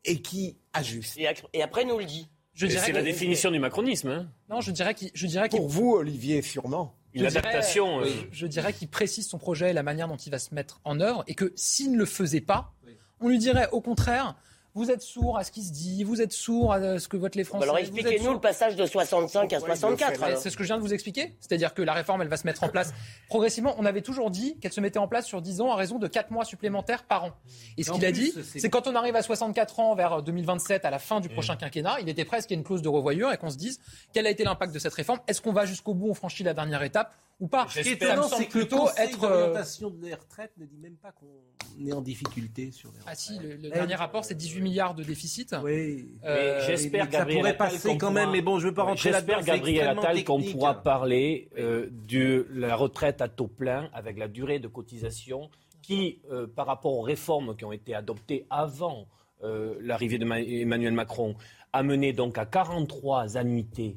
et 0.05 0.21
qui 0.21 0.57
ajuste? 0.73 1.17
Et, 1.53 1.61
après, 1.63 1.85
nous 1.85 1.97
le 1.97 2.05
dit. 2.05 2.27
C'est 2.55 2.91
la 2.91 3.01
définition 3.01 3.51
du 3.51 3.59
macronisme. 3.59 4.09
hein. 4.09 4.29
Non, 4.49 4.59
je 4.61 4.71
dirais 4.71 4.93
qu'il, 4.93 5.09
je 5.13 5.25
dirais 5.27 5.47
qu'il- 5.47 5.57
Pour 5.59 5.69
vous, 5.69 5.93
Olivier, 5.93 6.41
sûrement. 6.41 6.93
Une 7.13 7.23
je 7.23 7.27
dirais- 7.29 7.39
adaptation. 7.39 8.01
euh, 8.01 8.03
oui, 8.03 8.27
je 8.31 8.45
dirais 8.45 8.73
qu'il 8.73 8.89
précise 8.89 9.27
son 9.27 9.37
projet 9.39 9.69
et 9.71 9.73
la 9.73 9.81
manière 9.81 10.07
dont 10.07 10.17
il 10.17 10.29
va 10.29 10.37
se 10.39 10.53
mettre 10.53 10.81
en 10.83 10.99
œuvre, 10.99 11.23
et 11.25 11.33
que 11.35 11.51
s'il 11.55 11.93
ne 11.93 11.97
le 11.97 12.05
faisait 12.05 12.41
pas, 12.41 12.73
on 13.21 13.27
lui 13.29 13.37
dirait 13.39 13.69
au 13.71 13.81
contraire, 13.81 14.35
vous 14.75 14.91
êtes 14.91 15.01
sourd 15.01 15.37
à 15.37 15.43
ce 15.43 15.51
qui 15.51 15.63
se 15.63 15.73
dit, 15.73 16.03
vous 16.03 16.21
êtes 16.21 16.31
sourd 16.31 16.71
à 16.71 16.99
ce 16.99 17.07
que 17.07 17.17
votent 17.17 17.35
les 17.35 17.43
Français. 17.43 17.63
Alors 17.63 17.75
vous 17.75 17.81
êtes 17.81 17.87
expliquez-nous 17.89 18.33
le 18.33 18.39
passage 18.39 18.75
de 18.75 18.85
65 18.85 19.51
à 19.51 19.59
64. 19.59 20.19
Ouais, 20.19 20.25
alors. 20.27 20.39
C'est 20.39 20.51
ce 20.51 20.55
que 20.55 20.63
je 20.63 20.67
viens 20.67 20.77
de 20.77 20.81
vous 20.83 20.93
expliquer. 20.93 21.35
C'est-à-dire 21.39 21.73
que 21.73 21.81
la 21.81 21.91
réforme, 21.93 22.21
elle 22.21 22.27
va 22.27 22.37
se 22.37 22.45
mettre 22.45 22.63
en 22.63 22.69
place 22.69 22.93
progressivement. 23.29 23.73
On 23.79 23.85
avait 23.85 24.03
toujours 24.03 24.29
dit 24.29 24.57
qu'elle 24.61 24.71
se 24.71 24.79
mettait 24.79 24.99
en 24.99 25.07
place 25.07 25.25
sur 25.25 25.41
10 25.41 25.59
ans 25.61 25.71
à 25.71 25.75
raison 25.75 25.97
de 25.97 26.07
4 26.07 26.29
mois 26.29 26.45
supplémentaires 26.45 27.03
par 27.03 27.23
an. 27.25 27.31
Et 27.77 27.83
ce 27.83 27.91
qu'il 27.91 28.05
a 28.05 28.11
dit, 28.11 28.31
c'est- 28.31 28.59
c'est 28.59 28.69
quand 28.69 28.87
on 28.87 28.93
arrive 28.95 29.15
à 29.15 29.23
64 29.23 29.79
ans 29.79 29.95
vers 29.95 30.21
2027, 30.21 30.85
à 30.85 30.91
la 30.91 30.99
fin 30.99 31.19
du 31.19 31.29
prochain 31.29 31.55
quinquennat, 31.57 31.99
il 32.01 32.07
était 32.07 32.23
presque 32.25 32.47
qu'il 32.49 32.55
y 32.55 32.59
ait 32.59 32.61
une 32.61 32.65
clause 32.65 32.83
de 32.83 32.89
revoyure 32.89 33.33
et 33.33 33.37
qu'on 33.37 33.49
se 33.49 33.57
dise 33.57 33.79
quel 34.13 34.27
a 34.27 34.29
été 34.29 34.43
l'impact 34.43 34.71
de 34.73 34.79
cette 34.79 34.93
réforme? 34.93 35.19
Est-ce 35.27 35.41
qu'on 35.41 35.51
va 35.51 35.65
jusqu'au 35.65 35.95
bout, 35.95 36.09
on 36.09 36.13
franchit 36.13 36.43
la 36.43 36.53
dernière 36.53 36.83
étape? 36.83 37.11
Ou 37.39 37.47
pas 37.47 37.67
Ce 37.69 37.79
qui 37.79 37.89
est 37.89 37.91
étonnant, 37.93 38.27
c'est 38.27 38.45
que 38.47 38.57
le 38.59 38.65
plutôt 38.65 38.79
Conseil 38.85 39.07
être. 39.09 39.23
euh, 39.23 39.29
d'orientation 39.29 39.89
des 39.91 40.13
retraites 40.13 40.51
ne 40.57 40.65
dit 40.65 40.77
même 40.77 40.95
pas 40.97 41.11
qu'on 41.11 41.85
est 41.85 41.93
en 41.93 42.01
difficulté 42.01 42.71
sur 42.71 42.91
les 42.91 42.97
retraites. 42.99 43.13
Ah 43.13 43.15
si, 43.15 43.39
le, 43.39 43.55
le 43.55 43.69
dernier 43.69 43.95
rapport, 43.95 44.25
c'est 44.25 44.35
18 44.35 44.61
milliards 44.61 44.95
de 44.95 45.03
déficit. 45.03 45.55
Oui. 45.63 46.09
Euh, 46.25 46.61
j'espère, 46.67 47.05
mais 47.05 47.11
ça 47.11 47.17
Gabriel 47.19 47.39
pourrait 47.39 47.57
passer 47.57 47.97
quand 47.97 48.11
même, 48.11 48.31
mais 48.31 48.41
bon, 48.41 48.59
je 48.59 48.67
veux 48.67 48.73
pas 48.73 48.83
rentrer 48.83 49.11
là-dedans, 49.11 49.35
J'espère, 49.37 49.55
Gabriel 49.55 49.87
Attal, 49.87 50.23
qu'on 50.23 50.41
pourra 50.41 50.81
parler 50.83 51.49
euh, 51.57 51.87
de 52.07 52.47
la 52.51 52.75
retraite 52.75 53.21
à 53.21 53.29
taux 53.29 53.47
plein 53.47 53.89
avec 53.93 54.17
la 54.17 54.27
durée 54.27 54.59
de 54.59 54.67
cotisation 54.67 55.49
qui, 55.81 56.21
euh, 56.31 56.45
par 56.45 56.67
rapport 56.67 56.93
aux 56.97 57.01
réformes 57.01 57.55
qui 57.55 57.65
ont 57.65 57.71
été 57.71 57.95
adoptées 57.95 58.45
avant 58.49 59.07
euh, 59.43 59.75
l'arrivée 59.81 60.17
d'Emmanuel 60.17 60.93
Macron, 60.93 61.35
a 61.71 61.83
mené 61.83 62.11
donc 62.13 62.37
à 62.37 62.45
43 62.45 63.37
annuités 63.37 63.95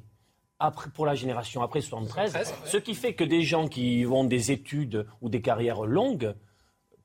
après, 0.63 0.91
pour 0.91 1.07
la 1.07 1.17
génération 1.17 1.61
après 1.61 1.81
73, 1.81 2.55
ce 2.65 2.77
qui 2.77 2.95
fait 2.95 3.15
que 3.15 3.25
des 3.25 3.43
gens 3.43 3.67
qui 3.67 4.07
ont 4.09 4.25
des 4.25 4.53
études 4.53 5.07
ou 5.21 5.29
des 5.29 5.43
carrières 5.43 5.83
longues, 5.85 6.35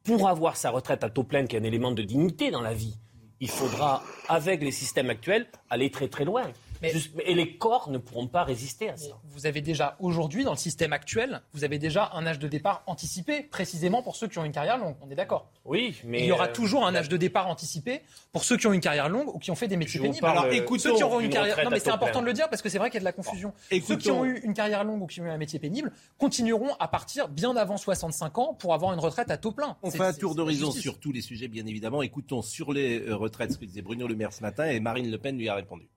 pour 0.03 0.29
avoir 0.29 0.55
sa 0.55 0.69
retraite 0.69 1.03
à 1.03 1.09
taux 1.09 1.23
plein, 1.23 1.47
qui 1.47 1.55
est 1.55 1.59
un 1.59 1.63
élément 1.63 1.91
de 1.91 2.03
dignité 2.03 2.51
dans 2.51 2.61
la 2.61 2.75
vie, 2.75 2.97
il 3.39 3.49
faudra, 3.49 4.03
avec 4.29 4.61
les 4.61 4.71
systèmes 4.71 5.09
actuels, 5.09 5.47
aller 5.71 5.89
très 5.89 6.07
très 6.07 6.23
loin. 6.23 6.43
Mais- 6.81 6.89
Juste- 6.91 7.13
et 7.25 7.33
les 7.33 7.57
corps 7.57 7.89
ne 7.89 7.97
pourront 7.97 8.27
pas 8.27 8.43
résister 8.43 8.89
à 8.89 8.97
ça. 8.97 9.19
Vous 9.25 9.45
avez 9.45 9.61
déjà 9.61 9.95
aujourd'hui, 9.99 10.43
dans 10.43 10.51
le 10.51 10.57
système 10.57 10.93
actuel, 10.93 11.41
vous 11.53 11.63
avez 11.63 11.79
déjà 11.79 12.11
un 12.13 12.25
âge 12.25 12.39
de 12.39 12.47
départ 12.47 12.83
anticipé, 12.87 13.43
précisément 13.43 14.01
pour 14.03 14.15
ceux 14.15 14.27
qui 14.27 14.37
ont 14.39 14.45
une 14.45 14.51
carrière 14.51 14.77
longue. 14.77 14.95
On 15.01 15.09
est 15.09 15.15
d'accord 15.15 15.49
Oui, 15.65 15.95
mais 16.03 16.19
Il 16.21 16.25
y 16.25 16.31
aura 16.31 16.47
euh, 16.47 16.53
toujours 16.53 16.85
un 16.85 16.95
âge 16.95 17.09
de 17.09 17.17
départ 17.17 17.47
anticipé 17.47 18.01
pour 18.31 18.43
ceux 18.43 18.57
qui 18.57 18.67
ont 18.67 18.73
une 18.73 18.81
carrière 18.81 19.09
longue 19.09 19.33
ou 19.33 19.39
qui 19.39 19.51
ont 19.51 19.55
fait 19.55 19.67
des 19.67 19.77
métiers 19.77 19.99
pénibles. 19.99 20.25
Alors, 20.25 20.45
euh, 20.45 20.51
écoutons, 20.51 20.81
ceux 20.81 20.95
qui 20.95 21.03
auront 21.03 21.19
une 21.19 21.25
d'une 21.27 21.33
carrière, 21.33 21.55
retraite 21.55 21.65
non 21.65 21.71
mais 21.71 21.79
c'est 21.79 21.89
important 21.89 22.11
plein. 22.13 22.21
de 22.21 22.25
le 22.27 22.33
dire 22.33 22.49
parce 22.49 22.61
que 22.61 22.69
c'est 22.69 22.77
vrai 22.77 22.89
qu'il 22.89 22.95
y 22.95 22.97
a 22.97 23.01
de 23.01 23.05
la 23.05 23.11
confusion. 23.11 23.53
ceux 23.71 23.97
qui 23.97 24.11
ont 24.11 24.25
eu 24.25 24.39
une 24.43 24.53
carrière 24.53 24.83
longue 24.83 25.01
ou 25.01 25.07
qui 25.07 25.21
ont 25.21 25.25
eu 25.25 25.29
un 25.29 25.37
métier 25.37 25.59
pénible 25.59 25.91
continueront 26.17 26.73
à 26.79 26.87
partir 26.87 27.27
bien 27.27 27.55
avant 27.55 27.77
65 27.77 28.37
ans 28.37 28.53
pour 28.53 28.73
avoir 28.73 28.93
une 28.93 28.99
retraite 28.99 29.31
à 29.31 29.37
taux 29.37 29.51
plein. 29.51 29.77
On 29.81 29.91
fait 29.91 30.03
un 30.03 30.13
tour 30.13 30.35
d'horizon 30.35 30.71
sur 30.71 30.99
tous 30.99 31.11
les 31.11 31.21
sujets, 31.21 31.47
bien 31.47 31.65
évidemment. 31.65 32.01
Écoutons 32.01 32.41
sur 32.41 32.73
les 32.73 32.99
euh, 33.01 33.15
retraites 33.15 33.53
ce 33.53 33.57
que 33.57 33.65
disait 33.65 33.81
Bruno 33.81 34.07
Le 34.07 34.15
Maire 34.15 34.33
ce 34.33 34.41
matin 34.41 34.65
et 34.65 34.79
Marine 34.79 35.09
Le 35.09 35.17
Pen 35.17 35.37
lui 35.37 35.49
a 35.49 35.55
répondu. 35.55 35.87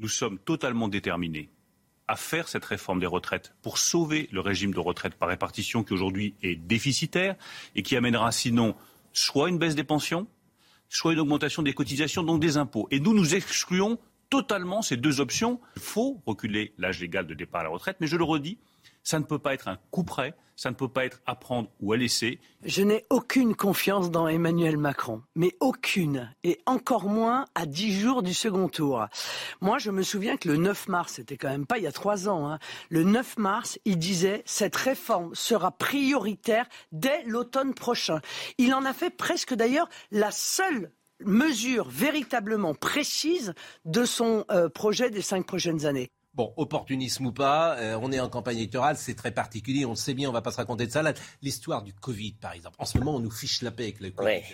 Nous 0.00 0.08
sommes 0.08 0.38
totalement 0.38 0.88
déterminés 0.88 1.50
à 2.08 2.16
faire 2.16 2.48
cette 2.48 2.64
réforme 2.64 2.98
des 2.98 3.06
retraites 3.06 3.54
pour 3.62 3.78
sauver 3.78 4.28
le 4.32 4.40
régime 4.40 4.74
de 4.74 4.80
retraite 4.80 5.14
par 5.14 5.28
répartition 5.28 5.84
qui 5.84 5.92
aujourd'hui 5.92 6.34
est 6.42 6.56
déficitaire 6.56 7.36
et 7.76 7.84
qui 7.84 7.94
amènera 7.94 8.32
sinon 8.32 8.74
soit 9.12 9.48
une 9.48 9.58
baisse 9.58 9.76
des 9.76 9.84
pensions, 9.84 10.26
soit 10.88 11.12
une 11.12 11.20
augmentation 11.20 11.62
des 11.62 11.72
cotisations, 11.72 12.24
donc 12.24 12.40
des 12.40 12.56
impôts. 12.56 12.88
Et 12.90 12.98
nous, 12.98 13.14
nous 13.14 13.36
excluons 13.36 13.98
totalement 14.28 14.82
ces 14.82 14.96
deux 14.96 15.20
options. 15.20 15.60
Il 15.76 15.82
faut 15.82 16.20
reculer 16.26 16.72
l'âge 16.78 17.00
légal 17.00 17.26
de 17.26 17.34
départ 17.34 17.60
à 17.60 17.64
la 17.64 17.70
retraite, 17.70 17.98
mais 18.00 18.08
je 18.08 18.16
le 18.16 18.24
redis, 18.24 18.58
ça 19.02 19.18
ne 19.18 19.24
peut 19.24 19.38
pas 19.38 19.54
être 19.54 19.68
un 19.68 19.78
coup 19.90 20.04
près, 20.04 20.34
ça 20.60 20.70
ne 20.70 20.74
peut 20.74 20.88
pas 20.88 21.06
être 21.06 21.22
à 21.24 21.36
prendre 21.36 21.70
ou 21.80 21.94
à 21.94 21.96
laisser. 21.96 22.38
Je 22.64 22.82
n'ai 22.82 23.06
aucune 23.08 23.54
confiance 23.54 24.10
dans 24.10 24.28
Emmanuel 24.28 24.76
Macron, 24.76 25.22
mais 25.34 25.56
aucune, 25.60 26.34
et 26.44 26.60
encore 26.66 27.04
moins 27.04 27.46
à 27.54 27.64
dix 27.64 27.98
jours 27.98 28.22
du 28.22 28.34
second 28.34 28.68
tour. 28.68 29.06
Moi, 29.62 29.78
je 29.78 29.90
me 29.90 30.02
souviens 30.02 30.36
que 30.36 30.50
le 30.50 30.58
9 30.58 30.88
mars, 30.88 31.14
c'était 31.14 31.38
quand 31.38 31.48
même 31.48 31.64
pas 31.64 31.78
il 31.78 31.84
y 31.84 31.86
a 31.86 31.92
trois 31.92 32.28
ans, 32.28 32.46
hein, 32.46 32.58
le 32.90 33.04
9 33.04 33.38
mars, 33.38 33.78
il 33.86 33.98
disait 33.98 34.42
cette 34.44 34.76
réforme 34.76 35.34
sera 35.34 35.70
prioritaire 35.70 36.66
dès 36.92 37.22
l'automne 37.24 37.72
prochain. 37.72 38.20
Il 38.58 38.74
en 38.74 38.84
a 38.84 38.92
fait 38.92 39.10
presque 39.10 39.54
d'ailleurs 39.54 39.88
la 40.10 40.30
seule 40.30 40.92
mesure 41.24 41.88
véritablement 41.88 42.74
précise 42.74 43.54
de 43.86 44.04
son 44.04 44.44
euh, 44.50 44.68
projet 44.68 45.10
des 45.10 45.22
cinq 45.22 45.46
prochaines 45.46 45.86
années. 45.86 46.10
Bon, 46.40 46.54
opportunisme 46.56 47.26
ou 47.26 47.32
pas, 47.32 47.76
euh, 47.80 47.98
on 48.00 48.10
est 48.12 48.18
en 48.20 48.30
campagne 48.30 48.56
électorale, 48.56 48.96
c'est 48.96 49.12
très 49.14 49.30
particulier, 49.30 49.84
on 49.84 49.90
le 49.90 49.94
sait 49.96 50.14
bien, 50.14 50.30
on 50.30 50.32
va 50.32 50.40
pas 50.40 50.52
se 50.52 50.56
raconter 50.56 50.86
de 50.86 50.90
salade. 50.90 51.18
L'histoire 51.42 51.82
du 51.82 51.92
Covid, 51.92 52.32
par 52.40 52.54
exemple. 52.54 52.76
En 52.78 52.86
ce 52.86 52.96
moment, 52.96 53.14
on 53.16 53.18
nous 53.20 53.30
fiche 53.30 53.60
la 53.60 53.70
paix 53.70 53.82
avec 53.82 54.00
le 54.00 54.10
Covid. 54.10 54.26
Ouais. 54.26 54.44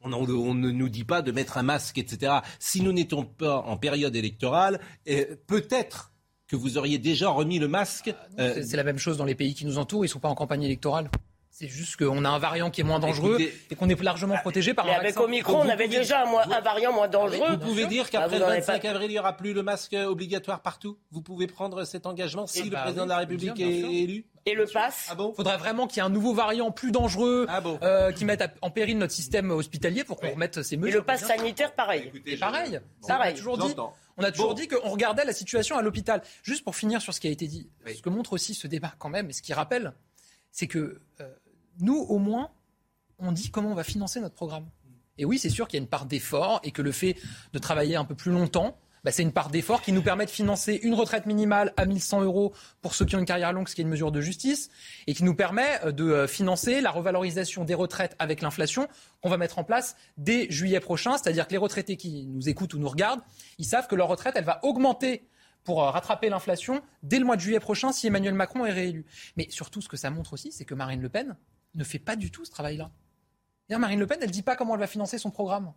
On, 0.00 0.10
on- 0.14 0.26
on 0.26 0.54
ne 0.54 0.70
nous 0.70 0.88
dit 0.88 1.04
pas 1.04 1.20
de 1.20 1.32
mettre 1.32 1.58
un 1.58 1.62
masque, 1.62 1.98
etc. 1.98 2.36
Si 2.58 2.80
nous 2.80 2.92
n'étions 2.94 3.24
pas 3.26 3.58
en 3.58 3.76
période 3.76 4.16
électorale, 4.16 4.80
euh, 5.06 5.36
peut-être 5.46 6.12
que 6.48 6.56
vous 6.56 6.78
auriez 6.78 6.96
déjà 6.96 7.28
remis 7.28 7.58
le 7.58 7.68
masque. 7.68 8.14
euh, 8.38 8.62
C'est 8.66 8.78
la 8.78 8.84
même 8.84 8.98
chose 8.98 9.18
dans 9.18 9.26
les 9.26 9.34
pays 9.34 9.52
qui 9.52 9.66
nous 9.66 9.76
entourent, 9.76 10.06
ils 10.06 10.08
sont 10.08 10.20
pas 10.20 10.30
en 10.30 10.34
campagne 10.34 10.62
électorale. 10.62 11.10
C'est 11.56 11.68
juste 11.68 11.94
qu'on 11.96 12.24
a 12.24 12.28
un 12.30 12.38
variant 12.40 12.68
qui 12.68 12.80
est 12.80 12.84
moins 12.84 12.98
dangereux 12.98 13.36
Écoutez- 13.38 13.56
et 13.70 13.76
qu'on 13.76 13.88
est 13.88 14.02
largement 14.02 14.36
protégé 14.38 14.74
par 14.74 14.86
Mais 14.86 14.94
un 14.96 14.98
avec. 14.98 15.20
Omicron, 15.20 15.60
on 15.64 15.68
avait 15.68 15.86
déjà 15.86 16.24
un, 16.26 16.60
variant 16.60 16.92
moins 16.92 17.06
dangereux. 17.06 17.48
Vous 17.52 17.58
pouvez 17.58 17.86
dire 17.86 18.10
qu'après 18.10 18.40
le 18.40 18.44
en 18.44 18.48
avez 18.48 18.58
25 18.58 18.82
pas- 18.82 18.90
avril, 18.90 19.08
il 19.08 19.12
n'y 19.14 19.18
aura 19.20 19.36
plus 19.36 19.52
le 19.52 19.62
masque 19.62 19.94
obligatoire 19.94 20.62
partout 20.62 20.98
Vous 21.12 21.22
pouvez 21.22 21.46
prendre 21.46 21.84
cet 21.84 22.06
engagement 22.06 22.48
si 22.48 22.58
Eh 22.58 22.64
le 22.64 22.70
bah 22.70 22.80
président 22.82 23.02
oui, 23.02 23.06
de 23.06 23.12
la 23.12 23.18
République 23.18 23.54
bien 23.54 23.68
est 23.68 23.72
élu 24.02 24.26
Et 24.46 24.54
le 24.54 24.66
pass 24.66 25.06
Ah 25.08 25.14
bon? 25.14 25.32
Faudrait 25.32 25.56
vraiment 25.56 25.86
qu'il 25.86 25.98
y 25.98 26.00
ait 26.00 26.06
un 26.06 26.10
nouveau 26.10 26.34
variant 26.34 26.72
plus 26.72 26.90
dangereux 26.90 27.46
Ah 27.48 27.60
bon? 27.60 27.78
euh, 27.82 28.10
qui 28.10 28.24
mette 28.24 28.42
en 28.60 28.70
péril 28.72 28.98
notre 28.98 29.12
système 29.12 29.52
hospitalier 29.52 30.02
pour 30.02 30.16
qu'on 30.18 30.32
remette 30.32 30.60
ces 30.60 30.74
Et 30.74 30.76
mesures. 30.76 30.98
le 31.02 31.04
pass 31.06 31.24
sanitaire, 31.24 31.72
pareil. 31.72 32.02
Écoutez, 32.08 32.32
Et 32.32 32.36
pareil, 32.36 32.80
Bon, 33.00 33.06
ça, 33.06 33.12
on 33.12 33.14
a 33.14 33.18
Pareil. 33.18 33.34
toujours 33.36 33.58
dit, 33.58 33.68
J'entends. 33.68 33.94
on 34.16 34.24
a 34.24 34.32
toujours 34.32 34.48
Bon. 34.48 34.54
dit 34.54 34.66
qu'on 34.66 34.90
regardait 34.90 35.24
la 35.24 35.32
situation 35.32 35.78
à 35.78 35.82
l'hôpital. 35.82 36.20
Juste 36.42 36.64
pour 36.64 36.74
finir 36.74 37.00
sur 37.00 37.14
ce 37.14 37.20
qui 37.20 37.28
a 37.28 37.30
été 37.30 37.46
dit, 37.46 37.70
ce 37.86 38.02
que 38.02 38.08
montre 38.08 38.32
aussi 38.32 38.54
ce 38.54 38.66
débat 38.66 38.92
quand 38.98 39.08
même, 39.08 39.30
et 39.30 39.32
ce 39.32 39.40
qui 39.40 39.52
rappelle, 39.54 39.92
c'est 40.50 40.66
que 40.66 41.00
euh, 41.20 41.28
nous, 41.80 41.96
au 41.96 42.18
moins, 42.18 42.50
on 43.18 43.32
dit 43.32 43.50
comment 43.50 43.70
on 43.70 43.74
va 43.74 43.84
financer 43.84 44.20
notre 44.20 44.34
programme. 44.34 44.66
Et 45.18 45.24
oui, 45.24 45.38
c'est 45.38 45.50
sûr 45.50 45.68
qu'il 45.68 45.78
y 45.78 45.80
a 45.80 45.84
une 45.84 45.88
part 45.88 46.06
d'effort 46.06 46.60
et 46.64 46.72
que 46.72 46.82
le 46.82 46.92
fait 46.92 47.16
de 47.52 47.58
travailler 47.58 47.96
un 47.96 48.04
peu 48.04 48.14
plus 48.14 48.32
longtemps, 48.32 48.76
bah, 49.04 49.12
c'est 49.12 49.22
une 49.22 49.32
part 49.32 49.50
d'effort 49.50 49.82
qui 49.82 49.92
nous 49.92 50.02
permet 50.02 50.24
de 50.24 50.30
financer 50.30 50.80
une 50.82 50.94
retraite 50.94 51.26
minimale 51.26 51.74
à 51.76 51.84
1100 51.84 52.22
euros 52.22 52.54
pour 52.80 52.94
ceux 52.94 53.04
qui 53.04 53.14
ont 53.14 53.18
une 53.18 53.26
carrière 53.26 53.52
longue, 53.52 53.68
ce 53.68 53.74
qui 53.74 53.82
est 53.82 53.84
une 53.84 53.90
mesure 53.90 54.10
de 54.10 54.20
justice, 54.22 54.70
et 55.06 55.12
qui 55.12 55.24
nous 55.24 55.34
permet 55.34 55.78
euh, 55.84 55.92
de 55.92 56.04
euh, 56.04 56.26
financer 56.26 56.80
la 56.80 56.90
revalorisation 56.90 57.64
des 57.64 57.74
retraites 57.74 58.16
avec 58.18 58.40
l'inflation 58.40 58.88
qu'on 59.20 59.28
va 59.28 59.36
mettre 59.36 59.58
en 59.58 59.64
place 59.64 59.94
dès 60.16 60.50
juillet 60.50 60.80
prochain. 60.80 61.18
C'est-à-dire 61.18 61.46
que 61.46 61.52
les 61.52 61.58
retraités 61.58 61.98
qui 61.98 62.26
nous 62.26 62.48
écoutent 62.48 62.72
ou 62.74 62.78
nous 62.78 62.88
regardent, 62.88 63.20
ils 63.58 63.66
savent 63.66 63.88
que 63.88 63.94
leur 63.94 64.08
retraite, 64.08 64.34
elle 64.36 64.44
va 64.44 64.60
augmenter 64.64 65.28
pour 65.64 65.82
euh, 65.82 65.90
rattraper 65.90 66.30
l'inflation 66.30 66.80
dès 67.02 67.18
le 67.18 67.26
mois 67.26 67.36
de 67.36 67.42
juillet 67.42 67.60
prochain 67.60 67.92
si 67.92 68.06
Emmanuel 68.06 68.34
Macron 68.34 68.64
est 68.64 68.72
réélu. 68.72 69.04
Mais 69.36 69.48
surtout, 69.50 69.82
ce 69.82 69.88
que 69.88 69.98
ça 69.98 70.08
montre 70.10 70.32
aussi, 70.32 70.50
c'est 70.50 70.64
que 70.64 70.74
Marine 70.74 71.02
Le 71.02 71.10
Pen 71.10 71.36
ne 71.74 71.84
fait 71.84 71.98
pas 71.98 72.16
du 72.16 72.30
tout 72.30 72.44
ce 72.44 72.50
travail-là. 72.50 72.90
Marine 73.70 73.98
Le 73.98 74.06
Pen, 74.06 74.18
elle 74.20 74.28
ne 74.28 74.32
dit 74.32 74.42
pas 74.42 74.56
comment 74.56 74.74
elle 74.74 74.80
va 74.80 74.86
financer 74.86 75.18
son 75.18 75.30
programme. 75.30 75.72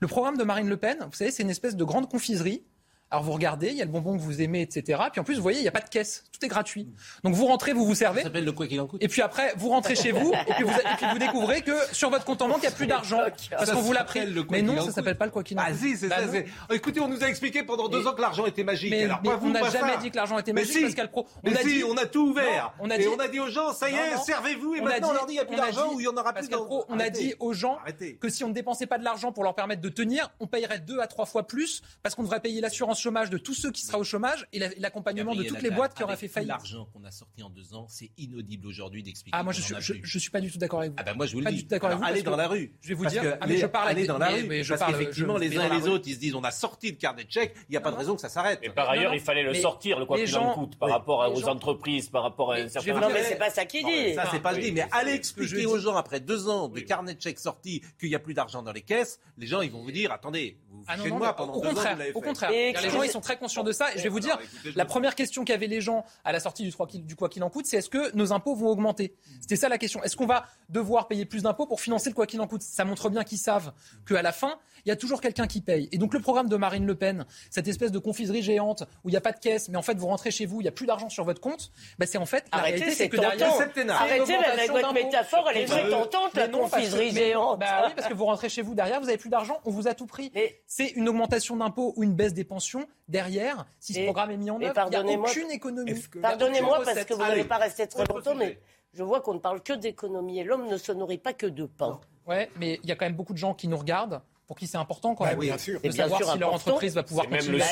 Le 0.00 0.08
programme 0.08 0.36
de 0.36 0.44
Marine 0.44 0.68
Le 0.68 0.76
Pen, 0.76 0.98
vous 1.00 1.12
savez, 1.12 1.30
c'est 1.30 1.42
une 1.42 1.50
espèce 1.50 1.76
de 1.76 1.84
grande 1.84 2.10
confiserie. 2.10 2.64
Alors 3.10 3.24
vous 3.24 3.32
regardez, 3.32 3.68
il 3.68 3.76
y 3.76 3.82
a 3.82 3.84
le 3.84 3.90
bonbon 3.90 4.16
que 4.16 4.22
vous 4.22 4.42
aimez, 4.42 4.60
etc. 4.60 5.00
Puis 5.12 5.20
en 5.20 5.24
plus, 5.24 5.36
vous 5.36 5.42
voyez, 5.42 5.58
il 5.60 5.62
n'y 5.62 5.68
a 5.68 5.72
pas 5.72 5.80
de 5.80 5.88
caisse. 5.88 6.24
Tout 6.38 6.46
est 6.46 6.48
gratuit. 6.48 6.86
Donc 7.24 7.34
vous 7.34 7.46
rentrez, 7.46 7.72
vous 7.72 7.84
vous 7.84 7.94
servez. 7.94 8.20
Ça 8.20 8.26
s'appelle 8.28 8.44
le 8.44 8.52
quoi 8.52 8.66
qu'il 8.66 8.80
en 8.80 8.86
coûte. 8.86 9.02
Et 9.02 9.08
puis 9.08 9.22
après, 9.22 9.52
vous 9.56 9.70
rentrez 9.70 9.96
chez 9.96 10.12
vous, 10.12 10.32
et 10.32 10.52
puis 10.54 10.64
vous, 10.64 10.70
et 10.70 10.96
puis 10.96 11.06
vous 11.12 11.18
découvrez 11.18 11.62
que 11.62 11.72
sur 11.92 12.10
votre 12.10 12.24
compte 12.24 12.40
en 12.42 12.48
banque, 12.48 12.58
il 12.58 12.62
n'y 12.62 12.66
a 12.68 12.70
plus 12.70 12.86
d'argent. 12.86 13.18
Parce 13.50 13.70
qu'on 13.72 13.80
vous 13.80 13.92
l'a 13.92 14.04
pris. 14.04 14.20
s'appelle 14.20 14.34
le 14.34 14.42
quoi 14.44 14.56
Mais 14.56 14.62
non, 14.62 14.76
ça 14.76 14.82
coûte. 14.84 14.94
s'appelle 14.94 15.18
pas 15.18 15.24
le 15.24 15.30
quoi 15.32 15.42
qu'il 15.42 15.58
en 15.58 15.62
Ah 15.66 15.70
coûte. 15.70 15.80
si, 15.80 15.96
c'est 15.96 16.08
Bah 16.08 16.16
ça. 16.24 16.30
c'est- 16.30 16.46
Oh, 16.70 16.74
Écoutez, 16.74 17.00
on 17.00 17.08
nous 17.08 17.22
a 17.24 17.26
expliqué 17.28 17.62
pendant 17.64 17.88
deux 17.88 18.00
Mais- 18.02 18.06
ans 18.06 18.12
que 18.14 18.20
l'argent 18.20 18.46
était 18.46 18.62
magique. 18.64 18.90
Mais, 18.90 19.04
Alors, 19.04 19.20
mais 19.24 19.30
vous, 19.34 19.48
on 19.48 19.50
n'a 19.50 19.68
jamais 19.70 19.94
ça. 19.94 19.98
dit 19.98 20.10
que 20.10 20.16
l'argent 20.16 20.38
était 20.38 20.52
Mais 20.52 20.60
magique 20.62 20.76
si. 20.76 20.82
parce 20.82 20.94
qu'elle 20.94 21.10
pro. 21.10 21.26
On 21.44 21.50
Mais 21.50 21.56
a 21.56 21.60
si, 21.60 21.66
dit, 21.66 21.84
on 21.84 21.96
a 21.96 22.06
tout 22.06 22.28
ouvert. 22.28 22.72
Non, 22.78 22.86
on 22.86 22.90
a 22.90 22.94
et 22.96 22.98
dit- 22.98 23.08
on 23.08 23.18
a 23.18 23.28
dit 23.28 23.40
aux 23.40 23.50
gens, 23.50 23.72
ça 23.72 23.90
y 23.90 23.94
est, 23.94 24.16
servez-vous. 24.24 24.74
Et 24.76 24.80
On 24.80 24.86
a 24.86 24.88
maintenant, 24.90 25.08
on 25.08 25.10
dit- 25.12 25.16
leur 25.16 25.26
dit, 25.26 25.32
il 25.32 25.36
n'y 25.36 25.40
a 25.40 25.44
plus 25.44 25.56
d'argent 25.56 25.92
ou 25.92 26.00
il 26.00 26.02
n'y 26.04 26.08
en 26.08 26.16
aura 26.16 26.32
parce 26.32 26.46
plus. 26.46 26.56
pro, 26.56 26.84
on 26.88 27.00
a 27.00 27.10
dit 27.10 27.34
aux 27.40 27.52
gens 27.52 27.78
que 28.20 28.28
si 28.28 28.44
on 28.44 28.48
ne 28.48 28.54
dépensait 28.54 28.86
pas 28.86 28.98
de 28.98 29.04
l'argent 29.04 29.32
pour 29.32 29.42
leur 29.42 29.54
permettre 29.56 29.82
de 29.82 29.88
tenir, 29.88 30.30
on 30.38 30.46
payerait 30.46 30.78
deux 30.78 31.00
à 31.00 31.08
trois 31.08 31.26
fois 31.26 31.46
plus 31.48 31.82
parce 32.02 32.14
qu'on 32.14 32.22
devrait 32.22 32.40
payer 32.40 32.60
l'assurance 32.60 33.00
chômage 33.00 33.30
de 33.30 33.38
tous 33.38 33.54
ceux 33.54 33.70
qui 33.72 33.82
seraient 33.84 33.98
au 33.98 34.04
chômage 34.04 34.46
et 34.52 34.58
la- 34.58 34.68
l'accompagnement 34.78 35.34
de 35.34 35.42
toutes 35.42 35.62
les 35.62 35.70
boîtes 35.70 35.94
qui 35.94 36.02
auraient 36.04 36.12
avec 36.12 36.27
fait 36.28 36.40
tout 36.40 36.46
faillite. 36.46 36.48
L'argent 36.48 36.88
qu'on 36.92 37.04
a 37.04 37.10
sorti 37.10 37.42
en 37.42 37.50
deux 37.50 37.74
ans, 37.74 37.86
c'est 37.88 38.10
inaudible 38.18 38.66
aujourd'hui 38.66 39.02
d'expliquer. 39.02 39.36
Ah, 39.38 39.42
moi, 39.42 39.52
je 39.52 39.60
qu'on 39.74 39.80
suis, 39.80 40.00
je, 40.02 40.18
suis 40.18 40.30
pas 40.30 40.40
du 40.40 40.50
tout 40.50 40.58
d'accord 40.58 40.80
avec 40.80 40.92
vous. 40.92 40.96
Ah 40.98 41.02
ben 41.02 41.14
moi 41.14 41.26
je 41.26 41.32
vous 41.32 41.38
le 41.40 41.44
Pas 41.44 41.50
dis. 41.50 41.56
du 41.58 41.62
tout 41.64 41.68
d'accord 41.70 41.88
avec 41.90 41.98
Alors, 41.98 42.08
vous, 42.08 42.14
allez 42.14 42.22
dans 42.22 42.36
la 42.36 42.48
rue. 42.48 42.72
je 42.80 42.88
vais 42.88 42.94
vous 42.94 43.06
dire- 43.06 43.22
que 43.22 43.28
ah, 43.40 43.46
mais 43.46 43.54
les- 43.54 43.60
je 43.60 43.66
parle 43.66 43.88
allez 43.88 44.06
dans 44.06 44.18
la 44.18 44.28
rue. 44.28 44.44
mais 44.44 44.62
je 44.62 44.68
parce 44.70 44.80
parle- 44.80 44.92
qu'effectivement 44.98 45.36
les 45.38 45.56
uns 45.58 45.66
et 45.72 45.78
les 45.80 45.88
autres 45.88 46.04
ils 46.06 46.14
se 46.14 46.18
disent 46.20 46.34
on 46.34 46.44
a 46.44 46.50
sorti 46.50 46.90
le 46.90 46.96
carnet 46.96 47.24
de 47.24 47.30
chèques, 47.30 47.54
il 47.68 47.72
n'y 47.72 47.76
a 47.76 47.80
pas 47.80 47.90
de 47.90 47.96
raison 47.96 48.14
que 48.14 48.20
ça 48.20 48.28
s'arrête. 48.28 48.58
Mais 48.62 48.70
par 48.70 48.88
ailleurs, 48.90 49.14
il 49.14 49.20
fallait 49.20 49.42
le 49.42 49.54
sortir, 49.54 49.98
le 49.98 50.06
quoi 50.06 50.16
les 50.18 50.24
qu'il 50.24 50.36
en 50.36 50.40
gens- 50.42 50.54
coûte, 50.54 50.78
par 50.78 50.90
rapport 50.90 51.32
aux 51.34 51.48
entreprises, 51.48 52.08
par 52.08 52.22
rapport 52.22 52.52
à 52.52 52.56
un 52.56 52.68
certain 52.68 53.00
Non, 53.00 53.08
mais 53.12 53.22
c'est 53.24 53.36
pas 53.36 53.50
ça 53.50 53.64
qu'il 53.64 53.84
dit. 53.84 54.14
Ça, 54.14 54.24
c'est 54.30 54.40
pas 54.40 54.52
le 54.52 54.58
Oui. 54.58 54.64
dit, 54.64 54.72
mais 54.72 54.86
allez 54.92 55.12
expliquer 55.12 55.66
aux 55.66 55.78
gens 55.78 55.96
après 55.96 56.20
deux 56.20 56.48
ans 56.48 56.68
de 56.68 56.80
carnet 56.80 57.14
de 57.14 57.20
chèques 57.22 57.38
sortis 57.38 57.82
qu'il 57.98 58.08
n'y 58.08 58.14
a 58.14 58.18
plus 58.18 58.34
d'argent 58.34 58.62
dans 58.62 58.72
les 58.72 58.82
caisses, 58.82 59.20
les 59.36 59.46
gens 59.46 59.60
ils 59.60 59.70
vont 59.70 59.82
vous 59.82 59.92
dire 59.92 60.12
attendez, 60.12 60.58
vous 60.70 60.78
vous 60.78 60.84
Ah 60.86 60.92
non, 60.96 61.02
fichez 61.02 61.08
de 61.10 61.12
non, 61.14 61.18
moi 61.18 61.34
pendant 61.34 61.54
au 61.54 61.60
deux 61.62 61.78
ans, 61.78 61.84
au 62.14 62.20
contraire. 62.20 62.50
Et 62.50 62.72
Les 62.72 62.90
gens, 62.90 63.02
ils 63.02 63.10
sont 63.10 63.20
très 63.20 63.36
conscients 63.36 63.62
de 63.64 63.72
ça. 63.72 63.92
Et 63.94 63.98
je 63.98 64.02
vais 64.04 64.08
vous 64.08 64.20
dire, 64.20 64.38
la 64.74 64.84
première 64.84 65.14
question 65.14 65.44
qu'avaient 65.44 65.66
les 65.66 65.80
gens 65.80 66.04
à 66.24 66.32
la 66.32 66.40
sortie 66.40 66.62
du, 66.62 66.70
3 66.72 66.86
qu'il- 66.86 67.04
du 67.06 67.16
quoi 67.16 67.28
qu'il 67.28 67.42
en 67.42 67.50
coûte, 67.50 67.66
c'est 67.66 67.76
est-ce 67.78 67.88
que 67.90 68.14
nos 68.16 68.32
impôts 68.32 68.54
vont 68.54 68.68
augmenter? 68.68 69.14
C'était 69.40 69.56
ça 69.56 69.68
la 69.68 69.78
question. 69.78 70.02
Est-ce 70.02 70.16
qu'on 70.16 70.26
va 70.26 70.44
devoir 70.68 71.08
payer 71.08 71.24
plus 71.24 71.42
d'impôts 71.42 71.66
pour 71.66 71.80
financer 71.80 72.10
le 72.10 72.14
quoi 72.14 72.26
qu'il 72.26 72.40
en 72.40 72.46
coûte? 72.46 72.62
Ça 72.62 72.84
montre 72.84 73.08
bien 73.10 73.24
qu'ils 73.24 73.38
savent 73.38 73.72
qu'à 74.06 74.22
la 74.22 74.32
fin, 74.32 74.58
il 74.84 74.88
y 74.88 74.92
a 74.92 74.96
toujours 74.96 75.20
quelqu'un 75.20 75.46
qui 75.46 75.60
paye. 75.60 75.88
Et 75.92 75.98
donc 75.98 76.14
le 76.14 76.20
programme 76.20 76.48
de 76.48 76.56
Marine 76.56 76.86
Le 76.86 76.94
Pen, 76.94 77.26
cette 77.50 77.68
espèce 77.68 77.92
de 77.92 77.98
confiserie 77.98 78.42
géante 78.42 78.82
où 79.04 79.08
il 79.08 79.12
n'y 79.12 79.16
a 79.18 79.20
pas 79.20 79.32
de 79.32 79.38
caisse, 79.38 79.68
mais 79.68 79.76
en 79.76 79.82
fait 79.82 79.96
vous 79.98 80.06
rentrez 80.06 80.30
chez 80.30 80.46
vous, 80.46 80.60
il 80.60 80.64
n'y 80.64 80.68
a 80.68 80.72
plus 80.72 80.86
d'argent 80.86 81.08
sur 81.08 81.24
votre 81.24 81.40
compte, 81.40 81.72
bah, 81.98 82.06
c'est 82.06 82.18
en 82.18 82.26
fait 82.26 82.44
la 82.52 82.58
Arrêtez, 82.58 82.76
réalité, 82.78 82.90
c'est 82.90 83.04
c'est 83.04 83.08
que 83.08 83.16
derrière. 83.16 83.52
Arrêtez 83.52 83.84
d'impôts. 83.86 84.92
métaphore, 84.94 85.48
elle 85.50 85.62
est 85.62 85.64
très 85.66 85.88
tentante, 85.90 86.34
la 86.34 86.48
confiserie 86.48 87.10
mais- 87.12 87.20
géante. 87.28 87.58
Bah 87.60 87.84
oui, 87.86 87.92
parce 87.96 88.08
que 88.08 88.14
vous 88.14 88.24
rentrez 88.24 88.48
chez 88.48 88.62
vous 88.62 88.74
derrière, 88.74 89.00
vous 89.00 89.08
avez 89.08 89.18
plus 89.18 89.30
d'argent, 89.30 89.60
on 89.64 89.70
vous 89.70 89.88
a 89.88 89.94
tout 89.94 90.06
pris. 90.06 90.30
Mais- 90.34 90.60
C'est 90.66 90.88
une 90.90 91.08
augmentation 91.08 91.56
d'impôts 91.56 91.92
ou 91.96 92.02
une 92.04 92.14
baisse 92.14 92.34
des 92.34 92.44
pensions 92.44 92.86
derrière. 93.08 93.66
Si 93.80 93.94
ce 93.94 94.00
Et- 94.00 94.04
programme 94.04 94.30
est 94.30 94.36
mis 94.36 94.50
en 94.50 94.60
œuvre, 94.60 94.72
il 94.86 94.90
n'y 95.04 95.14
a 95.14 95.18
aucune 95.18 95.50
économie. 95.50 95.90
Que- 96.10 96.18
Pardonnez-moi 96.20 96.80
parce 96.84 97.04
que 97.04 97.14
vous 97.14 97.20
Allez. 97.22 97.30
n'allez 97.36 97.44
pas 97.48 97.58
rester 97.58 97.86
très 97.86 98.04
longtemps, 98.06 98.34
mais 98.34 98.58
je 98.94 99.02
vois 99.02 99.20
qu'on 99.20 99.34
ne 99.34 99.38
parle 99.40 99.62
que 99.62 99.72
d'économie 99.74 100.38
et 100.40 100.44
l'homme 100.44 100.66
ne 100.68 100.76
se 100.76 100.92
nourrit 100.92 101.18
pas 101.18 101.32
que 101.32 101.46
de 101.46 101.66
pain. 101.66 102.00
Ouais, 102.26 102.50
mais 102.58 102.78
il 102.82 102.88
y 102.88 102.92
a 102.92 102.96
quand 102.96 103.06
même 103.06 103.14
beaucoup 103.16 103.32
de 103.32 103.38
gens 103.38 103.54
qui 103.54 103.68
nous 103.68 103.76
regardent, 103.76 104.20
pour 104.46 104.56
qui 104.56 104.66
c'est 104.66 104.78
important 104.78 105.14
quand 105.14 105.24
Bah 105.24 105.30
même 105.30 105.38
oui, 105.40 105.46
bien 105.46 105.58
sûr. 105.58 105.78
de 105.80 105.86
Et 105.86 105.90
bien 105.90 106.04
savoir 106.04 106.20
sûr, 106.22 106.32
si 106.32 106.38
leur 106.38 106.52
entreprise 106.54 106.94
va 106.94 107.02
pouvoir 107.02 107.28
continuer. 107.28 107.58
le. 107.58 107.64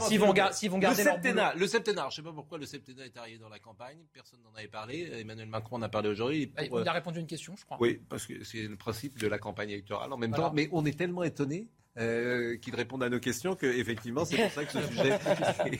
S'ils 0.00 0.20
vont, 0.20 0.32
gar- 0.32 0.50
vont 0.52 0.76
Le 0.76 0.80
garder 0.80 1.04
leur 1.04 1.14
septennat, 1.14 1.54
le 1.54 1.66
septennat, 1.66 2.02
je 2.02 2.06
ne 2.06 2.10
sais 2.12 2.22
pas 2.22 2.32
pourquoi 2.34 2.58
le 2.58 2.66
septennat 2.66 3.04
est 3.06 3.16
arrivé 3.16 3.38
dans 3.38 3.48
la 3.48 3.58
campagne, 3.58 3.98
personne 4.12 4.40
n'en 4.42 4.54
avait 4.58 4.68
parlé, 4.68 5.10
Emmanuel 5.20 5.48
Macron 5.48 5.76
en 5.76 5.82
a 5.82 5.88
parlé 5.88 6.08
aujourd'hui. 6.08 6.46
boulot. 6.46 6.68
pour, 6.68 6.80
Il 6.80 6.86
euh, 6.86 6.90
a 6.90 6.92
répondu 6.92 7.18
à 7.18 7.20
une 7.20 7.26
question, 7.26 7.54
je 7.58 7.64
crois. 7.64 7.76
Oui, 7.80 8.00
parce 8.08 8.26
que 8.26 8.42
c'est 8.44 8.62
le 8.62 8.76
principe 8.76 9.18
de 9.18 9.26
la 9.28 9.38
campagne 9.38 9.70
électorale 9.70 10.12
en 10.12 10.16
même 10.16 10.30
Voilà. 10.30 10.48
temps. 10.48 10.54
Mais 10.54 10.68
on 10.72 10.84
est 10.86 10.96
tellement 10.98 11.22
étonnés 11.24 11.68
euh, 11.98 12.56
qu'ils 12.58 12.74
répondent 12.74 13.02
à 13.02 13.08
nos 13.08 13.20
questions 13.20 13.56
que 13.56 13.66
effectivement 13.66 14.24
c'est 14.24 14.36
pour 14.36 14.52
ça 14.52 14.64
que 14.64 14.72
ce 14.72 14.82
sujet 14.88 15.18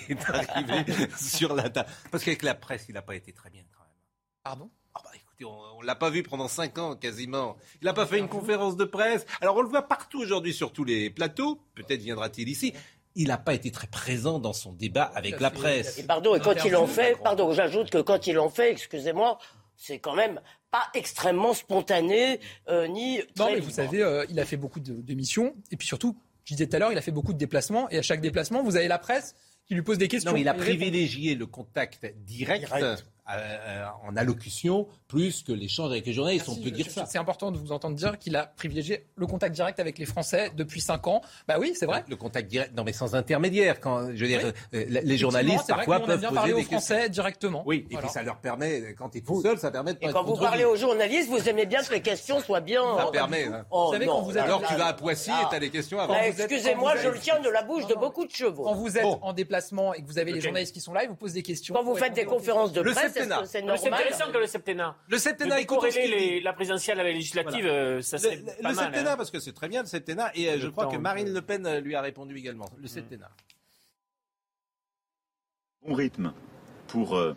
est 0.08 0.30
arrivé 0.30 0.84
sur 1.16 1.54
la 1.54 1.70
table. 1.70 1.88
Parce 2.10 2.24
qu'avec 2.24 2.42
la 2.42 2.54
presse, 2.54 2.86
il 2.88 2.94
n'a 2.94 3.02
pas 3.02 3.14
été 3.14 3.32
très 3.32 3.50
bien 3.50 3.62
quand 3.76 3.84
même. 3.84 3.94
Pardon? 4.42 4.70
Ah 4.94 5.00
bah, 5.04 5.10
écoutez, 5.14 5.44
on, 5.44 5.80
ne 5.80 5.86
l'a 5.86 5.94
pas 5.94 6.10
vu 6.10 6.22
pendant 6.22 6.48
cinq 6.48 6.78
ans 6.78 6.96
quasiment. 6.96 7.56
Il 7.80 7.84
n'a 7.84 7.92
pas 7.92 8.06
fait 8.06 8.18
une 8.18 8.28
conférence 8.28 8.76
de 8.76 8.84
presse. 8.84 9.26
Alors 9.40 9.56
on 9.56 9.62
le 9.62 9.68
voit 9.68 9.86
partout 9.86 10.20
aujourd'hui 10.20 10.52
sur 10.52 10.72
tous 10.72 10.84
les 10.84 11.10
plateaux. 11.10 11.60
Peut-être 11.74 12.00
viendra-t-il 12.00 12.48
ici. 12.48 12.72
Il 13.14 13.28
n'a 13.28 13.38
pas 13.38 13.54
été 13.54 13.70
très 13.70 13.86
présent 13.86 14.38
dans 14.38 14.52
son 14.52 14.72
débat 14.72 15.04
avec 15.14 15.40
la 15.40 15.50
presse. 15.50 15.98
Et 15.98 16.04
pardon, 16.04 16.34
et 16.34 16.40
quand 16.40 16.64
il 16.64 16.74
en 16.76 16.86
fait, 16.86 17.16
pardon, 17.22 17.52
j'ajoute 17.52 17.90
que 17.90 17.98
quand 17.98 18.26
il 18.26 18.38
en 18.38 18.48
fait, 18.48 18.72
excusez-moi, 18.72 19.38
c'est 19.76 19.98
quand 19.98 20.14
même 20.14 20.40
pas 20.70 20.88
extrêmement 20.94 21.54
spontané, 21.54 22.40
euh, 22.68 22.86
ni 22.86 23.18
Non, 23.38 23.50
mais 23.52 23.60
vous 23.60 23.70
savez, 23.70 24.02
euh, 24.02 24.24
il 24.28 24.38
a 24.38 24.44
fait 24.44 24.56
beaucoup 24.56 24.80
de, 24.80 25.00
de 25.00 25.14
missions. 25.14 25.54
Et 25.70 25.76
puis 25.76 25.86
surtout, 25.86 26.16
je 26.44 26.54
disais 26.54 26.66
tout 26.66 26.76
à 26.76 26.78
l'heure, 26.78 26.92
il 26.92 26.98
a 26.98 27.02
fait 27.02 27.10
beaucoup 27.10 27.32
de 27.32 27.38
déplacements. 27.38 27.88
Et 27.90 27.98
à 27.98 28.02
chaque 28.02 28.20
déplacement, 28.20 28.62
vous 28.62 28.76
avez 28.76 28.88
la 28.88 28.98
presse 28.98 29.34
qui 29.66 29.74
lui 29.74 29.82
pose 29.82 29.98
des 29.98 30.08
questions. 30.08 30.30
Non, 30.30 30.34
mais 30.34 30.40
il 30.40 30.48
a 30.48 30.54
privilégié 30.54 31.34
le 31.34 31.46
contact 31.46 32.06
direct, 32.24 32.66
Direct. 32.66 33.06
Euh, 33.30 33.34
euh, 33.36 33.84
en 34.08 34.16
allocution 34.16 34.86
plus 35.06 35.42
que 35.42 35.52
l'échange 35.52 35.90
avec 35.90 36.06
les 36.06 36.12
journalistes. 36.12 36.46
Merci, 36.48 36.60
on 36.60 36.64
peut 36.64 36.70
je- 36.70 36.74
dire 36.74 36.86
je- 36.86 36.90
ça. 36.90 37.06
C'est 37.06 37.18
important 37.18 37.50
de 37.50 37.58
vous 37.58 37.72
entendre 37.72 37.96
dire 37.96 38.18
qu'il 38.18 38.36
a 38.36 38.46
privilégié 38.46 39.06
le 39.16 39.26
contact 39.26 39.54
direct 39.54 39.80
avec 39.80 39.98
les 39.98 40.04
Français 40.06 40.50
depuis 40.56 40.80
5 40.80 41.06
ans. 41.06 41.22
Bah 41.46 41.56
oui, 41.58 41.72
c'est 41.74 41.86
vrai. 41.86 42.04
Le 42.08 42.16
contact 42.16 42.48
direct, 42.48 42.74
non 42.76 42.84
mais 42.84 42.92
sans 42.92 43.14
intermédiaire. 43.14 43.80
Quand 43.80 44.06
je 44.14 44.20
veux 44.22 44.28
dire, 44.28 44.40
Oui. 44.72 44.78
euh, 44.80 45.00
les 45.02 45.16
journalistes 45.18 45.68
parfois 45.68 46.00
peuvent 46.00 46.18
bien 46.20 46.28
poser 46.28 46.34
parler 46.40 46.52
des 46.54 46.60
aux 46.60 46.64
Français 46.64 46.94
questions. 46.94 47.12
directement. 47.12 47.62
Oui, 47.66 47.86
et 47.90 47.92
Voilà. 47.94 48.06
puis 48.06 48.12
ça 48.12 48.22
leur 48.22 48.36
permet, 48.38 48.94
quand 48.98 49.08
tu 49.10 49.18
es 49.18 49.20
tout 49.22 49.40
seul, 49.42 49.58
ça 49.58 49.70
permet 49.70 49.94
de 49.94 49.98
pas 49.98 50.06
Et 50.06 50.08
être 50.10 50.14
quand 50.14 50.24
vous 50.24 50.36
parlez 50.36 50.64
aux 50.64 50.76
journalistes, 50.76 51.28
vous 51.28 51.48
aimez 51.48 51.66
bien 51.66 51.82
que 51.82 51.92
les 51.92 52.02
questions 52.02 52.40
soient 52.40 52.60
bien. 52.60 52.82
Ça 52.98 53.06
permet. 53.10 53.44
hein. 53.46 53.64
Oh, 53.70 53.86
Vous 53.86 53.92
savez, 53.94 54.06
non, 54.06 54.12
quand 54.16 54.22
vous 54.22 54.30
êtes- 54.38 54.44
Alors 54.44 54.60
là, 54.62 54.68
tu 54.68 54.74
vas 54.74 54.86
à 54.86 54.92
Poissy 54.92 55.30
là. 55.30 55.42
et 55.42 55.50
t'as 55.50 55.58
les 55.58 55.70
questions 55.70 55.98
avant. 56.00 56.14
Bah, 56.14 56.26
Excusez-moi, 56.26 56.96
je 56.96 57.08
le 57.08 57.18
tiens 57.18 57.40
de 57.40 57.48
la 57.48 57.62
bouche 57.62 57.86
de 57.86 57.94
beaucoup 57.94 58.26
de 58.26 58.30
chevaux. 58.32 58.64
Quand 58.64 58.74
vous 58.74 58.96
êtes 58.98 59.04
en 59.22 59.32
déplacement 59.32 59.94
et 59.94 60.02
que 60.02 60.06
vous 60.06 60.18
avez 60.18 60.32
les 60.32 60.40
journalistes 60.40 60.74
qui 60.74 60.80
sont 60.80 60.92
là, 60.92 61.04
ils 61.04 61.08
vous 61.08 61.16
posent 61.16 61.32
des 61.32 61.42
questions. 61.42 61.74
Quand 61.74 61.82
vous 61.84 61.94
faites 61.96 62.14
des 62.14 62.24
conférences 62.24 62.72
de 62.72 62.82
presse, 62.82 63.17
septennat. 63.18 63.76
c'est 63.76 63.92
intéressant 63.92 64.32
que 64.32 64.38
le 64.38 64.46
septennat. 64.46 64.96
Le 65.08 65.18
septennat, 65.18 65.56
dit. 65.60 65.66
les- 66.08 66.40
la 66.40 66.52
présidentielle 66.52 67.00
à 67.00 67.02
la 67.02 67.12
législative, 67.12 67.64
Voilà. 67.64 67.78
euh, 67.78 68.02
ça 68.02 68.16
Le, 68.16 68.22
serait 68.22 68.36
le- 68.36 68.44
pas 68.44 68.52
le 68.56 68.62
mal. 68.62 68.84
septennat, 68.84 69.12
hein. 69.12 69.16
parce 69.16 69.30
que 69.30 69.38
c'est 69.40 69.52
très 69.52 69.68
bien 69.68 69.82
le 69.82 69.86
septennat, 69.88 70.30
et 70.34 70.48
euh, 70.50 70.58
je 70.58 70.68
crois 70.68 70.86
que 70.86 70.96
Marine 70.96 71.32
Le 71.32 71.42
Pen 71.42 71.66
euh, 71.66 71.80
lui 71.80 71.94
a 71.94 72.00
répondu 72.00 72.36
également. 72.36 72.66
Le 72.80 72.88
septennat. 72.88 73.30
bon 75.86 75.94
rythme 75.94 76.32
pour 76.88 77.16
euh, 77.16 77.34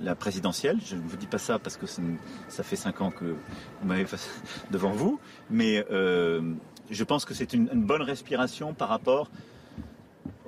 la 0.00 0.14
présidentielle. 0.14 0.78
Je 0.84 0.96
ne 0.96 1.00
vous 1.02 1.16
dis 1.16 1.26
pas 1.26 1.38
ça 1.38 1.58
parce 1.58 1.76
que 1.76 1.86
ça 1.86 2.62
fait 2.62 2.76
cinq 2.76 3.00
ans 3.00 3.10
que 3.10 3.24
vous 3.24 3.86
m'avez 3.86 4.06
devant 4.70 4.92
vous, 4.92 5.20
mais 5.50 5.84
euh, 5.90 6.54
je 6.90 7.04
pense 7.04 7.24
que 7.24 7.34
c'est 7.34 7.52
une, 7.52 7.68
une 7.72 7.84
bonne 7.84 8.02
respiration 8.02 8.72
par 8.74 8.88
rapport 8.88 9.30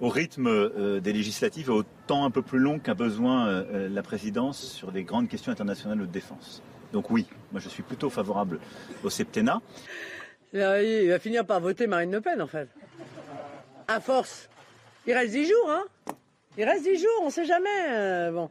au 0.02 0.08
rythme 0.08 0.48
euh, 0.48 1.00
des 1.00 1.12
législatives 1.12 1.68
et 1.68 1.72
au 1.72 1.84
temps 2.08 2.24
un 2.24 2.30
peu 2.30 2.42
plus 2.42 2.58
long 2.58 2.80
qu'a 2.80 2.92
besoin 2.92 3.46
euh, 3.46 3.64
euh, 3.72 3.88
la 3.88 4.02
présidence 4.02 4.60
sur 4.60 4.90
des 4.90 5.04
grandes 5.04 5.28
questions 5.28 5.52
internationales 5.52 6.00
de 6.00 6.06
défense. 6.06 6.60
Donc 6.92 7.10
oui, 7.10 7.26
moi 7.52 7.60
je 7.60 7.68
suis 7.68 7.84
plutôt 7.84 8.10
favorable 8.10 8.58
au 9.04 9.10
septennat. 9.10 9.62
Il 10.52 11.08
va 11.08 11.18
finir 11.18 11.46
par 11.46 11.60
voter 11.60 11.86
Marine 11.86 12.10
Le 12.10 12.20
Pen, 12.20 12.42
en 12.42 12.46
fait. 12.46 12.68
À 13.88 14.00
force. 14.00 14.50
Il 15.06 15.14
reste 15.14 15.32
dix 15.32 15.46
jours, 15.46 15.70
hein 15.70 15.84
Il 16.58 16.64
reste 16.64 16.82
dix 16.82 16.98
jours, 16.98 17.22
on 17.22 17.30
sait 17.30 17.46
jamais. 17.46 18.30
bon. 18.32 18.50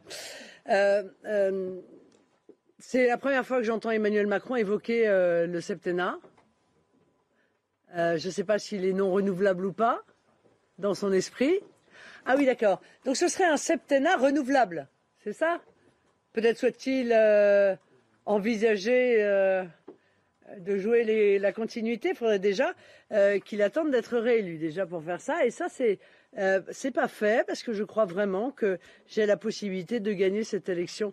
C'est 2.80 3.06
la 3.06 3.18
première 3.18 3.46
fois 3.46 3.58
que 3.58 3.62
j'entends 3.62 3.92
Emmanuel 3.92 4.26
Macron 4.26 4.56
évoquer 4.56 5.06
le 5.46 5.60
septennat. 5.60 6.18
Je 7.94 8.26
ne 8.26 8.32
sais 8.32 8.42
pas 8.42 8.58
s'il 8.58 8.84
est 8.84 8.92
non 8.92 9.12
renouvelable 9.12 9.64
ou 9.66 9.72
pas 9.72 10.02
dans 10.82 10.94
son 10.94 11.12
esprit. 11.12 11.54
Ah 12.26 12.34
oui, 12.36 12.44
d'accord. 12.44 12.82
Donc 13.04 13.16
ce 13.16 13.28
serait 13.28 13.46
un 13.46 13.56
septennat 13.56 14.16
renouvelable, 14.16 14.88
c'est 15.24 15.32
ça? 15.32 15.60
Peut-être 16.32 16.58
souhaite-t-il 16.58 17.12
euh, 17.12 17.74
envisager 18.26 19.22
euh, 19.22 19.64
de 20.58 20.76
jouer 20.76 21.38
la 21.38 21.52
continuité. 21.52 22.10
Il 22.10 22.16
faudrait 22.16 22.38
déjà 22.38 22.74
euh, 23.12 23.38
qu'il 23.38 23.62
attende 23.62 23.90
d'être 23.90 24.16
réélu 24.18 24.58
déjà 24.58 24.86
pour 24.86 25.02
faire 25.02 25.20
ça. 25.20 25.46
Et 25.46 25.50
ça, 25.50 25.68
c'est 25.68 25.98
euh, 26.38 26.62
c'est 26.70 26.90
pas 26.90 27.08
fait 27.08 27.46
parce 27.46 27.62
que 27.62 27.72
je 27.72 27.84
crois 27.84 28.06
vraiment 28.06 28.50
que 28.50 28.78
j'ai 29.06 29.26
la 29.26 29.36
possibilité 29.36 30.00
de 30.00 30.12
gagner 30.12 30.44
cette 30.44 30.68
élection 30.68 31.12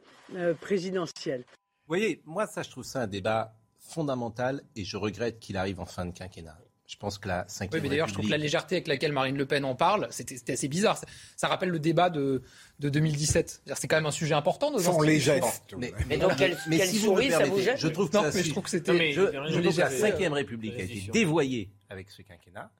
présidentielle. 0.61 1.43
Vous 1.49 1.95
voyez, 1.95 2.21
moi, 2.25 2.47
ça, 2.47 2.63
je 2.63 2.69
trouve 2.69 2.85
ça 2.85 3.01
un 3.01 3.07
débat 3.07 3.53
fondamental 3.77 4.61
et 4.75 4.85
je 4.85 4.95
regrette 4.95 5.39
qu'il 5.39 5.57
arrive 5.57 5.79
en 5.81 5.85
fin 5.85 6.05
de 6.05 6.11
quinquennat. 6.11 6.57
Je 6.89 6.97
pense 6.97 7.19
que 7.19 7.27
la 7.27 7.41
Oui, 7.41 7.45
cinquième 7.49 7.83
mais 7.83 7.89
d'ailleurs, 7.89 8.07
je 8.07 8.13
trouve 8.13 8.25
que 8.25 8.31
la 8.31 8.35
République- 8.37 8.45
légèreté 8.51 8.75
avec 8.77 8.87
laquelle 8.87 9.11
Marine 9.11 9.37
Le 9.37 9.45
Pen 9.45 9.63
en 9.63 9.75
parle, 9.75 10.07
c'était 10.09 10.53
assez 10.53 10.67
bizarre. 10.67 10.97
Ça, 10.97 11.05
ça 11.37 11.47
rappelle 11.47 11.69
le 11.69 11.77
débat 11.77 12.09
de, 12.09 12.41
de 12.79 12.89
2017. 12.89 13.47
C'est-à-dire, 13.49 13.77
C'est 13.77 13.87
quand 13.87 13.97
même 13.97 14.07
un 14.07 14.11
sujet 14.11 14.33
important. 14.33 14.71
nos 14.71 14.79
Sans 14.79 14.99
les 15.01 15.19
gestes. 15.19 15.75
Mais, 15.77 15.93
Mais 16.07 16.17
donc, 16.17 16.35
quelle- 16.35 16.57
mais 16.67 16.83
si 16.87 16.97
vous 16.97 17.15
ça 17.29 17.45
vous 17.45 17.59
gêne 17.61 17.77
je 17.77 17.87
trouve 17.89 18.09
que 18.09 18.17
Non, 18.17 18.23
mais 18.33 18.41
je 18.43 18.49
trouve 18.49 18.63
que 18.63 18.69
c'était. 18.71 18.93
Mais- 18.93 19.11
je, 19.13 19.21
je 19.21 19.53
je 19.53 19.59
trouve 19.61 19.75
que 19.75 19.79
la 19.81 19.89
Cinquième 19.91 20.33
République 20.33 20.73
a 20.79 20.83
été 20.83 21.11
dévoyée 21.11 21.69
avec 21.89 22.09
ce 22.09 22.23
quinquennat, 22.23 22.71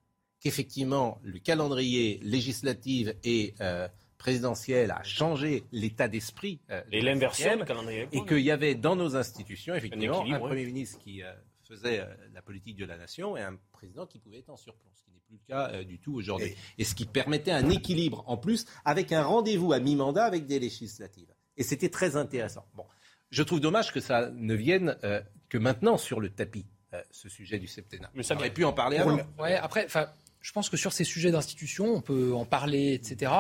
qu'effectivement 0.42 1.20
le 1.24 1.38
calendrier 1.40 2.20
législatif 2.24 3.10
et 3.24 3.54
euh, 3.62 3.88
présidentiel 4.18 4.90
a 4.92 5.04
changé 5.04 5.64
l'état 5.72 6.08
d'esprit 6.08 6.60
euh, 6.72 6.82
Et 6.92 7.02
de 7.02 7.06
l'inversion, 7.06 7.56
le 7.58 7.64
calendrier. 7.66 8.08
et 8.12 8.26
qu'il 8.26 8.40
y 8.40 8.52
avait 8.52 8.74
dans 8.76 8.96
nos 8.96 9.16
institutions 9.16 9.76
effectivement 9.76 10.18
un, 10.20 10.22
équilibre, 10.24 10.48
Premier 10.48 10.66
ministre 10.66 10.98
qui 11.00 11.22
euh, 11.24 11.32
faisait 11.70 12.02
euh, 12.02 12.06
la 12.34 12.42
politique 12.42 12.76
de 12.76 12.86
la 12.86 12.98
nation 12.98 13.38
et 13.38 13.42
un 13.42 13.58
président 13.72 14.06
qui 14.06 14.20
pouvait 14.20 14.40
être 14.40 14.50
en 14.50 14.58
surplomb, 14.58 14.90
ce 14.96 15.04
qui 15.04 15.12
n'est 15.12 15.20
plus 15.20 15.36
le 15.36 15.48
cas 15.48 15.70
euh, 15.72 15.84
du 15.84 16.00
tout 16.00 16.14
aujourd'hui. 16.14 16.56
Et 16.78 16.84
ce 16.84 16.96
qui 16.96 17.06
permettait 17.06 17.52
un 17.52 17.70
équilibre 17.70 18.24
en 18.28 18.38
plus 18.38 18.66
avec 18.86 19.12
un 19.12 19.24
rendez-vous 19.24 19.72
à 19.72 19.80
mi-mandat 19.80 20.26
avec 20.26 20.46
des 20.46 20.60
législatives. 20.60 21.34
Et 21.56 21.64
c'était 21.64 21.90
très 21.90 22.16
intéressant. 22.16 22.66
Bon, 22.74 22.86
je 23.32 23.44
trouve 23.44 23.60
dommage 23.60 23.94
que 23.94 24.00
ça 24.00 24.32
ne 24.32 24.56
vienne 24.56 24.98
euh, 25.04 25.22
que 25.50 25.58
maintenant 25.58 25.98
sur 25.98 26.20
le 26.20 26.30
tapis, 26.30 26.66
euh, 26.94 27.02
ce 27.12 27.30
sujet 27.30 27.60
du 27.60 27.68
septennat. 27.68 28.10
Mais 28.16 28.24
ça 28.24 28.36
On 28.36 28.38
aurait 28.38 28.54
pu 28.54 28.66
en 28.66 28.74
parler 28.74 28.98
avant. 28.98 29.20
Ouais, 29.38 29.56
après, 29.56 29.86
enfin, 29.86 30.10
je 30.42 30.52
pense 30.52 30.70
que 30.70 30.78
sur 30.78 30.94
ces 30.94 31.04
sujets 31.04 31.32
d'institution, 31.32 31.86
on 31.94 32.02
peut 32.02 32.34
en 32.34 32.46
parler, 32.46 32.94
etc. 32.94 33.32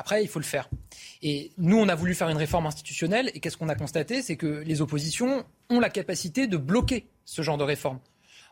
Après, 0.00 0.22
il 0.22 0.28
faut 0.28 0.38
le 0.38 0.46
faire. 0.46 0.70
Et 1.20 1.52
nous, 1.58 1.76
on 1.76 1.86
a 1.90 1.94
voulu 1.94 2.14
faire 2.14 2.30
une 2.30 2.38
réforme 2.38 2.64
institutionnelle. 2.64 3.30
Et 3.34 3.40
qu'est-ce 3.40 3.58
qu'on 3.58 3.68
a 3.68 3.74
constaté 3.74 4.22
C'est 4.22 4.36
que 4.36 4.62
les 4.64 4.80
oppositions 4.80 5.44
ont 5.68 5.78
la 5.78 5.90
capacité 5.90 6.46
de 6.46 6.56
bloquer 6.56 7.10
ce 7.26 7.42
genre 7.42 7.58
de 7.58 7.64
réforme. 7.64 7.98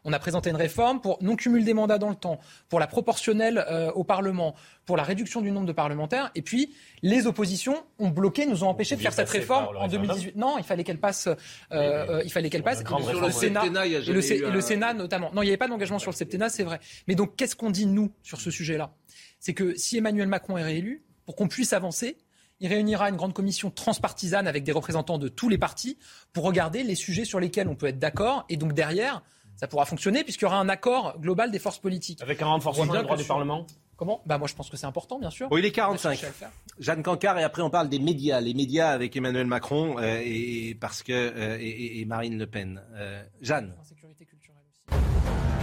On 0.05 0.12
a 0.12 0.18
présenté 0.18 0.51
une 0.51 0.57
réforme 0.57 1.01
pour 1.01 1.16
non-cumul 1.22 1.64
des 1.64 1.72
mandats 1.72 1.96
dans 1.96 2.11
le 2.11 2.16
temps, 2.16 2.38
pour 2.68 2.80
la 2.80 2.86
proportionnelle 2.86 3.64
euh, 3.70 3.90
au 3.92 4.05
Parlement, 4.05 4.55
pour 4.84 4.99
la 4.99 5.03
réduction 5.05 5.40
du 5.40 5.51
nombre 5.51 5.66
de 5.66 5.72
parlementaires. 5.72 6.30
Et 6.34 6.42
puis, 6.42 6.74
les 7.01 7.26
oppositions 7.26 7.82
ont 7.99 8.11
bloqué, 8.11 8.44
nous 8.44 8.62
ont 8.62 8.68
empêché 8.68 8.94
de 8.96 9.01
faire 9.01 9.14
cette 9.14 9.30
réforme 9.30 9.64
en 9.64 9.80
référendum 9.80 10.03
2018. 10.03 10.36
Non, 10.36 10.59
il 10.59 10.64
fallait 10.64 10.84
qu'elle 10.84 11.01
passe. 11.01 11.28
euh, 11.28 11.34
euh, 11.72 12.22
il 12.26 12.30
fallait 12.30 12.51
qu'elle 12.51 12.62
passe. 12.62 12.80
réforme. 12.80 13.11
le 13.11 13.30
Sur 13.30 13.32
Sénat, 13.32 13.86
et 13.86 14.01
le, 14.01 14.61
Sénat 14.61 14.92
notamment. 14.92 15.30
Non, 15.32 15.40
il 15.40 15.46
n'y 15.46 15.51
avait 15.51 15.57
pas 15.57 15.68
d'engagement 15.68 15.99
sur 15.99 16.11
le 16.11 16.16
septennat, 16.16 16.51
c'est 16.51 16.64
vrai. 16.64 16.78
Mais 17.07 17.14
donc, 17.14 17.36
qu'est-ce 17.36 17.57
qu'on 17.57 17.70
dit, 17.70 17.86
nous, 17.86 18.12
sur 18.22 18.38
ce 18.38 18.51
sujet-là? 18.51 18.92
C'est 19.40 19.55
que 19.55 19.74
si 19.76 19.96
Emmanuel 19.96 20.28
Macron 20.28 20.59
est 20.59 20.62
réélu, 20.62 21.05
pour 21.29 21.37
qu'on 21.37 21.47
puisse 21.47 21.74
avancer, 21.74 22.16
il 22.59 22.68
réunira 22.68 23.11
une 23.11 23.16
grande 23.16 23.35
commission 23.35 23.70
transpartisane 23.70 24.47
avec 24.47 24.64
des 24.64 24.72
représentants 24.72 25.18
de 25.18 25.29
tous 25.29 25.51
les 25.51 25.59
partis 25.59 25.99
pour 26.33 26.45
regarder 26.45 26.83
les 26.83 26.95
sujets 26.95 27.26
sur 27.26 27.39
lesquels 27.39 27.68
on 27.68 27.74
peut 27.74 27.89
être 27.89 27.99
d'accord. 27.99 28.47
Et 28.49 28.57
donc, 28.57 28.72
derrière, 28.72 29.22
ça 29.55 29.68
pourra 29.68 29.85
fonctionner 29.85 30.24
puisqu'il 30.24 30.45
y 30.45 30.47
aura 30.47 30.59
un 30.59 30.70
accord 30.70 31.20
global 31.20 31.51
des 31.51 31.59
forces 31.59 31.81
politiques. 31.81 32.22
Avec 32.22 32.41
un 32.41 32.47
renforcement 32.47 32.91
des 32.95 33.03
droits 33.03 33.18
du 33.18 33.24
Parlement? 33.24 33.66
Comment? 33.99 34.22
Bah 34.24 34.39
moi 34.39 34.49
je 34.49 34.55
pense 34.55 34.70
que 34.70 34.79
c'est 34.79 34.87
important, 34.87 35.18
bien 35.18 35.29
sûr. 35.29 35.51
Bon, 35.51 35.59
il 35.59 35.66
est 35.66 35.79
On 35.81 35.93
va 35.93 35.99
45. 35.99 36.11
chercher 36.12 36.24
à 36.24 36.29
le 36.31 36.35
faire. 36.35 36.51
Jeanne 36.79 37.03
Cancard, 37.03 37.39
et 37.39 37.43
après 37.43 37.61
on 37.61 37.68
parle 37.68 37.91
des 37.91 37.99
médias. 37.99 38.41
Les 38.41 38.55
médias 38.55 38.89
avec 38.89 39.14
Emmanuel 39.14 39.47
Macron 39.47 39.99
euh, 39.99 40.22
et, 40.24 40.70
et 40.70 40.74
parce 40.74 41.03
que, 41.03 41.12
euh, 41.12 41.59
et, 41.61 42.07
Marine 42.07 42.39
Le 42.39 42.47
Pen. 42.47 42.83
Euh, 42.95 43.22
Jeanne. 43.43 43.74
Insécurité 43.79 44.24
culturelle 44.24 44.62
aussi. 44.66 45.58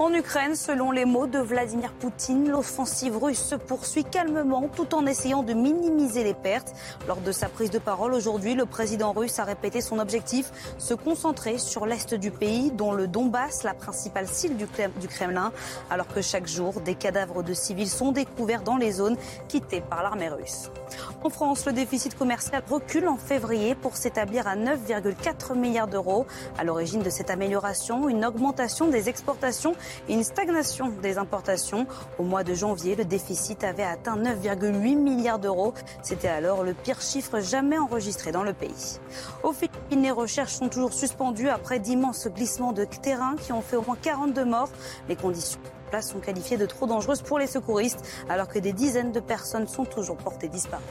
En 0.00 0.12
Ukraine, 0.12 0.56
selon 0.56 0.90
les 0.90 1.04
mots 1.04 1.28
de 1.28 1.38
Vladimir 1.38 1.92
Poutine, 1.92 2.50
l'offensive 2.50 3.16
russe 3.16 3.38
se 3.38 3.54
poursuit 3.54 4.02
calmement 4.02 4.66
tout 4.74 4.92
en 4.92 5.06
essayant 5.06 5.44
de 5.44 5.52
minimiser 5.52 6.24
les 6.24 6.34
pertes. 6.34 6.74
Lors 7.06 7.18
de 7.18 7.30
sa 7.30 7.48
prise 7.48 7.70
de 7.70 7.78
parole 7.78 8.12
aujourd'hui, 8.12 8.54
le 8.54 8.66
président 8.66 9.12
russe 9.12 9.38
a 9.38 9.44
répété 9.44 9.80
son 9.80 10.00
objectif, 10.00 10.50
se 10.78 10.94
concentrer 10.94 11.58
sur 11.58 11.86
l'est 11.86 12.12
du 12.12 12.32
pays, 12.32 12.72
dont 12.72 12.90
le 12.90 13.06
Donbass, 13.06 13.62
la 13.62 13.72
principale 13.72 14.26
cible 14.26 14.56
du 14.56 14.66
Krem- 14.66 14.90
du 15.00 15.06
Kremlin, 15.06 15.52
alors 15.90 16.08
que 16.08 16.20
chaque 16.22 16.48
jour, 16.48 16.80
des 16.80 16.96
cadavres 16.96 17.44
de 17.44 17.54
civils 17.54 17.88
sont 17.88 18.10
découverts 18.10 18.62
dans 18.62 18.76
les 18.76 18.90
zones 18.90 19.16
quittées 19.46 19.80
par 19.80 20.02
l'armée 20.02 20.28
russe. 20.28 20.70
En 21.22 21.30
France, 21.30 21.66
le 21.66 21.72
déficit 21.72 22.18
commercial 22.18 22.64
recule 22.68 23.06
en 23.06 23.16
février 23.16 23.76
pour 23.76 23.96
s'établir 23.96 24.48
à 24.48 24.56
9,4 24.56 25.54
milliards 25.56 25.86
d'euros. 25.86 26.26
À 26.58 26.64
l'origine 26.64 27.02
de 27.02 27.10
cette 27.10 27.30
amélioration, 27.30 28.08
une 28.08 28.24
augmentation 28.24 28.88
des 28.88 29.08
exportations 29.08 29.74
une 30.08 30.22
stagnation 30.22 30.88
des 31.02 31.18
importations. 31.18 31.86
Au 32.18 32.22
mois 32.22 32.44
de 32.44 32.54
janvier, 32.54 32.96
le 32.96 33.04
déficit 33.04 33.64
avait 33.64 33.84
atteint 33.84 34.16
9,8 34.16 34.96
milliards 34.96 35.38
d'euros. 35.38 35.74
C'était 36.02 36.28
alors 36.28 36.62
le 36.62 36.74
pire 36.74 37.00
chiffre 37.00 37.40
jamais 37.40 37.78
enregistré 37.78 38.32
dans 38.32 38.42
le 38.42 38.52
pays. 38.52 38.98
Aux 39.42 39.52
Philippines, 39.52 40.02
les 40.02 40.10
recherches 40.10 40.54
sont 40.54 40.68
toujours 40.68 40.92
suspendues 40.92 41.48
après 41.48 41.78
d'immenses 41.78 42.28
glissements 42.28 42.72
de 42.72 42.84
terrain 42.84 43.36
qui 43.36 43.52
ont 43.52 43.62
fait 43.62 43.76
au 43.76 43.82
moins 43.82 43.96
42 44.00 44.44
morts. 44.44 44.70
Les 45.08 45.16
conditions 45.16 45.60
sur 45.62 45.90
place 45.90 46.10
sont 46.10 46.20
qualifiées 46.20 46.56
de 46.56 46.66
trop 46.66 46.86
dangereuses 46.86 47.22
pour 47.22 47.38
les 47.38 47.46
secouristes, 47.46 48.04
alors 48.28 48.48
que 48.48 48.58
des 48.58 48.72
dizaines 48.72 49.12
de 49.12 49.20
personnes 49.20 49.68
sont 49.68 49.84
toujours 49.84 50.16
portées 50.16 50.48
disparues. 50.48 50.82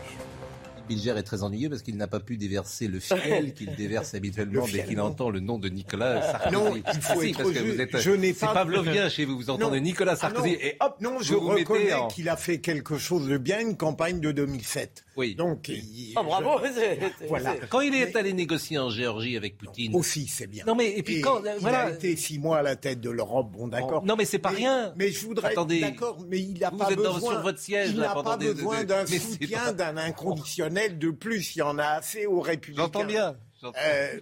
Bilger 0.88 1.12
est 1.18 1.24
très 1.24 1.44
ennuyeux 1.44 1.70
parce 1.70 1.82
qu'il 1.82 1.96
n'a 1.98 2.08
pas 2.08 2.20
pu 2.20 2.38
déverser 2.38 2.88
le 2.88 3.00
fiel 3.00 3.54
qu'il 3.54 3.74
déverse 3.78 4.14
habituellement 4.14 4.62
Le 4.66 4.72
dès 4.72 4.78
fiel, 4.80 4.88
qu'il 4.88 4.98
non. 4.98 5.06
entend 5.06 5.30
le 5.30 5.40
nom 5.40 5.58
de 5.58 5.70
Nicolas 5.70 6.22
Sarkozy. 6.22 6.54
Non, 6.54 6.76
il 6.76 6.82
faut 6.82 7.20
Ah 7.20 7.26
être 7.26 7.38
parce 7.38 7.52
que 7.52 7.60
vous 7.60 7.82
êtes, 7.82 7.98
je 8.00 8.12
n'ai 8.12 8.34
c'est 8.34 8.46
pas- 8.46 8.54
pavlovien 8.54 9.08
chez 9.10 9.26
vous. 9.26 9.38
Vous 9.38 9.50
entendez 9.50 9.78
Non. 9.80 9.84
Nicolas 9.84 10.16
Ah 10.22 10.30
non. 10.30 10.36
Sarkozy 10.36 10.54
et 10.62 10.76
hop, 10.82 10.96
Non, 11.02 11.18
je 11.22 11.34
vous 11.36 11.42
vous 11.42 11.48
reconnais 11.50 11.94
en- 11.94 12.08
qu'il 12.08 12.28
a 12.30 12.36
fait 12.38 12.60
quelque 12.60 12.98
chose 12.98 13.28
de 13.28 13.38
bien, 13.38 13.60
une 13.62 13.78
campagne 13.78 14.20
de 14.20 14.32
2007. 14.32 15.06
Oui. 15.16 15.36
Donc, 15.36 15.70
il- 15.70 16.14
Oh, 16.18 16.24
bravo 16.24 16.60
je- 16.64 16.74
c'est- 16.74 17.00
c'est- 17.20 17.28
Voilà. 17.28 17.56
Quand 17.70 17.82
il 17.82 17.94
est 17.96 18.16
allé 18.16 18.34
négocier 18.34 18.78
en 18.80 18.90
Géorgie 18.90 19.38
avec 19.38 19.58
Poutine. 19.58 19.96
Aussi, 19.96 20.28
c'est 20.28 20.48
bien. 20.48 20.66
Non 20.66 20.76
mais 20.76 20.98
et 20.98 21.04
puis 21.04 21.22
quand 21.22 21.40
il 21.46 21.62
voilà. 21.62 21.80
a 21.86 21.90
été 21.92 22.16
six 22.16 22.40
mois 22.40 22.58
à 22.58 22.62
la 22.62 22.76
tête 22.76 23.00
de 23.00 23.10
l'Europe, 23.10 23.52
bon 23.52 23.68
d'accord. 23.68 24.04
Non 24.06 24.16
mais 24.18 24.26
c'est 24.26 24.40
pas 24.40 24.52
Mais- 24.52 24.58
rien. 24.58 24.94
Mais 24.98 25.12
je 25.12 25.26
voudrais, 25.26 25.52
Attendez. 25.52 25.80
d'accord, 25.82 26.18
mais 26.28 26.40
il 26.40 26.60
n'a 26.60 26.70
Vous 26.72 26.78
pas 26.78 26.90
êtes 26.92 26.98
dans- 27.02 27.14
besoin. 27.14 27.32
sur 27.34 27.42
votre 27.42 27.60
siège, 27.60 27.92
il 27.92 28.00
n'a 28.00 28.14
pas 28.14 28.38
besoin 28.38 28.84
d'un 28.84 29.04
mais 29.10 29.20
c'est 29.20 29.20
soutien, 29.20 29.72
d'un 29.72 29.98
inconditionnel 29.98 30.73
de 30.74 31.12
plus. 31.12 31.56
Il 31.56 31.60
y 31.60 31.62
en 31.62 31.78
a 31.78 31.86
assez 31.86 32.26
aux 32.26 32.42
républicains. 32.42 32.84
J'entends 32.84 33.06
bien. 33.06 33.38
Euh, 33.64 34.20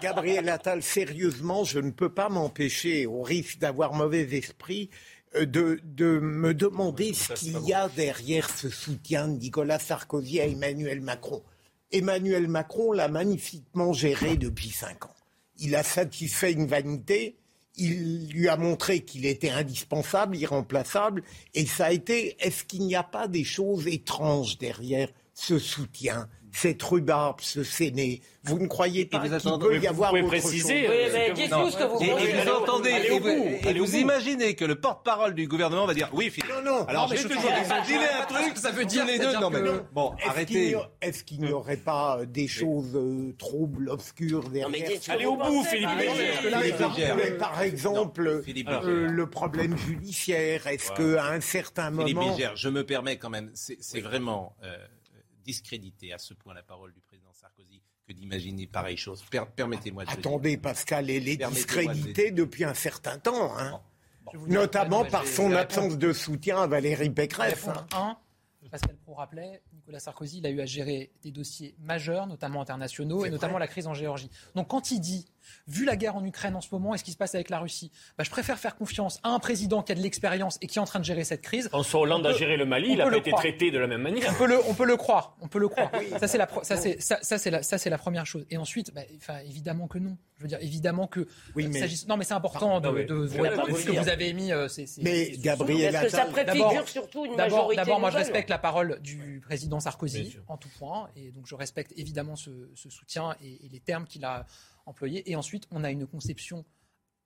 Gabriel 0.00 0.48
Attal, 0.48 0.82
sérieusement, 0.82 1.64
je 1.64 1.80
ne 1.80 1.90
peux 1.90 2.12
pas 2.12 2.28
m'empêcher, 2.28 3.06
au 3.06 3.22
risque 3.22 3.58
d'avoir 3.58 3.94
mauvais 3.94 4.22
esprit, 4.36 4.90
euh, 5.34 5.44
de, 5.44 5.80
de 5.82 6.20
me 6.20 6.54
demander 6.54 7.14
ce 7.14 7.32
qu'il 7.32 7.60
y 7.66 7.74
a 7.74 7.88
derrière 7.88 8.48
ce 8.48 8.68
soutien 8.68 9.26
de 9.26 9.38
Nicolas 9.38 9.80
Sarkozy 9.80 10.40
à 10.40 10.46
Emmanuel 10.46 11.00
Macron. 11.00 11.42
Emmanuel 11.90 12.46
Macron 12.48 12.92
l'a 12.92 13.08
magnifiquement 13.08 13.92
géré 13.92 14.36
depuis 14.36 14.70
cinq 14.70 15.04
ans. 15.04 15.14
Il 15.58 15.74
a 15.74 15.82
satisfait 15.82 16.52
une 16.52 16.66
vanité, 16.66 17.36
il 17.76 18.28
lui 18.30 18.48
a 18.48 18.56
montré 18.56 19.00
qu'il 19.00 19.26
était 19.26 19.50
indispensable, 19.50 20.36
irremplaçable, 20.36 21.22
et 21.54 21.66
ça 21.66 21.86
a 21.86 21.92
été, 21.92 22.36
est-ce 22.38 22.62
qu'il 22.64 22.82
n'y 22.82 22.94
a 22.94 23.02
pas 23.02 23.26
des 23.26 23.44
choses 23.44 23.88
étranges 23.88 24.58
derrière 24.58 25.08
ce 25.34 25.58
soutien, 25.58 26.28
cette 26.52 26.80
rhubarbe, 26.84 27.40
ce 27.40 27.64
séné 27.64 28.22
Vous 28.44 28.60
ne 28.60 28.68
croyez 28.68 29.06
pas 29.06 29.18
vous 29.18 29.24
qu'il 29.24 29.34
attendez- 29.34 29.66
peut 29.66 29.76
vous 29.76 29.82
y 29.82 29.86
avoir 29.88 30.10
pouvez 30.10 30.20
autre 30.22 30.30
préciser, 30.30 30.86
chose 30.86 30.90
euh, 30.90 31.06
Oui, 31.06 31.10
mais 31.12 31.26
ce 31.26 31.30
que 31.30 31.34
dites-nous 31.34 31.64
vous- 31.64 31.70
ce 31.70 31.76
que 31.76 31.82
vous 31.82 32.00
Et, 32.00 32.06
et 32.06 32.32
vous 32.44 32.50
entendez, 32.52 32.90
allez 32.92 33.06
et 33.08 33.18
vous, 33.18 33.68
allez 33.68 33.80
vous 33.80 33.96
imaginez 33.96 34.54
que 34.54 34.64
le 34.64 34.76
porte-parole 34.76 35.34
du 35.34 35.48
gouvernement 35.48 35.86
va 35.86 35.94
dire 35.94 36.08
oui 36.12 36.30
Philippe. 36.30 36.52
Non, 36.52 36.62
non. 36.62 36.84
Alors 36.86 37.04
Non, 37.04 37.08
mais 37.10 37.16
j'ai 37.16 37.22
je 37.24 37.28
toujours 37.28 37.50
dealé 37.50 38.06
un 38.20 38.26
truc. 38.26 38.56
ça 38.56 38.70
veut 38.70 38.84
dire, 38.84 39.04
les 39.04 39.18
deux. 39.18 39.32
Non 39.40 39.50
mais 39.50 39.60
bon, 39.92 40.14
arrêtez. 40.24 40.76
Est-ce 41.02 41.24
qu'il 41.24 41.40
n'y 41.40 41.50
aurait 41.52 41.76
pas 41.78 42.18
euh, 42.20 42.26
des 42.26 42.46
choses 42.46 42.94
euh, 42.94 43.34
troubles, 43.36 43.88
obscures 43.90 44.48
derrière 44.50 44.88
Allez 45.08 45.24
vous 45.24 45.32
au 45.32 45.36
bout, 45.36 45.64
Philippe 45.64 45.88
par 47.38 47.60
exemple. 47.62 48.42
Philippe 48.44 48.68
Philippe 48.70 48.84
le 48.84 49.26
problème 49.28 49.76
judiciaire, 49.76 50.68
est-ce 50.68 50.92
qu'à 50.92 51.26
un 51.32 51.40
certain 51.40 51.90
Philippe 51.90 52.14
moment... 52.16 52.36
Bilger, 52.36 52.50
je 52.54 52.68
me 52.68 52.84
permets 52.84 53.16
quand 53.16 53.30
même, 53.30 53.50
c'est 53.54 54.00
vraiment 54.00 54.54
discréditer 55.44 56.12
à 56.12 56.18
ce 56.18 56.34
point 56.34 56.54
la 56.54 56.62
parole 56.62 56.92
du 56.92 57.00
président 57.00 57.32
Sarkozy 57.32 57.82
que 58.06 58.12
d'imaginer 58.12 58.66
pareille 58.66 58.96
chose. 58.96 59.22
Per- 59.30 59.44
Permettez-moi 59.54 60.04
de 60.04 60.10
dire. 60.10 60.18
Attendez, 60.18 60.56
Pascal, 60.56 61.10
elle 61.10 61.28
est 61.28 61.36
de 61.36 61.46
discréditée 61.46 62.30
depuis 62.30 62.64
un 62.64 62.74
certain 62.74 63.18
temps, 63.18 63.56
hein. 63.58 63.80
Notamment 64.48 65.04
par 65.04 65.26
son 65.26 65.52
absence 65.52 65.98
de 65.98 66.12
soutien 66.12 66.62
à 66.62 66.66
Valérie. 66.66 67.10
Pécresse. 67.10 67.68
hein. 67.68 67.86
Un, 67.92 68.16
Pascal 68.70 68.96
Pro 68.96 69.14
rappelait, 69.14 69.62
Nicolas 69.74 70.00
Sarkozy, 70.00 70.38
il 70.38 70.46
a 70.46 70.50
eu 70.50 70.60
à 70.60 70.66
gérer 70.66 71.12
des 71.22 71.30
dossiers 71.30 71.76
majeurs, 71.78 72.26
notamment 72.26 72.62
internationaux, 72.62 73.24
et 73.26 73.30
notamment 73.30 73.58
la 73.58 73.68
crise 73.68 73.86
en 73.86 73.94
Géorgie. 73.94 74.30
Donc 74.54 74.68
quand 74.68 74.90
il 74.90 75.00
dit, 75.00 75.26
vu 75.66 75.84
la 75.84 75.96
guerre 75.96 76.16
en 76.16 76.24
Ukraine 76.24 76.56
en 76.56 76.60
ce 76.60 76.68
moment 76.72 76.94
et 76.94 76.98
ce 76.98 77.04
qui 77.04 77.12
se 77.12 77.16
passe 77.16 77.34
avec 77.34 77.50
la 77.50 77.58
Russie, 77.58 77.90
bah, 78.18 78.24
je 78.24 78.30
préfère 78.30 78.58
faire 78.58 78.76
confiance 78.76 79.20
à 79.22 79.30
un 79.30 79.38
président 79.38 79.82
qui 79.82 79.92
a 79.92 79.94
de 79.94 80.00
l'expérience 80.00 80.58
et 80.62 80.66
qui 80.66 80.78
est 80.78 80.82
en 80.82 80.84
train 80.86 81.00
de 81.00 81.04
gérer 81.04 81.24
cette 81.24 81.42
crise. 81.42 81.68
François 81.68 82.00
Hollande 82.00 82.26
a 82.26 82.32
géré 82.32 82.56
le 82.56 82.64
Mali, 82.66 82.88
on 82.88 82.92
il 82.92 82.98
n'a 82.98 83.04
peut 83.04 83.10
pas 83.10 83.14
le 83.16 83.20
été 83.20 83.30
croire. 83.30 83.42
traité 83.42 83.70
de 83.70 83.78
la 83.78 83.86
même 83.86 84.02
manière. 84.02 84.30
On 84.30 84.34
peut 84.34 84.46
le, 84.46 84.58
on 84.68 84.74
peut 84.74 84.86
le 84.86 84.96
croire, 84.96 85.36
on 85.40 85.48
peut 85.48 85.58
le 85.58 85.68
croire. 85.68 85.90
Ça 86.20 86.28
c'est 86.28 86.38
la, 86.38 86.46
pro- 86.46 86.62
ça 86.64 86.76
c'est, 86.76 87.00
ça, 87.00 87.18
ça, 87.22 87.38
c'est 87.38 87.50
la, 87.50 87.62
ça 87.62 87.78
c'est 87.78 87.90
la 87.90 87.98
première 87.98 88.26
chose. 88.26 88.46
Et 88.50 88.56
ensuite, 88.56 88.92
bah, 88.94 89.02
évidemment 89.46 89.86
que 89.88 89.98
non. 89.98 90.16
Je 90.38 90.42
veux 90.42 90.48
dire, 90.48 90.58
évidemment 90.60 91.06
que. 91.06 91.28
Oui, 91.54 91.66
euh, 91.66 91.68
mais- 91.72 91.86
Non, 92.08 92.16
mais 92.16 92.24
c'est 92.24 92.34
important 92.34 92.80
de, 92.80 92.88
pas 92.90 93.64
ce 93.66 93.70
vous 93.70 93.92
que 93.92 93.98
vous 94.00 94.08
avez 94.08 94.28
émis. 94.28 94.52
euh, 94.52 94.66
c'est, 94.68 94.86
c'est- 94.86 95.02
Mais 95.02 95.26
c'est- 95.26 95.40
Gabriel 95.40 95.92
Parce 95.92 96.04
que 96.06 96.10
ça 96.10 96.24
préfigure 96.24 96.68
D'abord- 96.70 96.88
surtout 96.88 97.24
une 97.24 97.36
D'abord, 97.36 97.58
majorité 97.58 97.76
d'abord, 97.76 98.00
moi, 98.00 98.10
je 98.10 98.16
respecte 98.16 98.50
la 98.50 98.58
parole 98.58 98.98
du 99.00 99.40
président 99.44 99.78
Sarkozy 99.80 100.36
en 100.48 100.56
tout 100.56 100.68
point, 100.78 101.08
et 101.16 101.30
donc 101.30 101.46
je 101.46 101.54
respecte 101.54 101.92
évidemment 101.96 102.36
ce, 102.36 102.50
ce 102.74 102.90
soutien 102.90 103.34
et, 103.42 103.64
et 103.66 103.68
les 103.68 103.80
termes 103.80 104.06
qu'il 104.06 104.24
a 104.24 104.44
employés. 104.86 105.30
Et 105.30 105.36
ensuite, 105.36 105.66
on 105.70 105.84
a 105.84 105.90
une 105.90 106.06
conception 106.06 106.64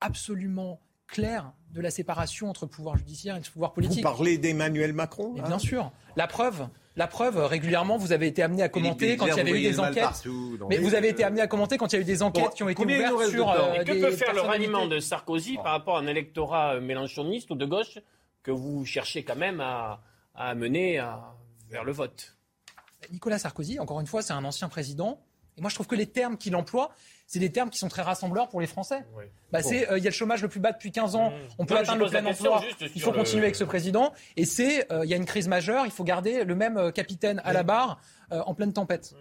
absolument 0.01 0.81
claire 1.07 1.53
de 1.73 1.81
la 1.81 1.91
séparation 1.91 2.51
entre 2.51 2.67
le 2.67 2.71
pouvoir 2.71 2.97
judiciaire 2.97 3.37
et 3.37 3.41
le 3.41 3.51
pouvoir 3.51 3.71
Vous 3.71 3.77
politique. 3.77 4.03
parlez 4.03 4.37
d'Emmanuel 4.39 4.93
Macron 4.93 5.35
là 5.37 5.43
bien 5.47 5.59
sûr, 5.59 5.91
la 6.17 6.27
preuve, 6.27 6.69
la 6.97 7.07
preuve, 7.07 7.39
régulièrement, 7.47 7.97
vous 7.97 8.13
avez 8.13 8.27
été 8.27 8.43
amené 8.43 8.63
à 8.63 8.69
commenter 8.69 9.17
quand 9.17 9.27
il 9.27 9.37
y 9.37 9.41
avait 9.41 9.51
eu 9.59 9.63
des 9.63 9.81
enquêtes. 9.81 10.25
Mais 10.69 10.79
vous 10.79 10.95
avez 10.95 11.09
été 11.09 11.25
amené 11.25 11.41
à 11.41 11.47
commenter 11.47 11.79
quand 11.79 11.93
il 11.93 11.97
y 11.97 11.99
a 11.99 12.03
eu 12.03 12.05
des 12.05 12.23
enquêtes 12.23 12.53
qui 12.55 12.63
ont 12.63 12.69
été 12.69 12.83
ouvertes 12.83 13.29
sur 13.31 13.49
euh, 13.51 13.79
que 13.85 13.93
des 13.93 14.01
peut 14.01 14.11
faire 14.11 14.35
le 14.35 14.41
ralliement 14.43 14.87
de 14.87 14.99
Sarkozy 15.01 15.55
par 15.57 15.73
rapport 15.73 15.97
à 15.97 16.01
un 16.01 16.07
électorat 16.07 16.75
euh, 16.75 16.81
mélanchoniste 16.81 17.51
ou 17.51 17.55
de 17.55 17.65
gauche 17.67 17.99
que 18.43 18.51
vous 18.51 18.85
cherchez 18.85 19.23
quand 19.25 19.37
même 19.37 19.61
à, 19.61 20.03
à 20.35 20.49
amener 20.51 20.99
à- 20.99 21.35
vers 21.71 21.85
le 21.85 21.93
vote? 21.93 22.37
Nicolas 23.13 23.39
Sarkozy, 23.39 23.79
encore 23.79 24.01
une 24.01 24.07
fois, 24.07 24.21
c'est 24.23 24.33
un 24.33 24.45
ancien 24.45 24.69
président. 24.69 25.21
Et 25.59 25.61
moi, 25.61 25.69
je 25.71 25.75
trouve 25.75 25.87
que 25.89 25.97
les 25.97 26.07
termes 26.07 26.39
qu'il 26.39 26.55
emploie, 26.57 26.91
c'est 27.27 27.41
des 27.41 27.51
termes 27.53 27.69
qui 27.69 27.79
sont 27.79 27.89
très 27.89 28.03
rassembleurs 28.03 28.49
pour 28.49 28.61
les 28.61 28.67
Français. 28.69 29.05
Bah, 29.53 29.61
c'est, 29.63 29.91
euh, 29.91 29.99
il 29.99 30.05
y 30.05 30.07
a 30.07 30.11
le 30.11 30.15
chômage 30.15 30.41
le 30.41 30.49
plus 30.49 30.61
bas 30.61 30.73
depuis 30.73 30.93
15 30.93 31.15
ans. 31.17 31.33
On 31.59 31.67
peut 31.67 31.75
Non, 31.75 31.81
atteindre 31.81 32.05
le 32.05 32.11
plein 32.11 32.25
emploi. 32.25 32.63
Il 32.95 33.03
faut 33.03 33.13
continuer 33.13 33.41
le- 33.41 33.47
avec 33.47 33.57
ce 33.57 33.65
président. 33.65 34.13
Et 34.37 34.45
c'est, 34.45 34.91
euh, 34.93 35.05
il 35.05 35.11
y 35.11 35.15
a 35.15 35.17
une 35.17 35.27
crise 35.27 35.49
majeure. 35.49 35.85
Il 35.85 35.91
faut 35.91 36.05
garder 36.05 36.45
le 36.45 36.55
même 36.55 36.77
euh, 36.79 36.91
capitaine 36.91 37.43
à 37.45 37.53
la 37.53 37.63
barre 37.65 38.01
euh, 38.33 38.41
en 38.47 38.55
pleine 38.55 38.73
tempête. 38.73 39.15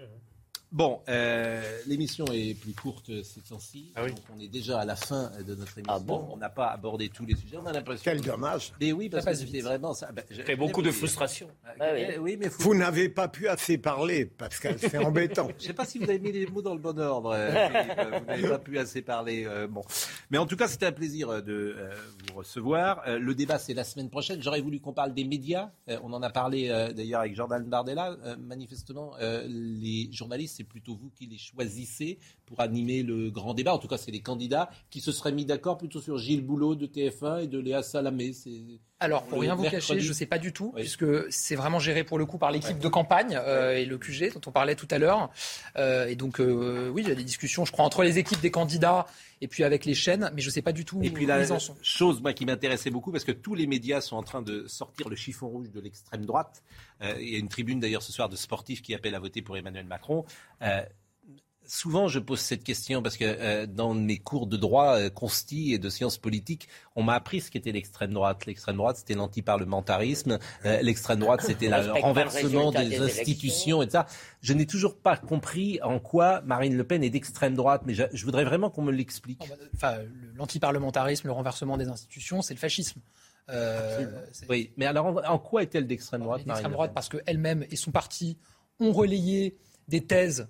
Bon, 0.78 1.02
euh, 1.10 1.60
l'émission 1.88 2.26
est 2.32 2.54
plus 2.54 2.74
courte 2.74 3.10
ces 3.24 3.42
temps-ci. 3.42 3.92
Ah 3.96 4.04
oui. 4.04 4.12
Donc 4.12 4.20
on 4.36 4.40
est 4.40 4.48
déjà 4.48 4.80
à 4.82 4.86
la 4.86 4.96
fin 4.96 5.32
de 5.40 5.56
notre 5.56 5.76
émission. 5.80 5.86
Ah 5.96 5.98
bon 6.00 6.28
on 6.32 6.38
n'a 6.38 6.50
pas 6.52 6.68
abordé 6.68 7.10
tous 7.10 7.26
les 7.26 7.36
sujets. 7.36 7.58
On 7.60 7.66
a 7.66 7.74
l'impression. 7.74 8.04
Quel 8.04 8.22
dommage. 8.22 8.74
Mais 8.80 8.92
oui, 8.92 9.10
parce 9.10 9.24
Ça 9.26 9.32
que 9.32 9.38
c'était 9.40 9.62
vraiment 9.62 9.96
ça. 9.96 10.12
Ben, 10.12 10.24
je- 10.30 10.44
fait 10.44 10.56
beaucoup 10.56 10.84
de 10.84 10.92
frustration. 10.92 11.48
Ah 11.80 11.86
oui. 11.96 12.02
oui, 12.20 12.38
mais 12.40 12.50
faut- 12.52 12.62
Vous 12.62 12.76
n'avez 12.76 13.10
pas 13.10 13.28
pu 13.28 13.48
assez 13.48 13.80
parler, 13.80 14.26
Pascal, 14.28 14.78
c'est 14.80 15.00
embêtant. 15.00 15.48
Je 15.58 15.64
ne 15.64 15.68
sais 15.70 15.74
pas 15.74 15.86
si 15.86 15.98
vous 15.98 16.04
avez 16.04 16.20
mis 16.20 16.32
les 16.32 16.46
mots 16.46 16.62
dans 16.62 16.76
le 16.76 16.80
bon 16.80 17.00
ordre. 17.00 17.32
euh, 17.32 17.50
euh, 17.50 18.20
vous 18.20 18.26
n'avez 18.28 18.48
pas 18.48 18.60
pu 18.60 18.78
assez 18.78 19.02
parler. 19.02 19.46
euh, 19.48 19.66
bon, 19.68 19.82
mais 20.30 20.38
en 20.38 20.46
tout 20.46 20.58
cas, 20.58 20.68
c'était 20.68 20.86
un 20.86 20.92
plaisir 20.92 21.42
de 21.42 21.76
euh, 21.76 21.90
vous 22.30 22.36
recevoir. 22.38 23.02
Euh, 23.08 23.18
le 23.18 23.34
débat, 23.34 23.58
c'est 23.58 23.74
la 23.74 23.84
semaine 23.84 24.12
prochaine. 24.12 24.44
J'aurais 24.44 24.62
voulu 24.62 24.80
qu'on 24.80 24.94
parle 24.94 25.16
des 25.16 25.24
médias. 25.24 25.72
Euh, 25.90 25.98
on 26.04 26.14
en 26.14 26.22
a 26.22 26.30
parlé 26.30 26.70
euh, 26.70 26.94
d'ailleurs 26.94 27.22
avec 27.22 27.36
Jordan 27.36 27.64
Bardella. 27.64 28.16
Euh, 28.26 28.36
manifestement, 28.38 29.14
euh, 29.22 29.44
les 29.48 30.08
journalistes, 30.12 30.58
c'est 30.58 30.67
plutôt 30.68 30.96
vous 30.96 31.10
qui 31.10 31.26
les 31.26 31.38
choisissez 31.38 32.20
pour 32.46 32.60
animer 32.60 33.04
le 33.04 33.30
grand 33.32 33.54
débat. 33.54 33.74
En 33.74 33.80
tout 33.80 33.88
cas, 33.88 33.98
c'est 33.98 34.12
les 34.12 34.22
candidats 34.22 34.70
qui 34.90 35.02
se 35.02 35.12
seraient 35.12 35.32
mis 35.32 35.46
d'accord 35.46 35.78
plutôt 35.78 36.02
sur 36.02 36.18
Gilles 36.18 36.46
Boulot 36.46 36.76
de 36.76 36.86
TF1 36.86 37.44
et 37.44 37.48
de 37.48 37.60
Léa 37.60 37.84
Salamé. 37.84 38.34
Alors, 39.00 39.24
pour 39.26 39.40
rien 39.42 39.54
vous 39.54 39.62
mercredi. 39.62 39.86
cacher, 39.88 40.00
je 40.00 40.08
ne 40.10 40.14
sais 40.14 40.26
pas 40.26 40.40
du 40.40 40.54
tout, 40.54 40.72
Oui. 40.76 40.82
puisque 40.82 41.06
c'est 41.32 41.56
vraiment 41.56 41.78
géré 41.78 42.04
pour 42.04 42.18
le 42.18 42.26
coup 42.26 42.40
par 42.40 42.50
l'équipe 42.50 42.80
de 42.80 42.88
campagne 42.88 43.38
euh, 43.40 43.76
et 43.76 43.86
le 43.86 43.98
QG 44.00 44.34
dont 44.34 44.42
on 44.48 44.52
parlait 44.52 44.74
tout 44.76 44.88
à 44.90 44.98
l'heure. 44.98 45.30
Euh, 45.78 46.08
et 46.08 46.16
donc, 46.16 46.40
euh, 46.40 46.90
oui, 46.90 47.04
il 47.04 47.10
y 47.10 47.12
a 47.12 47.16
des 47.16 47.24
discussions, 47.24 47.64
je 47.64 47.72
crois, 47.72 47.86
entre 47.86 48.02
les 48.04 48.18
équipes 48.18 48.42
des 48.42 48.50
candidats 48.50 49.06
et 49.40 49.48
puis 49.48 49.64
avec 49.64 49.86
les 49.86 49.94
chaînes, 49.94 50.32
mais 50.34 50.42
je 50.42 50.48
ne 50.48 50.52
sais 50.52 50.64
pas 50.64 50.72
du 50.72 50.84
tout 50.84 51.00
Et 51.04 51.12
puis 51.12 51.28
où 51.28 51.30
ils 51.30 51.52
en 51.54 51.60
sont. 51.60 51.76
chose 51.84 52.22
moi, 52.22 52.34
qui 52.34 52.48
m'intéressait 52.48 52.90
beaucoup, 52.90 53.12
parce 53.12 53.24
que 53.24 53.32
tous 53.32 53.54
les 53.54 53.68
médias 53.68 54.02
sont 54.02 54.16
en 54.16 54.24
train 54.24 54.42
de 54.42 54.66
sortir 54.68 55.10
le 55.10 55.16
chiffon 55.16 55.48
rouge 55.48 55.70
de 55.70 55.80
l'extrême 55.80 56.26
droite. 56.26 56.64
Euh, 57.04 57.14
il 57.20 57.30
y 57.30 57.36
a 57.36 57.38
une 57.38 57.50
tribune 57.50 57.80
d'ailleurs 57.80 58.02
ce 58.02 58.12
soir 58.12 58.30
de 58.30 58.36
sportifs 58.36 58.82
qui 58.82 58.96
appellent 58.96 59.14
à 59.14 59.20
voter 59.20 59.44
pour 59.44 59.56
Emmanuel 59.58 59.86
Macron. 59.86 60.26
Souvent, 61.68 62.08
je 62.08 62.20
pose 62.20 62.40
cette 62.40 62.64
question 62.64 63.02
parce 63.04 63.18
que 63.18 63.26
euh, 63.26 63.66
dans 63.68 63.94
mes 63.94 64.18
cours 64.18 64.48
de 64.48 64.56
droit 64.58 64.98
euh, 64.98 65.10
consti 65.10 65.74
et 65.74 65.80
de 65.80 65.90
sciences 65.90 66.18
politiques, 66.18 66.68
on 66.96 67.04
m'a 67.04 67.14
appris 67.16 67.42
ce 67.42 67.52
qu'était 67.52 67.72
l'extrême 67.72 68.14
droite. 68.14 68.46
L'extrême 68.46 68.78
droite, 68.78 68.98
c'était 68.98 69.16
l'antiparlementarisme. 69.16 70.40
Euh, 70.66 70.82
l'extrême 70.82 71.20
droite, 71.20 71.42
c'était 71.44 71.68
le 71.68 71.92
renversement 72.02 72.72
des, 72.72 72.90
des 72.90 73.00
institutions 73.00 73.82
et 73.84 73.90
ça. 73.90 74.06
Je 74.42 74.54
n'ai 74.54 74.66
toujours 74.66 74.98
pas 74.98 75.18
compris 75.18 75.80
en 75.84 76.00
quoi 76.00 76.42
Marine 76.42 76.76
Le 76.78 76.84
Pen 76.84 77.04
est 77.04 77.10
d'extrême 77.10 77.56
droite, 77.56 77.82
mais 77.86 77.94
je, 77.94 78.04
je 78.14 78.26
voudrais 78.26 78.44
vraiment 78.46 78.70
qu'on 78.70 78.82
me 78.84 78.92
l'explique. 78.92 79.42
Enfin, 79.76 79.98
le- 79.98 80.10
l'antiparlementarisme, 80.36 81.28
le 81.28 81.34
renversement 81.34 81.78
des 81.78 81.88
institutions, 81.88 82.42
c'est 82.42 82.54
le 82.54 82.60
fascisme. 82.60 83.02
Euh, 83.50 84.06
Oui, 84.50 84.72
mais 84.78 84.86
alors 84.86 85.06
en, 85.06 85.16
en 85.24 85.40
quoi 85.40 85.64
est-elle 85.64 85.88
d'extrême 85.88 86.22
droite, 86.22 86.44
d'extrême 86.46 86.68
Le 86.72 86.74
droite 86.74 86.90
Pen? 86.90 86.96
parce 86.96 87.10
qu'elle-même 87.10 87.66
et 87.72 87.76
son 87.78 87.92
parti 87.92 88.38
ont 88.80 88.92
relayé 88.92 89.58
des 89.88 90.04
thèses 90.06 90.48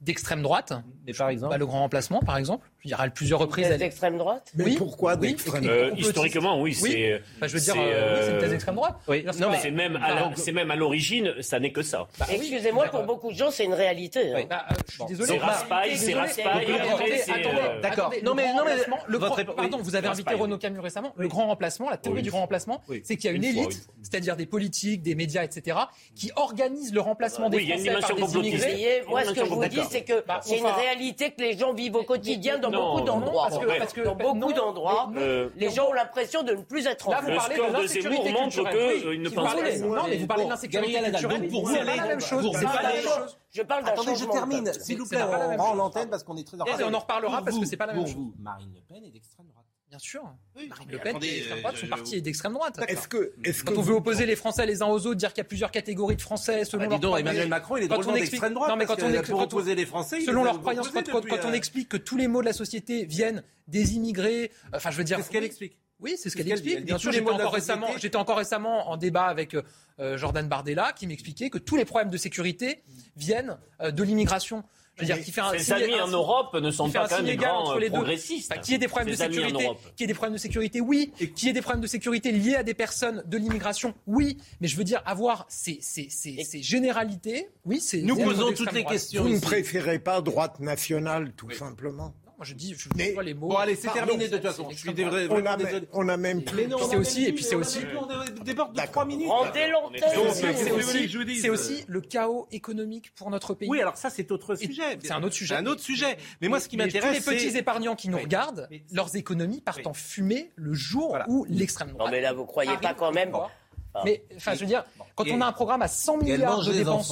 d'extrême 0.00 0.42
droite. 0.42 0.72
Mais 1.06 1.12
par 1.12 1.28
exemple 1.28 1.52
Bah, 1.52 1.58
le 1.58 1.66
grand 1.66 1.80
remplacement, 1.80 2.20
par 2.20 2.36
exemple. 2.36 2.66
Je 2.82 2.88
dirais 2.88 3.04
à 3.04 3.10
plusieurs 3.10 3.38
reprises. 3.38 3.68
Thèse 3.68 3.78
d'extrême 3.78 4.16
droite 4.16 4.50
Mais 4.54 4.64
Oui, 4.64 4.74
pourquoi 4.78 5.14
oui, 5.16 5.28
d'extrême 5.28 5.62
droite 5.64 5.76
Euh, 5.76 5.82
complotiste. 5.90 6.08
historiquement, 6.08 6.60
oui, 6.62 6.78
Oui. 6.82 6.90
c'est. 6.92 7.22
Enfin, 7.36 7.46
je 7.46 7.52
veux 7.52 7.60
dire, 7.60 7.74
c'est, 7.74 7.80
euh, 7.80 8.14
oui, 8.14 8.20
c'est 8.24 8.30
une 8.32 8.38
thèse 8.38 8.48
euh, 8.48 8.52
d'extrême 8.52 8.74
droite. 8.76 8.94
Oui, 9.06 9.24
non, 9.38 9.50
mais 9.50 9.58
C'est 9.60 9.70
même, 9.70 9.96
à 9.96 10.14
l'or- 10.14 10.32
c'est 10.36 10.52
même 10.52 10.70
à 10.70 10.76
l'origine, 10.76 11.34
ça 11.42 11.60
n'est 11.60 11.72
que 11.72 11.82
ça. 11.82 12.08
Bah. 12.18 12.24
Excusez-moi, 12.30 12.86
pour 12.88 13.02
beaucoup 13.02 13.30
de 13.32 13.36
gens, 13.36 13.50
c'est 13.50 13.64
une 13.66 13.74
réalité. 13.74 14.30
hein. 14.32 14.36
Oui, 14.36 14.46
bah, 14.48 14.64
euh, 14.70 14.74
je 14.88 14.92
suis 14.94 15.04
désolé. 15.04 15.28
C'est 15.32 15.38
raspail, 15.38 15.96
c'est 15.98 16.14
raspail, 16.14 16.66
Attendez, 16.72 17.80
D'accord. 17.82 18.12
Non, 18.22 18.30
le 18.30 18.36
mais- 18.36 18.42
grand 18.44 18.54
non, 18.56 18.64
mais 18.64 18.70
remplacement, 18.72 18.98
le 19.06 19.18
votre 19.18 19.42
grand- 19.42 19.54
Pardon, 19.54 19.78
vous 19.82 19.94
avez 19.96 20.08
invité 20.08 20.22
Raspail. 20.30 20.40
Renaud 20.42 20.58
Camus 20.58 20.80
récemment. 20.80 21.12
Le 21.16 21.28
grand 21.28 21.46
remplacement, 21.48 21.90
la 21.90 21.96
théorie 21.98 22.22
du 22.22 22.30
grand 22.30 22.40
remplacement, 22.40 22.82
c'est 23.02 23.16
qu'il 23.16 23.30
y 23.30 23.32
a 23.32 23.36
une 23.36 23.44
élite, 23.44 23.88
c'est-à-dire 24.02 24.36
des 24.36 24.46
politiques, 24.46 25.02
des 25.02 25.14
médias, 25.14 25.44
etc., 25.44 25.76
qui 26.14 26.30
organisent 26.36 26.94
le 26.94 27.00
remplacement 27.00 27.50
des 27.50 27.58
Oui, 27.58 27.62
il 27.64 27.68
y 27.68 27.72
a 27.72 27.76
une 27.76 27.82
Français 27.82 28.00
par 28.00 28.14
dimension 28.16 28.40
des 28.40 28.48
complotiste. 28.50 28.68
immigrés. 28.72 29.02
Moi, 29.08 29.24
ce 29.24 29.30
que 29.32 29.40
je 29.44 29.50
vous 29.50 29.64
dis. 29.66 29.80
C'est 29.90 30.04
que 30.04 30.24
Bah, 30.26 30.40
c'est 30.42 30.58
une 30.58 30.66
réalité 30.66 31.32
que 31.32 31.40
les 31.42 31.56
gens 31.58 31.72
vivent 31.72 31.96
au 31.96 32.02
quotidien 32.04 32.58
dans 32.58 32.70
Non, 32.70 32.92
beaucoup 32.94 33.04
d'endroits. 33.06 33.48
parce 33.48 33.58
que- 33.58 33.66
Ouais. 33.66 33.78
parce 33.78 33.92
que- 33.92 34.00
Dans 34.00 34.14
beaucoup 34.14 34.52
d'endroits, 34.52 35.10
Euh, 35.16 35.48
les 35.56 35.70
gens 35.70 35.88
ont 35.88 35.92
l'impression 35.92 36.42
de 36.42 36.52
ne 36.54 36.62
plus 36.62 36.86
être 36.86 37.08
en 37.08 37.10
Là, 37.12 37.20
vous 37.20 37.28
Le 37.28 37.34
France. 37.34 37.48
parlez 37.48 37.56
de 37.56 37.66
score 37.68 37.82
de 37.82 37.86
Zemmour 37.86 38.24
montre 38.40 38.74
euh, 38.76 39.14
il 39.14 39.22
ne 39.22 39.28
pense 39.28 39.54
pas. 39.54 39.54
Non, 39.54 40.02
mais 40.08 40.16
vous 40.16 40.26
parlez 40.26 40.44
d'insécurité 40.46 41.02
culturelle. 41.02 41.48
pour 41.48 41.64
vous, 41.66 41.74
c'est 41.74 41.84
pas 41.84 41.96
la 41.96 42.06
même 42.06 42.20
chose. 42.20 42.50
C'est 42.54 42.64
pas 42.64 42.82
la 42.82 42.92
même 42.92 43.02
chose. 43.02 43.38
Je 43.52 43.62
parle 43.62 43.84
d'un 43.84 43.90
Attendez, 43.92 44.14
je 44.14 44.24
termine. 44.26 44.72
S'il 44.72 44.98
vous 44.98 45.08
plaît, 45.08 45.22
on 45.22 45.56
rend 45.62 45.74
l'antenne 45.74 46.08
parce 46.08 46.22
qu'on 46.22 46.36
est 46.36 46.46
très 46.46 46.60
en 46.60 46.64
Et 46.64 46.72
retard. 46.72 46.88
on 46.90 46.94
en 46.94 46.98
reparlera 47.00 47.42
parce 47.42 47.58
que 47.58 47.66
c'est 47.66 47.76
pas 47.76 47.86
la 47.86 47.94
même 47.94 48.06
chose. 48.06 48.14
vous, 48.14 48.32
Marine 48.38 48.70
Le 48.74 48.80
Pen 48.82 49.04
est 49.04 49.10
d'extrême 49.10 49.46
droite. 49.48 49.64
Bien 49.90 49.98
sûr. 49.98 50.22
Marine 50.68 50.88
Le 50.88 50.98
Pen 50.98 51.16
est 51.16 51.20
d'extrême 51.20 51.58
droite, 51.60 51.76
son 51.76 51.86
euh, 51.86 51.88
parti 51.88 52.12
je- 52.12 52.16
est 52.16 52.20
d'extrême 52.20 52.52
droite. 52.52 52.80
Est-ce 52.86 53.08
que, 53.08 53.32
Quand 53.64 53.76
on 53.76 53.82
veut 53.82 53.94
opposer 53.94 54.24
les 54.24 54.36
Français 54.36 54.64
les 54.64 54.82
uns 54.82 54.86
aux 54.86 55.04
autres, 55.06 55.16
dire 55.16 55.30
qu'il 55.32 55.38
y 55.38 55.40
a 55.40 55.48
plusieurs 55.48 55.72
catégories 55.72 56.14
de 56.14 56.22
Français 56.22 56.64
selon 56.64 56.84
Ah, 56.84 56.86
leur 56.90 57.00
donc, 57.00 57.10
croyance- 57.10 57.28
Emmanuel 57.28 57.48
Macron, 57.48 57.76
il 57.76 57.82
est 57.84 57.88
Quand 57.88 57.94
drôlement 57.94 58.12
on 58.12 58.14
explique- 58.14 58.30
d'extrême 58.40 58.54
droite. 58.54 58.70
Non, 58.70 58.76
mais 58.76 58.86
parce 58.86 59.00
quand 59.00 59.06
on 59.06 59.10
que 59.10 59.14
explique- 59.16 59.30
pour 59.32 59.40
quand 59.40 59.54
on- 59.54 59.58
opposer 59.58 59.74
les 59.74 59.86
Français, 59.86 60.18
il 60.20 60.24
selon 60.26 60.42
croyances, 60.44 60.86
opposés 60.86 60.90
quand, 61.04 61.10
quand- 61.12 61.18
depuis, 61.18 61.30
quand 61.30 61.44
on 61.44 61.50
euh, 61.50 61.54
explique 61.54 61.88
que 61.88 61.96
tous 61.96 62.16
les 62.16 62.28
mots 62.28 62.40
de 62.40 62.46
la 62.46 62.52
société 62.52 63.04
viennent 63.04 63.42
des 63.66 63.94
immigrés, 63.96 64.52
euh, 64.66 64.76
enfin 64.76 64.92
je 64.92 64.96
veux 64.96 65.02
dire. 65.04 65.16
C'est 65.18 65.24
ce 65.24 65.30
qu'elle 65.30 65.40
oui, 65.42 65.46
explique. 65.46 65.76
Oui, 65.98 66.14
c'est 66.16 66.30
ce 66.30 66.36
qu'elle 66.36 66.48
explique. 66.50 66.84
Bien 66.84 66.96
sûr, 66.96 67.10
j'étais 67.10 67.28
encore 67.28 67.52
récemment, 67.52 67.86
société. 67.86 68.02
j'étais 68.02 68.16
encore 68.16 68.38
récemment 68.38 68.90
en 68.90 68.96
débat 68.96 69.24
avec 69.24 69.54
euh, 69.98 70.16
Jordan 70.16 70.46
Bardella 70.48 70.92
qui 70.92 71.06
m'expliquait 71.08 71.50
que 71.50 71.58
tous 71.58 71.74
les 71.76 71.84
problèmes 71.84 72.10
de 72.10 72.16
sécurité 72.16 72.84
viennent 73.16 73.58
euh, 73.82 73.90
de 73.90 74.02
l'immigration. 74.04 74.62
Je 75.00 75.06
veux 75.06 75.14
dire, 75.14 75.24
qui 75.24 75.32
fait 75.32 75.40
un 75.40 75.52
Ses 75.52 75.58
signe- 75.60 75.74
amis 75.74 75.94
un 75.94 76.04
en 76.04 76.08
Europe 76.08 76.54
ne 76.54 76.70
sont 76.70 76.90
pas 76.90 77.08
quand 77.08 77.16
même 77.16 77.26
des 77.26 77.36
grands 77.36 77.62
entre 77.62 77.76
euh, 77.76 77.80
les 77.80 77.88
deux. 77.90 77.94
progressistes. 77.96 78.50
Enfin, 78.52 78.60
qui 78.60 78.74
ait 78.74 78.78
des 78.78 78.88
problèmes 78.88 79.08
de 79.10 79.16
Ses 79.16 79.24
sécurité, 79.24 79.64
Europe. 79.64 79.80
qui 79.96 80.04
ait 80.04 80.06
des 80.06 80.14
problèmes 80.14 80.32
de 80.34 80.38
sécurité, 80.38 80.80
oui. 80.80 81.12
Qui 81.34 81.48
ait 81.48 81.52
des 81.52 81.62
problèmes 81.62 81.80
de 81.82 81.86
sécurité 81.86 82.32
liés 82.32 82.56
à 82.56 82.62
des 82.62 82.74
personnes 82.74 83.22
de 83.26 83.36
l'immigration, 83.38 83.94
oui. 84.06 84.36
Mais 84.60 84.68
je 84.68 84.76
veux 84.76 84.84
dire, 84.84 85.02
avoir 85.06 85.46
ces, 85.48 85.78
ces, 85.80 86.08
ces, 86.10 86.42
ces 86.44 86.62
généralités, 86.62 87.48
oui, 87.64 87.80
c'est. 87.80 88.02
Nous 88.02 88.16
posons 88.16 88.52
toutes 88.52 88.72
les 88.72 88.84
questions. 88.84 89.22
vous 89.22 89.28
ne 89.30 89.40
préférez 89.40 89.98
pas 89.98 90.20
droite 90.20 90.60
nationale, 90.60 91.32
tout 91.36 91.50
simplement 91.50 92.14
moi 92.40 92.46
je 92.46 92.54
dis, 92.54 92.74
je 92.74 92.88
Mais- 92.96 93.12
vois 93.12 93.22
les 93.22 93.34
mots. 93.34 93.48
Bon, 93.48 93.56
allez, 93.56 93.76
c'est 93.76 93.92
terminé 93.92 94.26
de 94.26 94.38
toute 94.38 94.46
façon. 94.46 94.66
Je 94.70 94.76
suis 94.78 94.94
désolé, 94.94 95.26
on 95.28 95.44
a, 95.44 95.56
même- 95.58 95.66
désolé. 95.66 95.88
on 95.92 96.08
a 96.08 96.16
même 96.16 96.38
Mais 96.38 96.42
plus. 96.44 96.66
non, 96.68 96.78
C'est 96.78 96.84
on 96.96 96.98
a 96.98 97.00
aussi- 97.02 97.24
et 97.26 97.32
puis 97.34 97.44
c'est 97.44 97.54
aussi- 97.54 97.80
On 98.38 98.42
déborde 98.42 98.70
de 98.72 98.76
D'accord. 98.76 98.92
3 98.92 99.04
minutes. 99.04 99.28
C'est 101.40 101.50
aussi- 101.50 101.84
le 101.86 102.00
chaos 102.00 102.48
économique 102.50 103.14
pour 103.14 103.30
notre 103.30 103.52
pays. 103.52 103.68
Oui, 103.68 103.80
alors 103.82 103.98
ça, 103.98 104.08
c'est 104.08 104.30
autre 104.32 104.54
Et 104.54 104.66
sujet. 104.66 104.98
c'est 105.02 105.12
un 105.12 105.22
autre 105.22 105.34
sujet. 105.34 105.54
C'est 105.54 105.60
un 105.60 105.66
autre 105.66 105.82
sujet. 105.82 106.16
Mais 106.40 106.48
moi, 106.48 106.60
ce 106.60 106.68
qui 106.70 106.78
m'intéresse, 106.78 107.22
Tous 107.24 107.30
les 107.30 107.36
petits 107.36 107.56
épargnants 107.58 107.94
qui 107.94 108.08
nous 108.08 108.18
regardent, 108.18 108.68
leurs 108.92 109.14
économies 109.16 109.60
partent 109.60 109.86
en 109.86 109.92
fumée 109.92 110.50
le 110.56 110.72
jour 110.72 111.18
où 111.28 111.44
l'extrême 111.48 111.90
droite. 111.90 112.06
Non, 112.06 112.10
mais 112.10 112.22
là, 112.22 112.32
vous 112.32 112.46
croyez 112.46 112.74
pas 112.80 112.94
quand 112.94 113.12
même. 113.12 113.32
Pouvoir. 113.92 114.04
Mais 114.04 114.22
enfin, 114.36 114.54
je 114.54 114.60
veux 114.60 114.66
dire, 114.66 114.84
quand 115.14 115.24
on 115.30 115.40
a 115.40 115.46
un 115.46 115.52
programme 115.52 115.82
à 115.82 115.88
100 115.88 116.16
milliards 116.18 116.64
de 116.64 116.72
dépenses, 116.72 117.08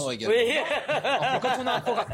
quand 1.43 1.59
on 1.61 1.67
a 1.67 1.73
un 1.75 1.81
programme, 1.81 2.05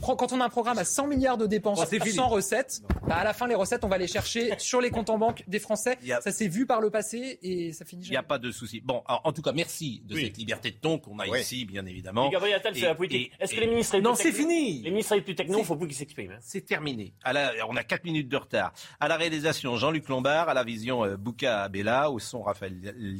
quand 0.00 0.32
on 0.32 0.40
a 0.40 0.44
un 0.44 0.48
programme, 0.48 0.78
à 0.78 0.84
100 0.84 1.06
milliards 1.06 1.36
de 1.38 1.46
dépenses, 1.46 1.80
sans 2.14 2.28
recettes, 2.28 2.80
bah, 3.06 3.16
à 3.16 3.24
la 3.24 3.32
fin 3.32 3.46
les 3.46 3.54
recettes, 3.54 3.84
on 3.84 3.88
va 3.88 3.98
les 3.98 4.06
chercher 4.08 4.54
sur 4.58 4.80
les 4.80 4.90
comptes 4.90 5.10
en 5.10 5.18
banque 5.18 5.44
des 5.46 5.58
Français. 5.58 5.98
Ça 6.20 6.32
s'est 6.32 6.48
vu 6.48 6.66
par 6.66 6.80
le 6.80 6.90
passé 6.90 7.38
et 7.42 7.72
ça 7.72 7.84
finit. 7.84 8.04
Il 8.06 8.10
n'y 8.10 8.16
a 8.16 8.22
pas 8.22 8.38
de 8.38 8.50
souci. 8.50 8.80
Bon, 8.84 9.02
alors, 9.06 9.20
en 9.24 9.32
tout 9.32 9.42
cas, 9.42 9.52
merci 9.52 10.02
de 10.06 10.16
cette 10.16 10.36
liberté 10.36 10.70
de 10.70 10.76
ton 10.76 10.98
qu'on 10.98 11.18
a 11.18 11.26
ici, 11.38 11.64
bien 11.64 11.84
évidemment. 11.86 12.28
Et 12.28 12.32
Gabriel 12.32 12.56
Attal 12.56 12.74
fait 12.74 12.86
la 12.86 12.94
politique. 12.94 13.32
Est-ce 13.40 13.54
que 13.54 13.60
les 13.60 13.66
ministres 13.68 13.98
Non, 13.98 14.14
c'est 14.14 14.32
fini. 14.32 14.82
Les 14.82 14.90
ministres 14.90 15.14
les 15.14 15.20
plus 15.22 15.34
techno, 15.34 15.58
il 15.58 15.64
faut 15.64 15.76
plus 15.76 15.86
qu'ils 15.88 15.96
s'expriment. 15.96 16.32
hein. 16.32 16.38
C'est 16.40 16.64
terminé. 16.64 17.12
À 17.24 17.32
la- 17.32 17.52
on 17.68 17.76
a 17.76 17.82
4 17.84 18.04
minutes 18.04 18.28
de 18.28 18.36
retard. 18.36 18.72
À 19.00 19.08
la 19.08 19.16
réalisation, 19.16 19.76
Jean-Luc 19.76 20.08
Lombard. 20.08 20.48
À 20.48 20.54
la 20.54 20.64
vision, 20.64 21.04
euh, 21.04 21.16
Bouka 21.16 21.62
Abella. 21.62 22.10
Au 22.10 22.18
son, 22.18 22.42
Raphaël 22.42 22.76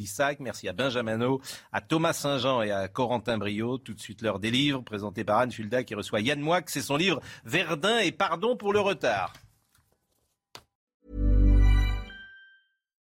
Lissac. 0.07 0.39
Merci 0.39 0.69
à 0.69 0.73
Benjamino, 0.73 1.41
à 1.73 1.81
Thomas 1.81 2.13
Saint-Jean 2.13 2.63
et 2.63 2.71
à 2.71 2.87
Corentin 2.87 3.39
Brio. 3.39 3.79
Tout 3.79 3.93
de 3.93 4.01
suite, 4.01 4.23
l'heure 4.23 4.39
des 4.39 4.53
livres, 4.53 4.83
présenté 4.83 5.25
par 5.25 5.39
Anne 5.39 5.51
Fulda, 5.51 5.83
qui 5.83 5.95
reçoit 5.95 6.21
Yann 6.21 6.41
Moix. 6.41 6.61
C'est 6.67 6.81
son 6.81 6.97
livre 6.97 7.21
Verdun 7.45 7.99
et 7.99 8.13
pardon 8.13 8.57
pour 8.57 8.73
le 8.73 8.81
retard. 8.81 9.33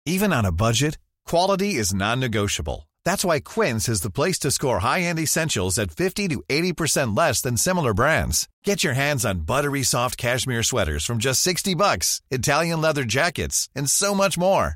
Even 0.06 0.32
on 0.32 0.46
a 0.46 0.52
budget, 0.52 0.98
quality 1.26 1.76
is 1.76 1.94
non-negotiable. 1.94 2.88
That's 3.04 3.26
why 3.26 3.40
Quince 3.42 3.90
is 3.90 4.02
the 4.02 4.10
place 4.10 4.40
to 4.40 4.52
score 4.52 4.80
high-end 4.80 5.20
essentials 5.20 5.78
at 5.78 5.92
50 5.92 6.30
to 6.30 6.44
80% 6.50 7.16
less 7.16 7.42
than 7.42 7.58
similar 7.58 7.94
brands. 7.94 8.48
Get 8.64 8.84
your 8.84 8.94
hands 8.94 9.26
on 9.26 9.46
buttery 9.46 9.84
soft 9.84 10.18
cashmere 10.18 10.64
sweaters 10.64 11.06
from 11.06 11.18
just 11.18 11.42
60 11.42 11.76
bucks, 11.76 12.22
Italian 12.32 12.82
leather 12.82 13.04
jackets, 13.04 13.70
and 13.76 13.90
so 13.90 14.16
much 14.16 14.38
more. 14.38 14.76